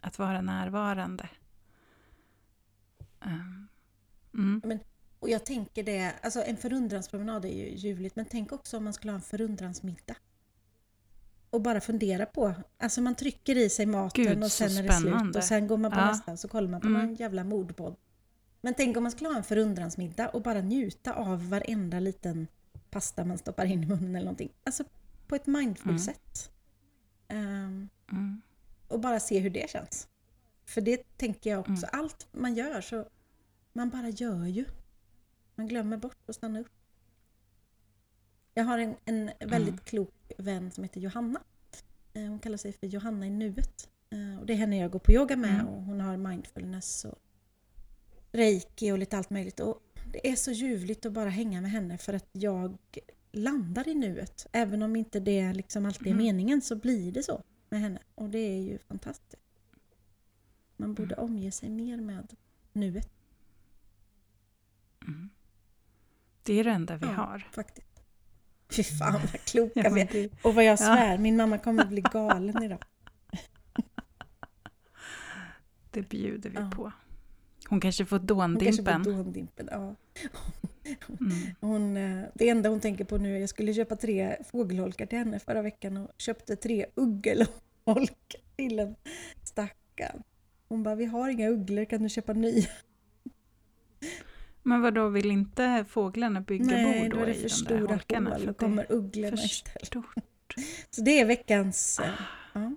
att 0.02 0.20
vara 0.20 0.42
närvarande. 0.42 1.30
Um, 3.26 3.68
mm. 4.34 4.80
Och 5.20 5.30
jag 5.30 5.46
tänker 5.46 5.84
det, 5.84 6.14
alltså 6.24 6.44
en 6.44 6.58
förundranspromenad 6.58 7.46
är 7.46 7.50
ju 7.50 7.76
ljuvligt, 7.76 8.16
men 8.16 8.26
tänk 8.26 8.52
också 8.52 8.78
om 8.78 8.84
man 8.84 8.94
skulle 8.94 9.12
ha 9.12 9.16
en 9.16 9.22
förundransmiddag. 9.22 10.16
Och 11.50 11.62
bara 11.62 11.82
fundera 11.82 12.26
på, 12.26 12.54
alltså 12.78 13.02
man 13.02 13.16
trycker 13.16 13.56
i 13.58 13.70
sig 13.70 13.86
maten 13.86 14.24
Gud, 14.26 14.44
och 14.44 14.52
sen 14.52 14.78
är 14.78 14.84
det 14.84 14.94
slut 14.94 15.02
spännande. 15.12 15.40
och 15.40 15.46
sen 15.46 15.68
går 15.68 15.78
man 15.78 15.92
på 15.92 15.98
Ja. 15.98 16.06
nästa 16.06 16.32
och 16.32 16.40
så 16.40 16.48
kollar 16.48 16.68
man 16.70 16.82
på 16.82 16.88
Mm. 16.88 17.02
någon 17.02 17.16
jävla 17.16 17.44
mordpodd. 17.44 17.96
Men 18.62 18.74
tänk 18.74 18.98
om 18.98 19.04
man 19.04 19.12
skulle 19.12 19.30
ha 19.30 19.38
en 19.38 19.44
förundransmiddag 19.44 20.30
och 20.30 20.42
bara 20.42 20.62
njuta 20.62 21.14
av 21.14 21.50
varenda 21.50 22.00
liten 22.00 22.48
pasta 22.90 23.26
man 23.26 23.38
stoppar 23.38 23.66
in 23.66 23.84
i 23.84 23.86
munnen 23.86 24.16
eller 24.16 24.26
någonting. 24.26 24.52
Alltså 24.64 24.84
på 25.28 25.36
ett 25.36 25.48
mindful 25.48 25.90
Mm. 25.90 26.00
sätt. 26.00 26.52
Ehm, 27.28 27.90
Mm. 28.12 28.42
och 28.88 29.00
bara 29.00 29.20
se 29.20 29.40
hur 29.40 29.50
det 29.50 29.70
känns. 29.70 30.08
För 30.66 30.82
det 30.82 31.18
tänker 31.18 31.50
jag 31.50 31.60
också, 31.60 31.72
Mm. 31.72 31.90
allt 31.92 32.28
man 32.32 32.54
gör 32.56 32.82
så, 32.82 33.06
man 33.74 33.90
bara 33.90 34.10
gör 34.10 34.46
ju. 34.46 34.66
Man 35.56 35.68
glömmer 35.68 35.98
bort 35.98 36.30
att 36.30 36.36
stanna 36.36 36.60
upp. 36.60 36.72
Jag 38.54 38.64
har 38.64 38.80
en, 38.80 38.96
en 39.06 39.26
väldigt 39.40 39.70
Mm. 39.74 39.78
klok 39.86 40.32
vän 40.38 40.72
som 40.72 40.84
heter 40.84 41.02
Johanna. 41.02 41.42
Eh, 42.14 42.22
Hon 42.24 42.40
kallar 42.40 42.58
sig 42.58 42.74
för 42.74 42.88
Johanna 42.88 43.28
i 43.28 43.30
nuet. 43.30 43.90
Eh, 44.10 44.40
Och 44.40 44.46
det 44.46 44.54
är 44.54 44.58
henne 44.58 44.78
jag 44.78 44.92
går 44.92 45.00
på 45.00 45.12
yoga 45.12 45.36
med 45.36 45.54
Mm. 45.54 45.68
och 45.68 45.82
hon 45.84 46.02
har 46.02 46.18
mindfulness 46.18 47.06
och 47.06 47.20
reiki 48.32 48.92
och 48.92 48.98
lite 48.98 49.18
allt 49.18 49.30
möjligt. 49.30 49.60
Och 49.60 49.82
det 50.12 50.30
är 50.32 50.36
så 50.36 50.52
ljuvligt 50.52 51.06
att 51.06 51.12
bara 51.14 51.30
hänga 51.30 51.62
med 51.62 51.72
henne 51.72 51.98
för 51.98 52.14
att 52.14 52.30
jag 52.32 52.78
landar 53.32 53.88
i 53.88 53.94
nuet. 53.96 54.48
Även 54.52 54.82
om 54.84 54.96
inte 54.96 55.20
det 55.20 55.54
liksom 55.54 55.86
alltid 55.86 56.08
är 56.08 56.12
Mm. 56.12 56.24
meningen 56.24 56.62
så 56.62 56.76
blir 56.76 57.12
det 57.12 57.24
så 57.24 57.44
med 57.70 57.80
henne. 57.82 58.00
Och 58.16 58.30
det 58.30 58.40
är 58.40 58.62
ju 58.62 58.78
fantastiskt. 58.78 59.44
Man 60.78 60.94
borde 60.94 61.16
Mm. 61.16 61.26
omge 61.26 61.52
sig 61.52 61.70
mer 61.70 61.98
med 61.98 62.36
nuet 62.74 63.10
Mm. 65.08 65.30
Det 66.44 66.54
är 66.60 66.64
det 66.64 66.72
enda 66.72 66.98
vi 66.98 67.06
Ja. 67.06 67.12
har. 67.12 67.48
faktiskt. 67.52 67.88
Fy 68.70 68.84
fan 68.84 69.14
vad 69.32 69.32
kloka 69.32 69.82
Ja, 69.84 69.90
vi 69.90 70.02
är. 70.02 70.30
Och 70.44 70.56
vad 70.56 70.64
jag 70.64 70.72
Ja. 70.74 70.78
svär, 70.78 71.18
min 71.18 71.36
mamma 71.38 71.58
kommer 71.58 71.86
bli 71.86 72.02
galen 72.14 72.64
idag. 72.64 72.84
det 75.92 76.02
bjuder 76.10 76.50
vi 76.50 76.56
Ja. 76.56 76.72
på. 76.76 76.92
Hon 77.72 77.80
kanske 77.82 78.06
får 78.06 78.20
Hon 78.20 78.60
kanske 78.60 78.84
får 78.84 78.92
dåndimpen. 78.92 79.18
dåndimpen. 79.18 79.68
Ja. 79.72 79.96
Mm. 81.20 81.56
Hon, 81.60 81.98
eh, 81.98 82.24
det 82.34 82.50
enda 82.50 82.70
hon 82.70 82.80
tänker 82.80 83.06
på 83.06 83.18
nu 83.18 83.36
är 83.36 83.40
jag 83.40 83.50
skulle 83.50 83.74
köpa 83.74 83.96
tre 83.96 84.36
fågelholkar 84.52 85.06
till 85.06 85.18
henne 85.18 85.40
förra 85.40 85.62
veckan 85.62 85.98
och 85.98 86.10
köpte 86.18 86.56
tre 86.56 86.86
uggelholkar 86.96 88.42
till 88.56 88.80
en 88.80 88.96
stackarn. 89.44 90.24
Hon 90.68 90.84
bara, 90.84 90.96
vi 90.96 91.06
har 91.06 91.30
inga 91.30 91.50
ugglor, 91.50 91.86
kan 91.86 92.04
du 92.04 92.10
köpa 92.10 92.34
nya? 92.34 92.68
Men 94.64 94.82
vad 94.82 94.94
då 94.94 95.10
vill 95.10 95.32
inte 95.32 95.86
fåglarna 95.90 96.42
bygga 96.42 96.66
Nej, 96.66 97.10
bo 97.10 97.10
då 97.10 97.16
då 97.16 97.22
är 97.22 97.26
det 97.28 97.32
i 97.32 97.36
för 97.36 97.42
de 97.42 97.48
där 97.48 97.50
stora 97.50 97.80
hål 98.20 98.34
att 98.34 98.48
det 98.48 98.54
kommer 98.54 98.86
ugglorna 98.90 99.38
istället. 99.44 100.06
Så 100.90 101.02
det 101.02 101.20
är 101.20 101.26
veckans... 101.26 102.00
eh, 102.00 102.10
Ja. 102.54 102.72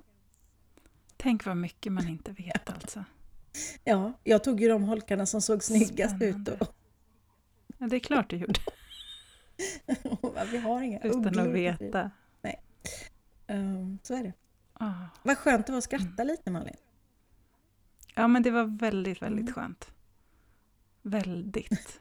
Tänk 1.16 1.46
vad 1.46 1.56
mycket 1.56 1.92
man 1.92 2.08
inte 2.08 2.32
vet 2.32 2.70
alltså. 2.70 3.04
Ja, 3.84 4.12
jag 4.24 4.44
tog 4.44 4.60
ju 4.60 4.68
de 4.68 4.82
holkarna 4.84 5.26
som 5.26 5.42
såg 5.42 5.62
snyggast 5.62 6.14
ut 6.14 6.18
Spännande. 6.34 6.52
och, 6.60 6.74
Ja, 7.78 7.86
det 7.86 7.96
är 7.96 8.00
klart 8.00 8.30
du 8.30 8.36
gjorde, 8.36 8.60
vi 10.50 10.58
har 10.58 10.82
inga 10.82 11.00
utan 11.00 11.26
ugglor. 11.26 11.48
att 11.48 11.54
veta. 11.54 12.10
Um, 13.46 13.98
så 14.02 14.14
är 14.14 14.22
det. 14.22 14.32
Ah. 14.72 14.92
Vad 15.22 15.38
skönt 15.38 15.66
det 15.66 15.72
var 15.72 15.78
att 15.78 15.84
skratta 15.84 16.24
lite 16.24 16.50
Malin. 16.50 16.76
Ja, 18.14 18.28
men 18.28 18.42
det 18.42 18.50
var 18.50 18.64
väldigt, 18.64 19.22
väldigt 19.22 19.42
Mm. 19.42 19.54
skönt. 19.54 19.90
Väldigt. 21.02 22.00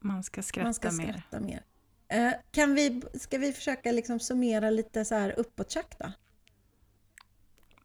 Man 0.00 0.22
ska 0.24 0.42
skratta 0.42 0.64
Man 0.64 0.74
ska 0.74 0.90
mer. 0.92 1.12
skratta 1.12 1.40
mer. 1.40 1.62
Eh, 2.08 2.32
kan 2.50 2.74
vi, 2.74 3.02
ska 3.14 3.38
vi 3.38 3.52
försöka 3.52 3.92
liksom 3.92 4.20
summera 4.20 4.70
lite 4.70 5.04
så 5.04 5.14
här 5.14 5.34
uppåt 5.38 5.70
då? 5.98 6.12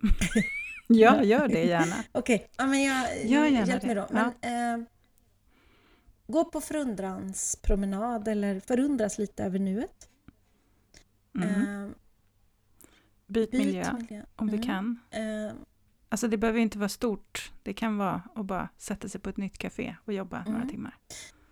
Ja, 0.87 1.23
gör 1.23 1.47
det 1.47 1.63
gärna. 1.63 1.95
Okej, 2.11 2.47
ja, 2.57 2.65
men 2.65 2.83
jag, 2.83 3.25
Gör 3.25 3.45
gärna 3.45 3.67
hjälp 3.67 3.83
mig 3.83 3.95
då. 3.95 4.07
Men, 4.11 4.25
eh, 4.81 4.85
gå 6.27 6.45
på 6.45 6.61
förundranspromenad 6.61 8.27
eller 8.27 8.59
förundras 8.59 9.17
lite 9.17 9.43
över 9.43 9.59
nuet. 9.59 10.09
Mm. 11.35 11.49
Eh, 11.85 11.89
Byt 13.27 13.51
byt 13.51 13.65
miljö 13.65 13.93
miljö. 13.93 14.23
om 14.35 14.47
du 14.47 14.53
Mm. 14.53 14.65
kan. 14.67 14.99
Eh, 15.11 15.53
Alltså 16.09 16.27
det 16.27 16.37
behöver 16.37 16.59
inte 16.59 16.77
vara 16.77 16.89
stort. 16.89 17.51
Det 17.63 17.73
kan 17.73 17.97
vara 17.97 18.21
att 18.35 18.45
bara 18.45 18.69
sätta 18.77 19.09
sig 19.09 19.21
på 19.21 19.29
ett 19.29 19.37
nytt 19.37 19.57
café 19.57 19.95
och 20.05 20.13
jobba 20.13 20.43
några 20.43 20.57
Mm. 20.57 20.69
timmar. 20.69 20.97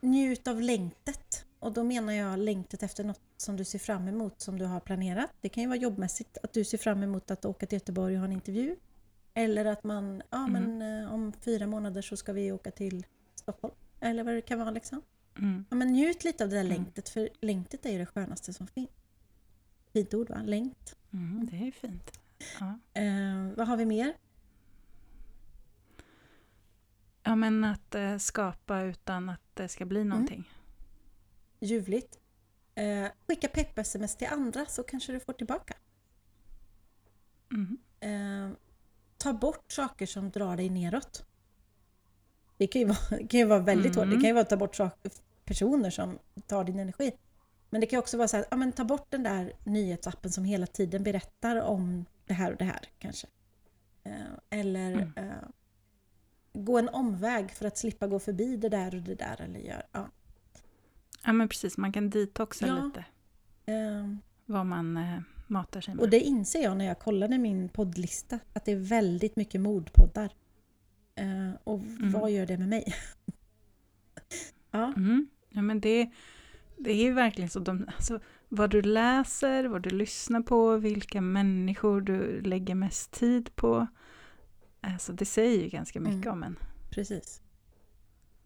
njut 0.02 0.48
av 0.48 0.62
längtet. 0.62 1.46
Och 1.60 1.74
då 1.74 1.84
menar 1.84 2.14
jag 2.14 2.40
längtet 2.40 2.84
efter 2.84 3.04
något 3.04 3.22
som 3.38 3.58
du 3.58 3.66
ser 3.66 3.80
fram 3.80 4.08
emot, 4.08 4.42
som 4.42 4.60
du 4.60 4.66
har 4.66 4.80
planerat. 4.80 5.30
Det 5.42 5.50
kan 5.50 5.64
ju 5.64 5.68
vara 5.70 5.78
jobbmässigt, 5.80 6.38
att 6.44 6.54
du 6.54 6.64
ser 6.64 6.78
fram 6.78 7.04
emot 7.04 7.32
att 7.32 7.46
åka 7.46 7.66
till 7.66 7.76
Göteborg 7.76 8.14
och 8.14 8.20
ha 8.20 8.26
en 8.26 8.32
intervju. 8.32 8.76
Eller 9.34 9.66
att 9.66 9.84
man, 9.84 10.22
ja 10.30 10.46
Mm. 10.48 10.52
men 10.78 11.04
eh, 11.04 11.14
om 11.14 11.34
fyra 11.34 11.68
månader 11.68 12.02
så 12.02 12.18
ska 12.18 12.34
vi 12.34 12.52
åka 12.52 12.72
till 12.72 13.06
Stockholm. 13.36 13.74
Eller 14.00 14.24
vad 14.24 14.34
det 14.34 14.42
kan 14.42 14.60
vara 14.60 14.72
liksom. 14.72 15.02
Mm. 15.38 15.66
Ja 15.70 15.76
men 15.76 15.88
njut 15.88 16.24
lite 16.24 16.44
av 16.44 16.50
det 16.50 16.56
där 16.56 16.64
Mm. 16.66 16.74
längtet, 16.78 17.10
för 17.10 17.30
längtet 17.42 17.86
är 17.86 17.92
ju 17.92 17.98
det 17.98 18.06
skönaste 18.06 18.54
som 18.54 18.68
finns. 18.68 18.90
Fint 19.94 20.14
ord 20.14 20.30
va? 20.30 20.42
Längt. 20.46 20.96
Mm, 21.14 21.48
det 21.52 21.68
är 21.68 21.72
fint. 21.72 22.20
Ja. 22.60 22.80
Eh, 23.02 23.56
vad 23.58 23.68
har 23.68 23.78
vi 23.78 23.86
mer? 23.86 24.14
ja, 27.24 27.36
men 27.36 27.64
att 27.64 27.96
eh, 27.96 28.18
skapa 28.18 28.82
utan 28.82 29.30
att 29.30 29.42
det 29.54 29.68
ska 29.68 29.86
bli 29.86 30.04
någonting. 30.04 30.50
Ljuvligt. 31.60 32.20
Eh, 32.76 33.08
skicka 33.28 33.48
pepp-sms 33.48 34.16
till 34.16 34.28
andra 34.28 34.66
så 34.66 34.84
kanske 34.84 35.12
du 35.14 35.20
får 35.20 35.34
tillbaka. 35.34 35.74
Mm. 37.52 37.78
Ta 39.24 39.34
bort 39.34 39.72
saker 39.72 40.06
som 40.06 40.30
drar 40.30 40.58
dig 40.58 40.70
neråt. 40.70 41.26
Det 42.58 42.68
kan 42.68 42.82
ju 42.82 42.88
vara, 42.88 42.98
kan 43.28 43.40
ju 43.40 43.46
vara 43.46 43.60
väldigt 43.60 43.96
hårt. 43.96 44.04
Det 44.06 44.10
Mm. 44.10 44.22
kan 44.22 44.28
ju 44.28 44.34
vara 44.34 44.42
att 44.42 44.50
ta 44.50 44.58
bort 44.58 44.76
saker, 44.76 45.12
personer 45.46 45.90
som 45.90 46.20
tar 46.48 46.64
din 46.64 46.80
energi. 46.80 47.12
Men 47.70 47.82
det 47.82 47.88
kan 47.88 48.00
också 48.00 48.18
vara 48.18 48.28
så 48.28 48.38
här, 48.38 48.46
ja, 48.52 48.58
men 48.58 48.72
ta 48.72 48.84
bort 48.84 49.08
den 49.10 49.24
där 49.24 49.54
nyhetsappen 49.64 50.32
som 50.32 50.44
hela 50.46 50.68
tiden 50.68 51.04
berättar 51.04 51.62
om 51.62 52.06
det 52.26 52.34
här 52.34 52.52
och 52.52 52.58
det 52.58 52.66
här 52.66 52.90
kanske. 53.00 53.28
Eh, 54.04 54.14
eller 54.50 54.92
Mm. 54.94 55.12
eh, 55.16 55.34
gå 56.54 56.78
en 56.80 56.90
omväg 56.90 57.52
för 57.52 57.66
att 57.66 57.78
slippa 57.78 58.08
gå 58.08 58.20
förbi 58.20 58.58
det 58.58 58.70
där 58.70 58.96
och 58.96 59.02
det 59.02 59.16
där. 59.16 59.42
Eller 59.42 59.60
gör, 59.60 59.84
ja. 59.92 60.08
Ja, 61.26 61.34
men 61.34 61.50
precis. 61.50 61.78
Man 61.78 61.92
kan 61.92 62.10
detoxa 62.10 62.68
Ja. 62.68 62.84
lite 62.86 63.06
Eh, 63.66 64.16
vad 64.46 64.66
man 64.66 64.98
eh, 64.98 65.20
matar 65.48 65.82
sig 65.82 65.96
med. 65.96 66.04
Och 66.04 66.10
det 66.10 66.20
inser 66.20 66.64
jag 66.64 66.78
när 66.78 66.86
jag 66.86 67.00
kollade 67.00 67.38
min 67.38 67.70
poddlista, 67.70 68.40
att 68.54 68.66
det 68.66 68.72
är 68.72 68.76
väldigt 68.76 69.36
mycket 69.36 69.62
mordpoddar. 69.62 70.30
Eh, 71.16 71.52
och 71.64 71.80
vad 72.14 72.32
gör 72.32 72.46
det 72.46 72.58
med 72.58 72.68
mig? 72.68 72.94
ja, 74.72 74.94
Mm. 74.98 75.28
Ja, 75.50 75.62
men 75.62 75.80
det, 75.80 76.10
det 76.78 76.92
är 76.92 77.04
ju 77.04 77.14
verkligen 77.14 77.50
så. 77.50 77.60
De, 77.60 77.86
alltså, 77.96 78.20
vad 78.50 78.70
du 78.70 78.82
läser, 78.82 79.64
vad 79.66 79.82
du 79.82 79.90
lyssnar 79.90 80.42
på, 80.42 80.78
vilka 80.78 81.22
människor 81.22 82.02
du 82.02 82.42
lägger 82.42 82.76
mest 82.76 83.12
tid 83.12 83.56
på. 83.56 83.88
Alltså, 84.82 85.14
det 85.14 85.26
säger 85.26 85.62
ju 85.64 85.70
ganska 85.70 86.00
mycket 86.00 86.26
Mm. 86.26 86.34
om 86.34 86.44
en. 86.44 86.56
precis. 86.90 87.42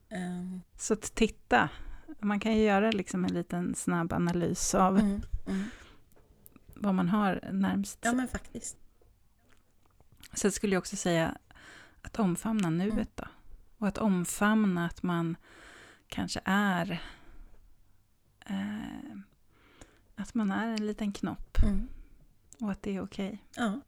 Eh, 0.10 0.60
Så 0.78 0.94
att 0.94 1.02
titta. 1.16 1.70
Man 2.22 2.40
kan 2.40 2.58
ju 2.58 2.64
göra 2.64 2.92
liksom 2.92 3.26
en 3.26 3.34
liten 3.34 3.76
snabb 3.76 4.14
analys 4.14 4.76
av 4.76 5.00
mm, 5.00 5.22
mm. 5.48 5.64
Vad 6.80 6.96
man 6.96 7.10
har 7.10 7.50
närmst. 7.52 8.00
Ja, 8.02 8.14
men 8.14 8.28
faktiskt. 8.28 8.78
Sen 10.34 10.52
skulle 10.52 10.76
jag 10.76 10.82
också 10.82 10.96
säga 10.96 11.38
att 12.02 12.20
omfamna 12.20 12.70
nuet 12.70 12.94
Mm. 12.94 13.08
då. 13.16 13.24
Och 13.78 13.88
att 13.88 13.98
omfamna 13.98 14.86
att 14.86 15.04
man 15.04 15.38
kanske 16.08 16.42
är 16.46 17.02
eh, 18.46 19.18
att 20.16 20.34
man 20.34 20.52
är 20.52 20.68
en 20.68 20.88
liten 20.88 21.12
knopp 21.12 21.58
Mm. 21.64 21.88
och 22.62 22.72
att 22.72 22.82
det 22.84 22.96
är 22.96 23.02
okej. 23.04 23.44
Ja. 23.56 23.80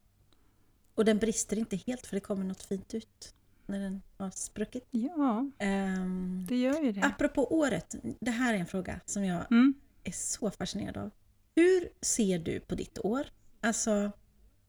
Och 0.96 1.06
den 1.06 1.18
brister 1.18 1.58
inte 1.58 1.76
helt 1.76 2.08
för 2.08 2.16
det 2.16 2.20
kommer 2.20 2.44
något 2.46 2.64
fint 2.64 2.94
ut 2.94 3.34
när 3.66 3.80
den 3.80 4.02
har 4.18 4.30
spruckit. 4.30 4.88
Ja, 4.92 5.46
Um, 5.60 6.46
det 6.50 6.56
gör 6.58 6.82
ju 6.82 6.92
det. 6.92 7.02
apropå 7.04 7.54
året, 7.54 7.96
det 8.20 8.32
här 8.32 8.54
är 8.54 8.58
en 8.58 8.66
fråga 8.66 9.00
som 9.06 9.26
jag 9.26 9.52
Mm. 9.52 9.74
är 10.04 10.12
så 10.12 10.52
fascinerad 10.52 10.98
av. 10.98 11.12
Hur 11.60 11.90
ser 12.02 12.40
du 12.40 12.60
på 12.60 12.76
ditt 12.76 13.00
år? 13.06 13.26
Alltså, 13.62 14.12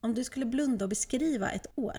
om 0.01 0.15
du 0.15 0.25
skulle 0.25 0.47
blunda 0.47 0.85
och 0.85 0.89
beskriva 0.89 1.51
ett 1.51 1.67
år. 1.75 1.97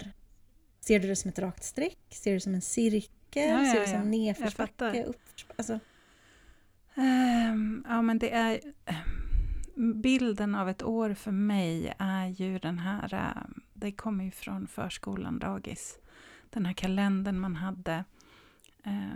Ser 0.80 1.00
du 1.00 1.08
det 1.08 1.16
som 1.16 1.30
ett 1.30 1.40
rakt 1.40 1.64
streck? 1.64 2.00
Ser 2.10 2.32
du 2.32 2.38
det 2.38 2.42
som 2.42 2.54
en 2.54 2.62
cirkel? 2.62 3.50
Ja, 3.50 3.64
ja, 3.66 3.66
ser 3.66 3.74
du 3.74 3.80
det 3.80 3.88
som 3.88 3.98
ja. 3.98 4.04
nedförsbacke? 4.04 5.04
Uppförsbacke? 5.04 5.54
Alltså, 5.58 5.80
Ehm, 6.96 7.86
ja, 7.90 8.02
men 8.02 8.20
det 8.20 8.32
är... 8.34 8.60
Bilden 10.02 10.56
av 10.56 10.70
ett 10.70 10.84
år 10.84 11.14
för 11.14 11.32
mig 11.32 11.94
är 11.98 12.28
ju 12.28 12.60
den 12.60 12.80
här... 12.80 13.14
eh, 13.14 13.44
Det 13.74 13.92
kommer 13.92 14.24
ju 14.24 14.32
från 14.32 14.68
förskolan, 14.68 15.40
dagis. 15.40 16.00
Den 16.50 16.66
här 16.66 16.74
kalendern 16.74 17.40
man 17.40 17.56
hade. 17.56 18.04
Eh, 18.84 19.16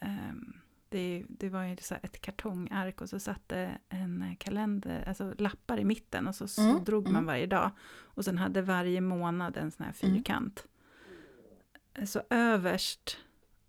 ehm, 0.00 0.60
det, 0.88 1.24
det 1.28 1.48
var 1.48 1.64
ju 1.64 1.76
så 1.76 1.94
ett 2.02 2.20
kartongark 2.20 3.00
och 3.00 3.08
så 3.08 3.18
satt 3.20 3.48
det 3.48 3.78
en 3.88 4.36
kalender, 4.38 5.04
alltså 5.08 5.34
lappar 5.38 5.78
i 5.78 5.84
mitten 5.84 6.26
och 6.26 6.34
så, 6.34 6.48
så 6.48 6.62
Mm, 6.62 6.84
drog 6.84 7.04
man 7.04 7.14
mm. 7.14 7.26
varje 7.26 7.46
dag. 7.46 7.70
Och 8.00 8.24
sen 8.24 8.38
hade 8.38 8.62
varje 8.62 9.00
månad 9.00 9.56
en 9.56 9.70
sån 9.70 9.84
här 9.86 9.94
Mm. 10.02 10.14
fyrkant. 10.14 10.66
Så 12.06 12.22
överst 12.30 13.18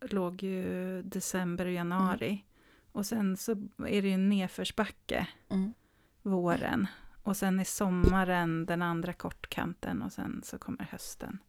låg 0.01 0.43
ju 0.43 1.01
december 1.01 1.65
och 1.65 1.72
januari. 1.72 2.45
Och 2.91 3.05
sen 3.05 3.38
så 3.38 3.51
är 3.88 4.01
det 4.01 4.09
ju 4.09 4.17
nedförsbacke 4.17 5.28
mm. 5.49 5.74
våren. 6.22 6.88
Och 7.24 7.38
sen 7.38 7.59
är 7.59 7.63
sommaren 7.63 8.65
den 8.65 8.82
andra 8.82 9.13
kortkanten 9.13 10.01
och 10.01 10.11
sen 10.11 10.41
så 10.43 10.57
kommer 10.57 10.84
hösten. 10.84 11.39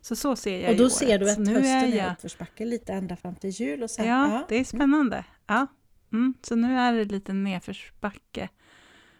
Så 0.00 0.16
så 0.16 0.36
ser 0.36 0.58
jag 0.60 0.70
Och 0.70 0.76
då 0.76 0.84
året. 0.84 0.92
ser 0.92 1.18
du 1.18 1.30
att 1.30 1.38
nu 1.38 1.54
hösten 1.54 1.70
är 1.70 1.92
är 1.92 1.96
jag, 1.96 2.12
uppförsbacke 2.12 2.64
lite 2.64 2.92
ända 2.92 3.16
fram 3.16 3.34
till 3.34 3.50
jul 3.50 3.82
och 3.82 3.90
sen... 3.90 4.06
Ja, 4.06 4.46
det 4.48 4.56
är 4.56 4.64
spännande. 4.64 5.24
Ja. 5.46 5.66
Mm, 6.12 6.34
så 6.42 6.56
nu 6.56 6.78
är 6.78 6.92
det 6.92 7.04
lite 7.04 7.32
nedförsbacke. 7.32 8.48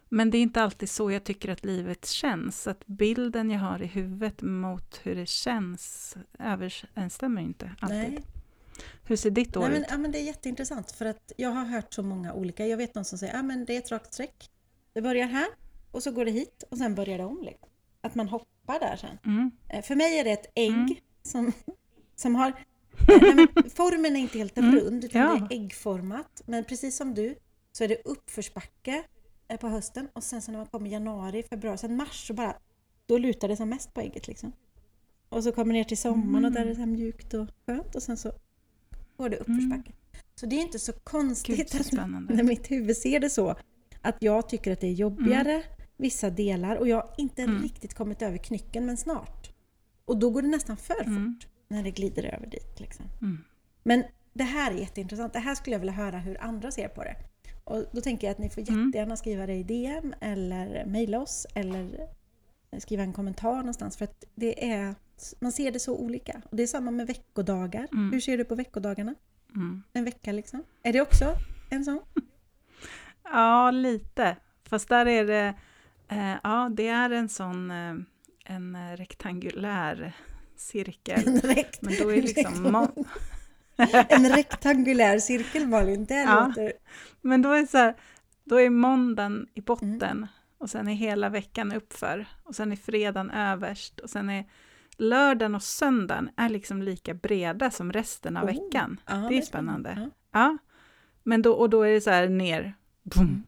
Men 0.09 0.31
det 0.31 0.39
är 0.39 0.43
inte 0.43 0.63
alltid 0.63 0.91
så 0.91 1.11
jag 1.11 1.25
tycker 1.25 1.49
att 1.51 1.65
livet 1.65 2.07
känns. 2.07 2.67
Att 2.67 2.87
bilden 2.87 3.51
jag 3.51 3.61
har 3.61 3.83
i 3.83 3.87
huvudet 3.87 4.43
mot 4.43 5.01
hur 5.03 5.15
det 5.15 5.27
känns 5.27 6.17
överensstämmer 6.39 7.43
inte 7.43 7.71
alltid. 7.81 7.99
Nej. 7.99 8.23
Hur 9.05 9.17
ser 9.17 9.31
ditt 9.31 9.57
år 9.57 9.61
Nej, 9.61 9.71
men, 9.71 9.81
ut? 9.81 9.87
ja, 9.91 9.99
men 9.99 10.13
det 10.13 10.19
är 10.19 10.23
jätteintressant 10.25 10.93
för 10.93 11.07
att 11.07 11.33
jag 11.37 11.51
har 11.51 11.65
hört 11.65 11.95
så 11.95 12.03
många 12.03 12.33
olika. 12.33 12.67
Jag 12.67 12.77
vet 12.77 12.95
någon 12.95 13.05
som 13.05 13.19
säger 13.19 13.35
att 13.39 13.45
men 13.45 13.65
det 13.65 13.75
är 13.75 13.79
ett 13.79 13.91
rakt 13.91 14.15
streck. 14.15 14.51
Det 14.93 15.03
börjar 15.03 15.27
här 15.27 15.47
och 15.91 16.03
så 16.03 16.11
går 16.13 16.25
det 16.25 16.31
hit 16.31 16.65
och 16.71 16.79
sen 16.79 16.95
börjar 16.95 17.19
det 17.19 17.25
om. 17.25 17.43
Liksom. 17.43 17.69
Att 18.01 18.15
man 18.15 18.29
hoppar 18.29 18.47
där 18.79 18.97
sen. 18.97 19.19
Mm. 19.27 19.51
Eh, 19.69 19.83
För 19.83 19.97
mig 19.97 20.19
är 20.19 20.25
det 20.25 20.31
ett 20.31 20.47
ägg 20.55 20.71
Mm. 20.73 20.95
som, 21.23 21.53
som 22.17 22.35
har... 22.35 22.53
Nej, 23.09 23.35
men 23.35 23.71
formen 23.71 24.17
är 24.17 24.21
inte 24.21 24.39
helt 24.39 24.59
Mm, 24.59 24.75
rund 24.77 25.05
utan 25.05 25.23
ja. 25.23 25.47
det 25.49 25.55
är 25.55 25.61
äggformat. 25.65 26.43
Men 26.47 26.65
precis 26.65 26.97
som 26.97 27.15
du 27.15 27.35
så 27.73 27.85
är 27.85 27.89
det 27.89 27.97
uppförsbacke 28.05 29.03
eh, 29.49 29.57
på 29.61 29.69
hösten 29.69 30.09
och 30.13 30.23
sen 30.25 30.43
så 30.43 30.51
när 30.51 30.59
man 30.59 30.67
kommer 30.67 30.91
januari, 30.91 31.43
februari, 31.43 31.79
sen 31.79 31.97
mars 31.97 32.27
så 32.27 32.35
bara... 32.35 32.57
Då 33.07 33.19
lutar 33.19 33.49
det 33.49 33.57
som 33.57 33.69
mest 33.69 33.95
på 33.95 34.01
ägget 34.01 34.29
liksom. 34.29 34.53
Och 35.29 35.45
så 35.45 35.53
kommer 35.53 35.73
ner 35.73 35.85
till 35.85 35.99
sommaren 35.99 36.45
och 36.45 36.53
där 36.53 36.61
är 36.61 36.67
det 36.67 36.75
så 36.75 36.81
här 36.81 36.87
mjukt 36.87 37.35
och 37.35 37.49
skönt 37.67 37.95
och 37.95 38.03
sen 38.03 38.17
så 38.17 38.33
går 39.17 39.29
det 39.29 39.37
uppförsbacke. 39.37 39.93
Så 40.35 40.47
det 40.47 40.57
är 40.57 40.61
inte 40.61 40.79
så 40.79 40.93
Gud, 40.93 41.05
konstigt 41.05 41.71
så 41.71 42.01
att 42.01 42.11
när 42.11 42.43
mitt 42.53 42.71
huvud 42.71 42.97
ser 42.97 43.21
det 43.21 43.31
så 43.31 43.57
att 44.01 44.17
jag 44.21 44.49
tycker 44.49 44.73
att 44.73 44.81
det 44.81 44.87
är 44.87 44.93
jobbigare 44.93 45.63
vissa 46.01 46.31
delar 46.31 46.77
och 46.77 46.89
jag 46.89 46.97
har 46.97 47.11
inte 47.19 47.43
Mm. 47.43 47.63
riktigt 47.63 47.95
kommit 47.95 48.23
över 48.23 48.39
knycken 48.39 48.87
men 48.87 48.97
snart. 48.97 49.51
Och 50.05 50.17
då 50.19 50.31
går 50.31 50.43
det 50.43 50.49
nästan 50.49 50.77
för 50.77 51.03
Mm. 51.05 51.35
fort 51.41 51.49
när 51.69 51.83
det 51.83 51.91
glider 51.91 52.25
över 52.35 52.47
dit. 52.47 52.81
Liksom. 52.81 53.07
Mm. 53.23 53.39
Men 53.83 54.05
det 54.33 54.45
här 54.45 54.71
är 54.73 54.77
jätteintressant. 54.77 55.33
Det 55.33 55.39
här 55.39 55.55
skulle 55.55 55.75
jag 55.75 55.81
vilja 55.81 55.93
höra 55.95 56.19
hur 56.19 56.41
andra 56.43 56.71
ser 56.71 56.89
på 56.89 57.03
det. 57.05 57.17
Och 57.65 57.85
då 57.93 58.01
tänker 58.01 58.27
jag 58.27 58.33
att 58.33 58.39
ni 58.39 58.51
får 58.51 58.69
Mm. 58.71 58.87
jättegärna 58.87 59.17
skriva 59.17 59.47
det 59.47 59.55
i 59.55 59.63
DM 59.63 60.15
eller 60.21 60.85
mejla 60.87 61.21
oss 61.21 61.47
eller 61.55 62.09
skriva 62.79 63.03
en 63.03 63.13
kommentar 63.13 63.57
någonstans 63.57 63.97
för 63.97 64.05
att 64.05 64.25
det 64.35 64.71
är, 64.71 64.95
man 65.41 65.53
ser 65.53 65.71
det 65.71 65.79
så 65.79 65.97
olika. 65.97 66.43
Och 66.51 66.57
det 66.57 66.63
är 66.63 66.67
samma 66.67 66.91
med 66.91 67.07
veckodagar. 67.07 67.89
Mm. 67.93 68.13
Hur 68.13 68.21
ser 68.21 68.39
du 68.39 68.45
på 68.45 68.55
veckodagarna? 68.55 69.15
Mm. 69.55 69.83
En 69.93 70.05
vecka 70.05 70.33
liksom? 70.33 70.63
Är 70.83 70.93
det 70.93 71.01
också 71.01 71.25
en 71.71 71.85
sån? 71.85 72.01
Ja, 73.25 73.71
lite. 73.71 74.37
Fast 74.65 74.89
där 74.89 75.07
är 75.07 75.25
det, 75.27 75.55
eh, 76.11 76.35
ja, 76.43 76.69
det 76.73 76.89
är 76.89 77.11
en 77.11 77.29
sån, 77.29 77.71
eh, 77.71 77.95
en 78.45 78.75
eh, 78.75 78.97
rektangulär 78.97 80.13
cirkel. 80.57 81.29
En, 81.29 81.41
rekt 81.41 81.83
Men 81.83 81.95
då 82.03 82.13
är 82.13 82.23
liksom, 82.23 82.89
en 84.09 84.29
rektangulär 84.29 85.19
cirkel 85.19 85.67
Malin, 85.67 86.05
det 86.05 86.15
Ja. 86.15 86.47
låter... 86.47 86.73
men 87.21 87.43
då 87.43 87.53
är 87.53 87.67
så 87.67 87.79
här, 87.79 87.95
då 88.45 88.61
är 88.61 88.71
måndagen 88.71 89.47
i 89.55 89.61
botten 89.61 90.03
Mm. 90.03 90.27
och 90.59 90.71
sen 90.71 90.89
är 90.89 90.95
hela 90.95 91.29
veckan 91.29 91.73
uppför 91.73 92.27
och 92.45 92.55
sen 92.55 92.73
är 92.73 92.77
fredagen 92.77 93.31
överst 93.31 94.01
och 94.01 94.11
sen 94.11 94.31
är 94.31 94.45
lördagen 94.97 95.55
och 95.55 95.63
söndagen 95.63 96.31
är 96.37 96.49
liksom 96.49 96.83
lika 96.83 97.15
breda 97.15 97.71
som 97.71 97.93
resten 97.93 98.37
av 98.37 98.45
Oh. 98.45 98.47
veckan. 98.51 99.01
Ja, 99.07 99.15
det 99.29 99.39
är 99.39 99.43
spännande. 99.43 99.95
Ja. 99.97 100.11
Ja, 100.41 100.59
men 101.23 101.43
då, 101.43 101.53
och 101.53 101.71
då 101.71 101.83
är 101.83 101.91
det 101.93 102.01
så 102.01 102.11
här 102.11 102.29
ner, 102.29 102.75
boom. 103.03 103.43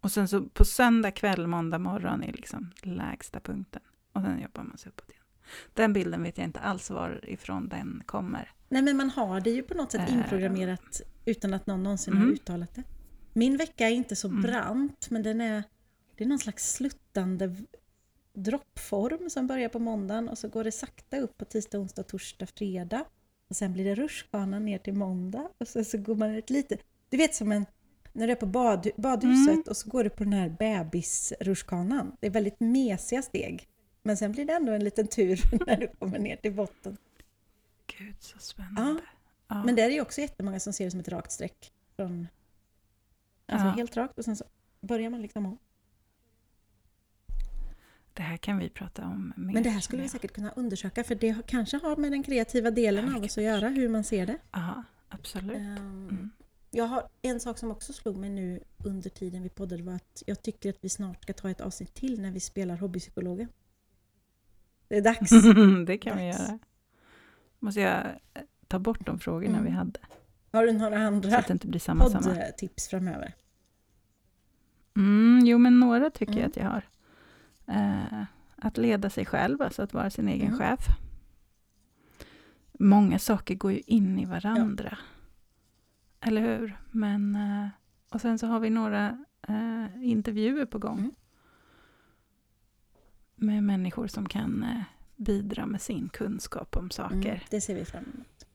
Och 0.00 0.12
sen 0.12 0.28
så 0.28 0.42
på 0.42 0.64
söndag 0.64 1.10
kväll, 1.10 1.46
måndag 1.46 1.78
morgon 1.78 2.22
är 2.22 2.32
liksom 2.32 2.70
lägsta 2.82 3.40
punkten. 3.40 3.82
Och 4.12 4.22
sen 4.22 4.40
jobbar 4.40 4.62
man 4.62 4.78
sig 4.78 4.88
uppåt 4.92 5.10
igen. 5.10 5.22
Den 5.74 5.92
bilden 5.92 6.22
vet 6.22 6.38
jag 6.38 6.44
inte 6.44 6.60
alls 6.60 6.90
varifrån 6.90 7.68
den 7.68 8.02
kommer. 8.06 8.52
Nej 8.68 8.82
men 8.82 8.96
man 8.96 9.10
har 9.10 9.40
det 9.40 9.50
ju 9.50 9.62
på 9.62 9.74
något 9.74 9.92
sätt 9.92 10.08
Eh. 10.08 10.14
inprogrammerat 10.14 11.00
utan 11.24 11.54
att 11.54 11.66
någon 11.66 11.82
någonsin 11.82 12.14
har 12.14 12.22
Mm. 12.22 12.34
uttalat 12.34 12.74
det. 12.74 12.82
Min 13.32 13.56
vecka 13.56 13.88
är 13.88 13.92
inte 13.94 14.16
så 14.16 14.28
Mm. 14.28 14.42
brant 14.42 15.10
men 15.10 15.22
den 15.22 15.40
är, 15.40 15.62
det 16.16 16.24
är 16.24 16.28
någon 16.28 16.38
slags 16.38 16.72
sluttande 16.74 17.56
droppform 18.32 19.30
som 19.30 19.46
börjar 19.46 19.68
på 19.68 19.78
måndagen 19.78 20.28
och 20.28 20.38
så 20.38 20.48
går 20.48 20.64
det 20.64 20.72
sakta 20.72 21.18
upp 21.18 21.38
på 21.38 21.44
tisdag, 21.44 21.78
onsdag, 21.78 22.02
torsdag, 22.02 22.46
fredag. 22.46 23.04
Och 23.48 23.56
sen 23.56 23.72
blir 23.72 23.84
det 23.84 23.94
rutschkana 23.94 24.58
ner 24.58 24.78
till 24.78 24.94
måndag 24.94 25.48
och 25.58 25.68
sen 25.68 25.84
så 25.84 25.98
går 25.98 26.14
man 26.14 26.30
ett 26.34 26.50
lite, 26.50 26.76
du 27.08 27.16
vet 27.16 27.34
som 27.34 27.52
en, 27.52 27.66
när 28.12 28.26
du 28.26 28.32
är 28.32 28.36
på 28.36 28.46
bad, 28.46 28.86
badhuset 28.96 29.48
Mm. 29.54 29.64
och 29.68 29.76
så 29.76 29.90
går 29.90 30.04
du 30.04 30.10
på 30.10 30.24
den 30.24 30.32
här 30.32 30.48
bebisrutschkanan. 30.48 32.16
Det 32.20 32.26
är 32.26 32.30
väldigt 32.30 32.60
mesiga 32.60 33.22
steg. 33.22 33.68
Men 34.02 34.16
sen 34.16 34.32
blir 34.32 34.44
det 34.44 34.52
ändå 34.52 34.72
en 34.72 34.84
liten 34.84 35.06
tur 35.06 35.40
när 35.66 35.76
du 35.76 35.88
kommer 35.88 36.18
ner 36.18 36.36
till 36.36 36.52
botten. 36.54 36.96
Gud, 37.98 38.14
så 38.20 38.38
spännande. 38.38 39.00
Ja. 39.48 39.64
Men 39.64 39.74
det 39.76 39.82
är 39.82 39.90
ju 39.90 40.00
också 40.00 40.20
jättemånga 40.20 40.60
som 40.60 40.72
ser 40.72 40.84
det 40.84 40.90
som 40.90 41.00
ett 41.00 41.08
rakt 41.08 41.32
streck. 41.32 41.72
Från, 41.96 42.28
alltså 43.46 43.66
Ja. 43.66 43.72
helt 43.72 43.96
rakt 43.96 44.18
och 44.18 44.24
sen 44.24 44.36
så 44.36 44.44
börjar 44.80 45.10
man 45.10 45.22
liksom 45.22 45.46
om. 45.46 45.58
Det 48.14 48.22
här 48.22 48.36
kan 48.36 48.58
vi 48.58 48.68
prata 48.70 49.04
om 49.04 49.32
mer. 49.36 49.54
Men 49.54 49.62
det 49.62 49.70
här 49.70 49.80
skulle 49.80 50.02
vi 50.02 50.08
säkert 50.08 50.32
kunna 50.32 50.50
undersöka 50.50 51.04
för 51.04 51.14
det 51.14 51.46
kanske 51.46 51.76
har 51.76 51.96
med 51.96 52.12
den 52.12 52.22
kreativa 52.22 52.70
delen 52.70 53.08
Ja, 53.10 53.16
av 53.16 53.24
oss 53.24 53.38
att 53.38 53.44
göra, 53.44 53.68
hur 53.68 53.88
man 53.88 54.04
ser 54.04 54.26
det. 54.26 54.36
Ja, 54.52 54.82
absolut. 55.08 55.56
Ehm, 55.56 56.08
Mm. 56.10 56.30
Jag 56.70 56.84
har 56.84 57.08
en 57.22 57.40
sak 57.40 57.58
som 57.58 57.70
också 57.70 57.92
slog 57.92 58.16
mig 58.16 58.30
nu 58.30 58.60
under 58.84 59.10
tiden 59.10 59.42
vi 59.42 59.48
poddade 59.48 59.82
var 59.82 59.92
att 59.94 60.22
jag 60.26 60.42
tycker 60.42 60.70
att 60.70 60.78
vi 60.80 60.88
snart 60.88 61.22
ska 61.22 61.32
ta 61.32 61.50
ett 61.50 61.60
avsnitt 61.60 61.94
till 61.94 62.20
när 62.22 62.30
vi 62.30 62.40
spelar 62.40 62.76
hobbypsykologen. 62.76 63.48
Det 64.88 64.96
är 64.96 65.02
dags. 65.02 65.30
det 65.86 65.98
kan 65.98 66.16
vi 66.18 66.26
Dags. 66.30 66.38
göra. 66.40 66.58
Måste 67.58 67.80
jag 67.80 68.06
eh, 68.34 68.42
ta 68.68 68.78
bort 68.78 69.06
de 69.06 69.18
frågorna 69.18 69.58
Mm. 69.58 69.64
vi 69.64 69.70
hade? 69.70 70.00
Har 70.52 70.66
du 70.66 70.72
några 70.72 70.96
Så 70.96 71.02
andra 71.02 71.38
att 71.38 71.46
det 71.46 71.52
inte 71.52 71.66
blir 71.66 71.80
samma 71.80 72.10
samma. 72.10 72.34
poddtips 72.34 72.88
framöver? 72.88 73.34
Mm, 74.96 75.46
jo, 75.46 75.58
men 75.58 75.80
några 75.80 76.10
tycker 76.10 76.32
Mm. 76.32 76.42
jag 76.42 76.48
att 76.48 76.56
jag 76.56 76.64
har. 76.64 76.88
Eh, 77.66 78.24
att 78.56 78.76
leda 78.78 79.10
sig 79.10 79.26
själv, 79.26 79.62
alltså 79.62 79.82
att 79.82 79.94
vara 79.94 80.10
sin 80.10 80.28
egen 80.28 80.46
Mm. 80.46 80.58
chef. 80.58 80.86
Många 82.72 83.18
saker 83.18 83.54
går 83.54 83.72
ju 83.72 83.80
in 83.86 84.18
i 84.18 84.24
varandra. 84.24 84.98
Eller 86.20 86.40
hur? 86.40 86.80
Men, 86.90 87.36
eh, 87.36 87.68
och 88.10 88.20
sen 88.20 88.38
så 88.38 88.46
har 88.46 88.60
vi 88.60 88.70
några 88.70 89.24
eh, 89.48 89.86
intervjuer 90.02 90.66
på 90.66 90.78
gång. 90.78 90.98
Mm. 90.98 91.14
Med 93.34 93.62
människor 93.62 94.06
som 94.06 94.28
kan 94.28 94.62
eh, 94.62 94.82
bidra 95.16 95.66
med 95.66 95.82
sin 95.82 96.08
kunskap 96.08 96.76
om 96.76 96.90
saker. 96.90 97.14
Mm, 97.16 97.40
det 97.50 97.60
ser 97.60 97.74
vi 97.74 97.84
fram 97.84 98.04
emot. 98.14 98.46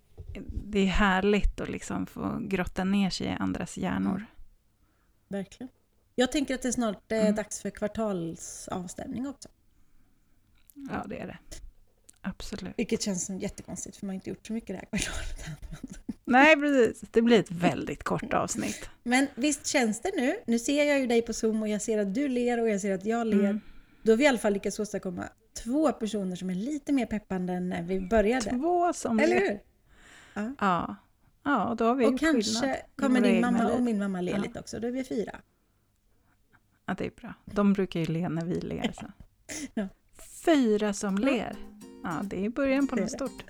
Det 0.65 0.79
är 0.79 0.85
härligt 0.85 1.61
att 1.61 1.69
liksom 1.69 2.05
få 2.05 2.37
grotta 2.41 2.83
ner 2.83 3.09
sig 3.09 3.27
i 3.27 3.29
andras 3.29 3.77
hjärnor. 3.77 4.25
Verkligen. 5.27 5.69
Jag 6.15 6.31
tänker 6.31 6.55
att 6.55 6.61
det 6.61 6.73
snart 6.73 7.11
är 7.11 7.21
Mm. 7.21 7.35
dags 7.35 7.61
för 7.61 7.69
kvartalsavstämning 7.69 9.27
också. 9.27 9.49
Ja, 10.73 11.05
det 11.07 11.19
är 11.19 11.27
det. 11.27 11.37
Absolut. 12.27 12.73
Vilket 12.77 13.01
känns 13.01 13.25
som 13.25 13.39
jättekonstigt 13.39 13.97
för 13.97 14.05
man 14.05 14.09
har 14.09 14.15
inte 14.15 14.29
gjort 14.29 14.47
så 14.47 14.53
mycket 14.53 14.67
det 14.67 14.73
här 14.73 14.85
kvartalet. 14.85 15.99
Nej, 16.25 16.55
precis. 16.55 17.01
Det 17.11 17.21
blir 17.21 17.39
ett 17.39 17.51
väldigt 17.51 18.03
kort 18.03 18.33
avsnitt. 18.33 18.89
Men 19.03 19.27
visst 19.35 19.67
känns 19.67 20.01
det 20.01 20.11
nu? 20.15 20.35
Nu 20.47 20.59
ser 20.59 20.83
jag 20.83 20.99
ju 20.99 21.07
dig 21.07 21.21
på 21.21 21.33
Zoom 21.33 21.61
och 21.61 21.67
jag 21.67 21.81
ser 21.81 21.97
att 21.97 22.13
du 22.13 22.27
ler 22.27 22.59
och 22.59 22.69
jag 22.69 22.81
ser 22.81 22.91
att 22.95 23.05
jag 23.05 23.27
ler. 23.27 23.39
Mm. 23.39 23.59
Då 24.03 24.11
har 24.11 24.17
vi 24.17 24.23
i 24.23 24.27
alla 24.27 24.37
fall 24.37 24.53
lyckats 24.53 24.79
åstadkomma 24.79 25.23
två 25.63 25.91
personer 25.91 26.35
som 26.35 26.49
är 26.49 26.55
lite 26.55 26.91
mer 26.93 27.05
peppande 27.05 27.53
än 27.53 27.69
när 27.69 27.81
vi 27.83 27.99
började. 27.99 28.49
Två 28.49 28.93
som 28.93 29.19
Eller 29.19 29.39
ler. 29.39 29.49
hur? 29.49 29.59
Ja. 30.59 30.95
ja, 31.43 31.65
och 31.69 31.75
då 31.75 31.85
har 31.85 31.95
vi 31.95 32.05
Och 32.05 32.19
kanske 32.19 32.51
skillnad. 32.61 32.75
kommer 32.95 33.21
din 33.21 33.41
mamma 33.41 33.71
och 33.71 33.81
min 33.81 33.97
mamma 33.99 34.21
le 34.21 34.31
Ja. 34.31 34.37
lite 34.37 34.59
också. 34.59 34.79
Då 34.79 34.87
är 34.87 34.91
vi 34.91 35.03
fyra. 35.03 35.35
Ja, 36.85 36.93
det 36.97 37.05
är 37.05 37.11
bra. 37.21 37.33
De 37.45 37.73
brukar 37.73 37.99
ju 37.99 38.05
le 38.05 38.29
när 38.29 38.45
vi 38.45 38.61
ler. 38.61 38.91
Så. 38.99 39.05
Ja. 39.73 39.87
Fyra 40.45 40.93
som 40.93 41.17
ler. 41.17 41.55
Ja, 42.05 42.21
det 42.23 42.45
är 42.45 42.49
början 42.49 42.87
på 42.87 42.95
något 42.95 43.11
stort. 43.11 43.43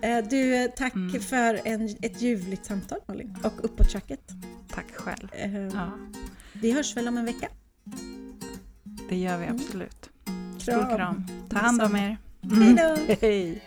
Eh, 0.00 0.18
Du, 0.30 0.54
eh, 0.54 0.70
tack 0.76 0.94
Mm. 0.94 1.20
för 1.20 1.60
en, 1.64 1.84
ett 2.02 2.22
ljuvligt 2.22 2.64
samtal 2.66 2.98
Malin. 3.06 3.36
Och 3.42 3.64
uppåt-tjacket. 3.64 4.20
Tack 4.68 4.86
själv. 4.94 5.28
Eh, 5.32 5.56
Ja, 5.66 5.90
Vi 6.52 6.72
hörs 6.72 6.96
väl 6.96 7.08
om 7.08 7.18
en 7.18 7.24
vecka. 7.24 7.48
det 9.08 9.16
gör 9.16 9.38
vi 9.38 9.44
Mm. 9.44 9.56
absolut. 9.56 10.10
Stor 10.58 10.96
kram. 10.96 11.24
Ta 11.48 11.58
hand 11.58 11.82
om 11.82 11.96
er. 11.96 12.16
Hej 12.42 12.74
då! 12.74 13.14
Hej! 13.26 13.62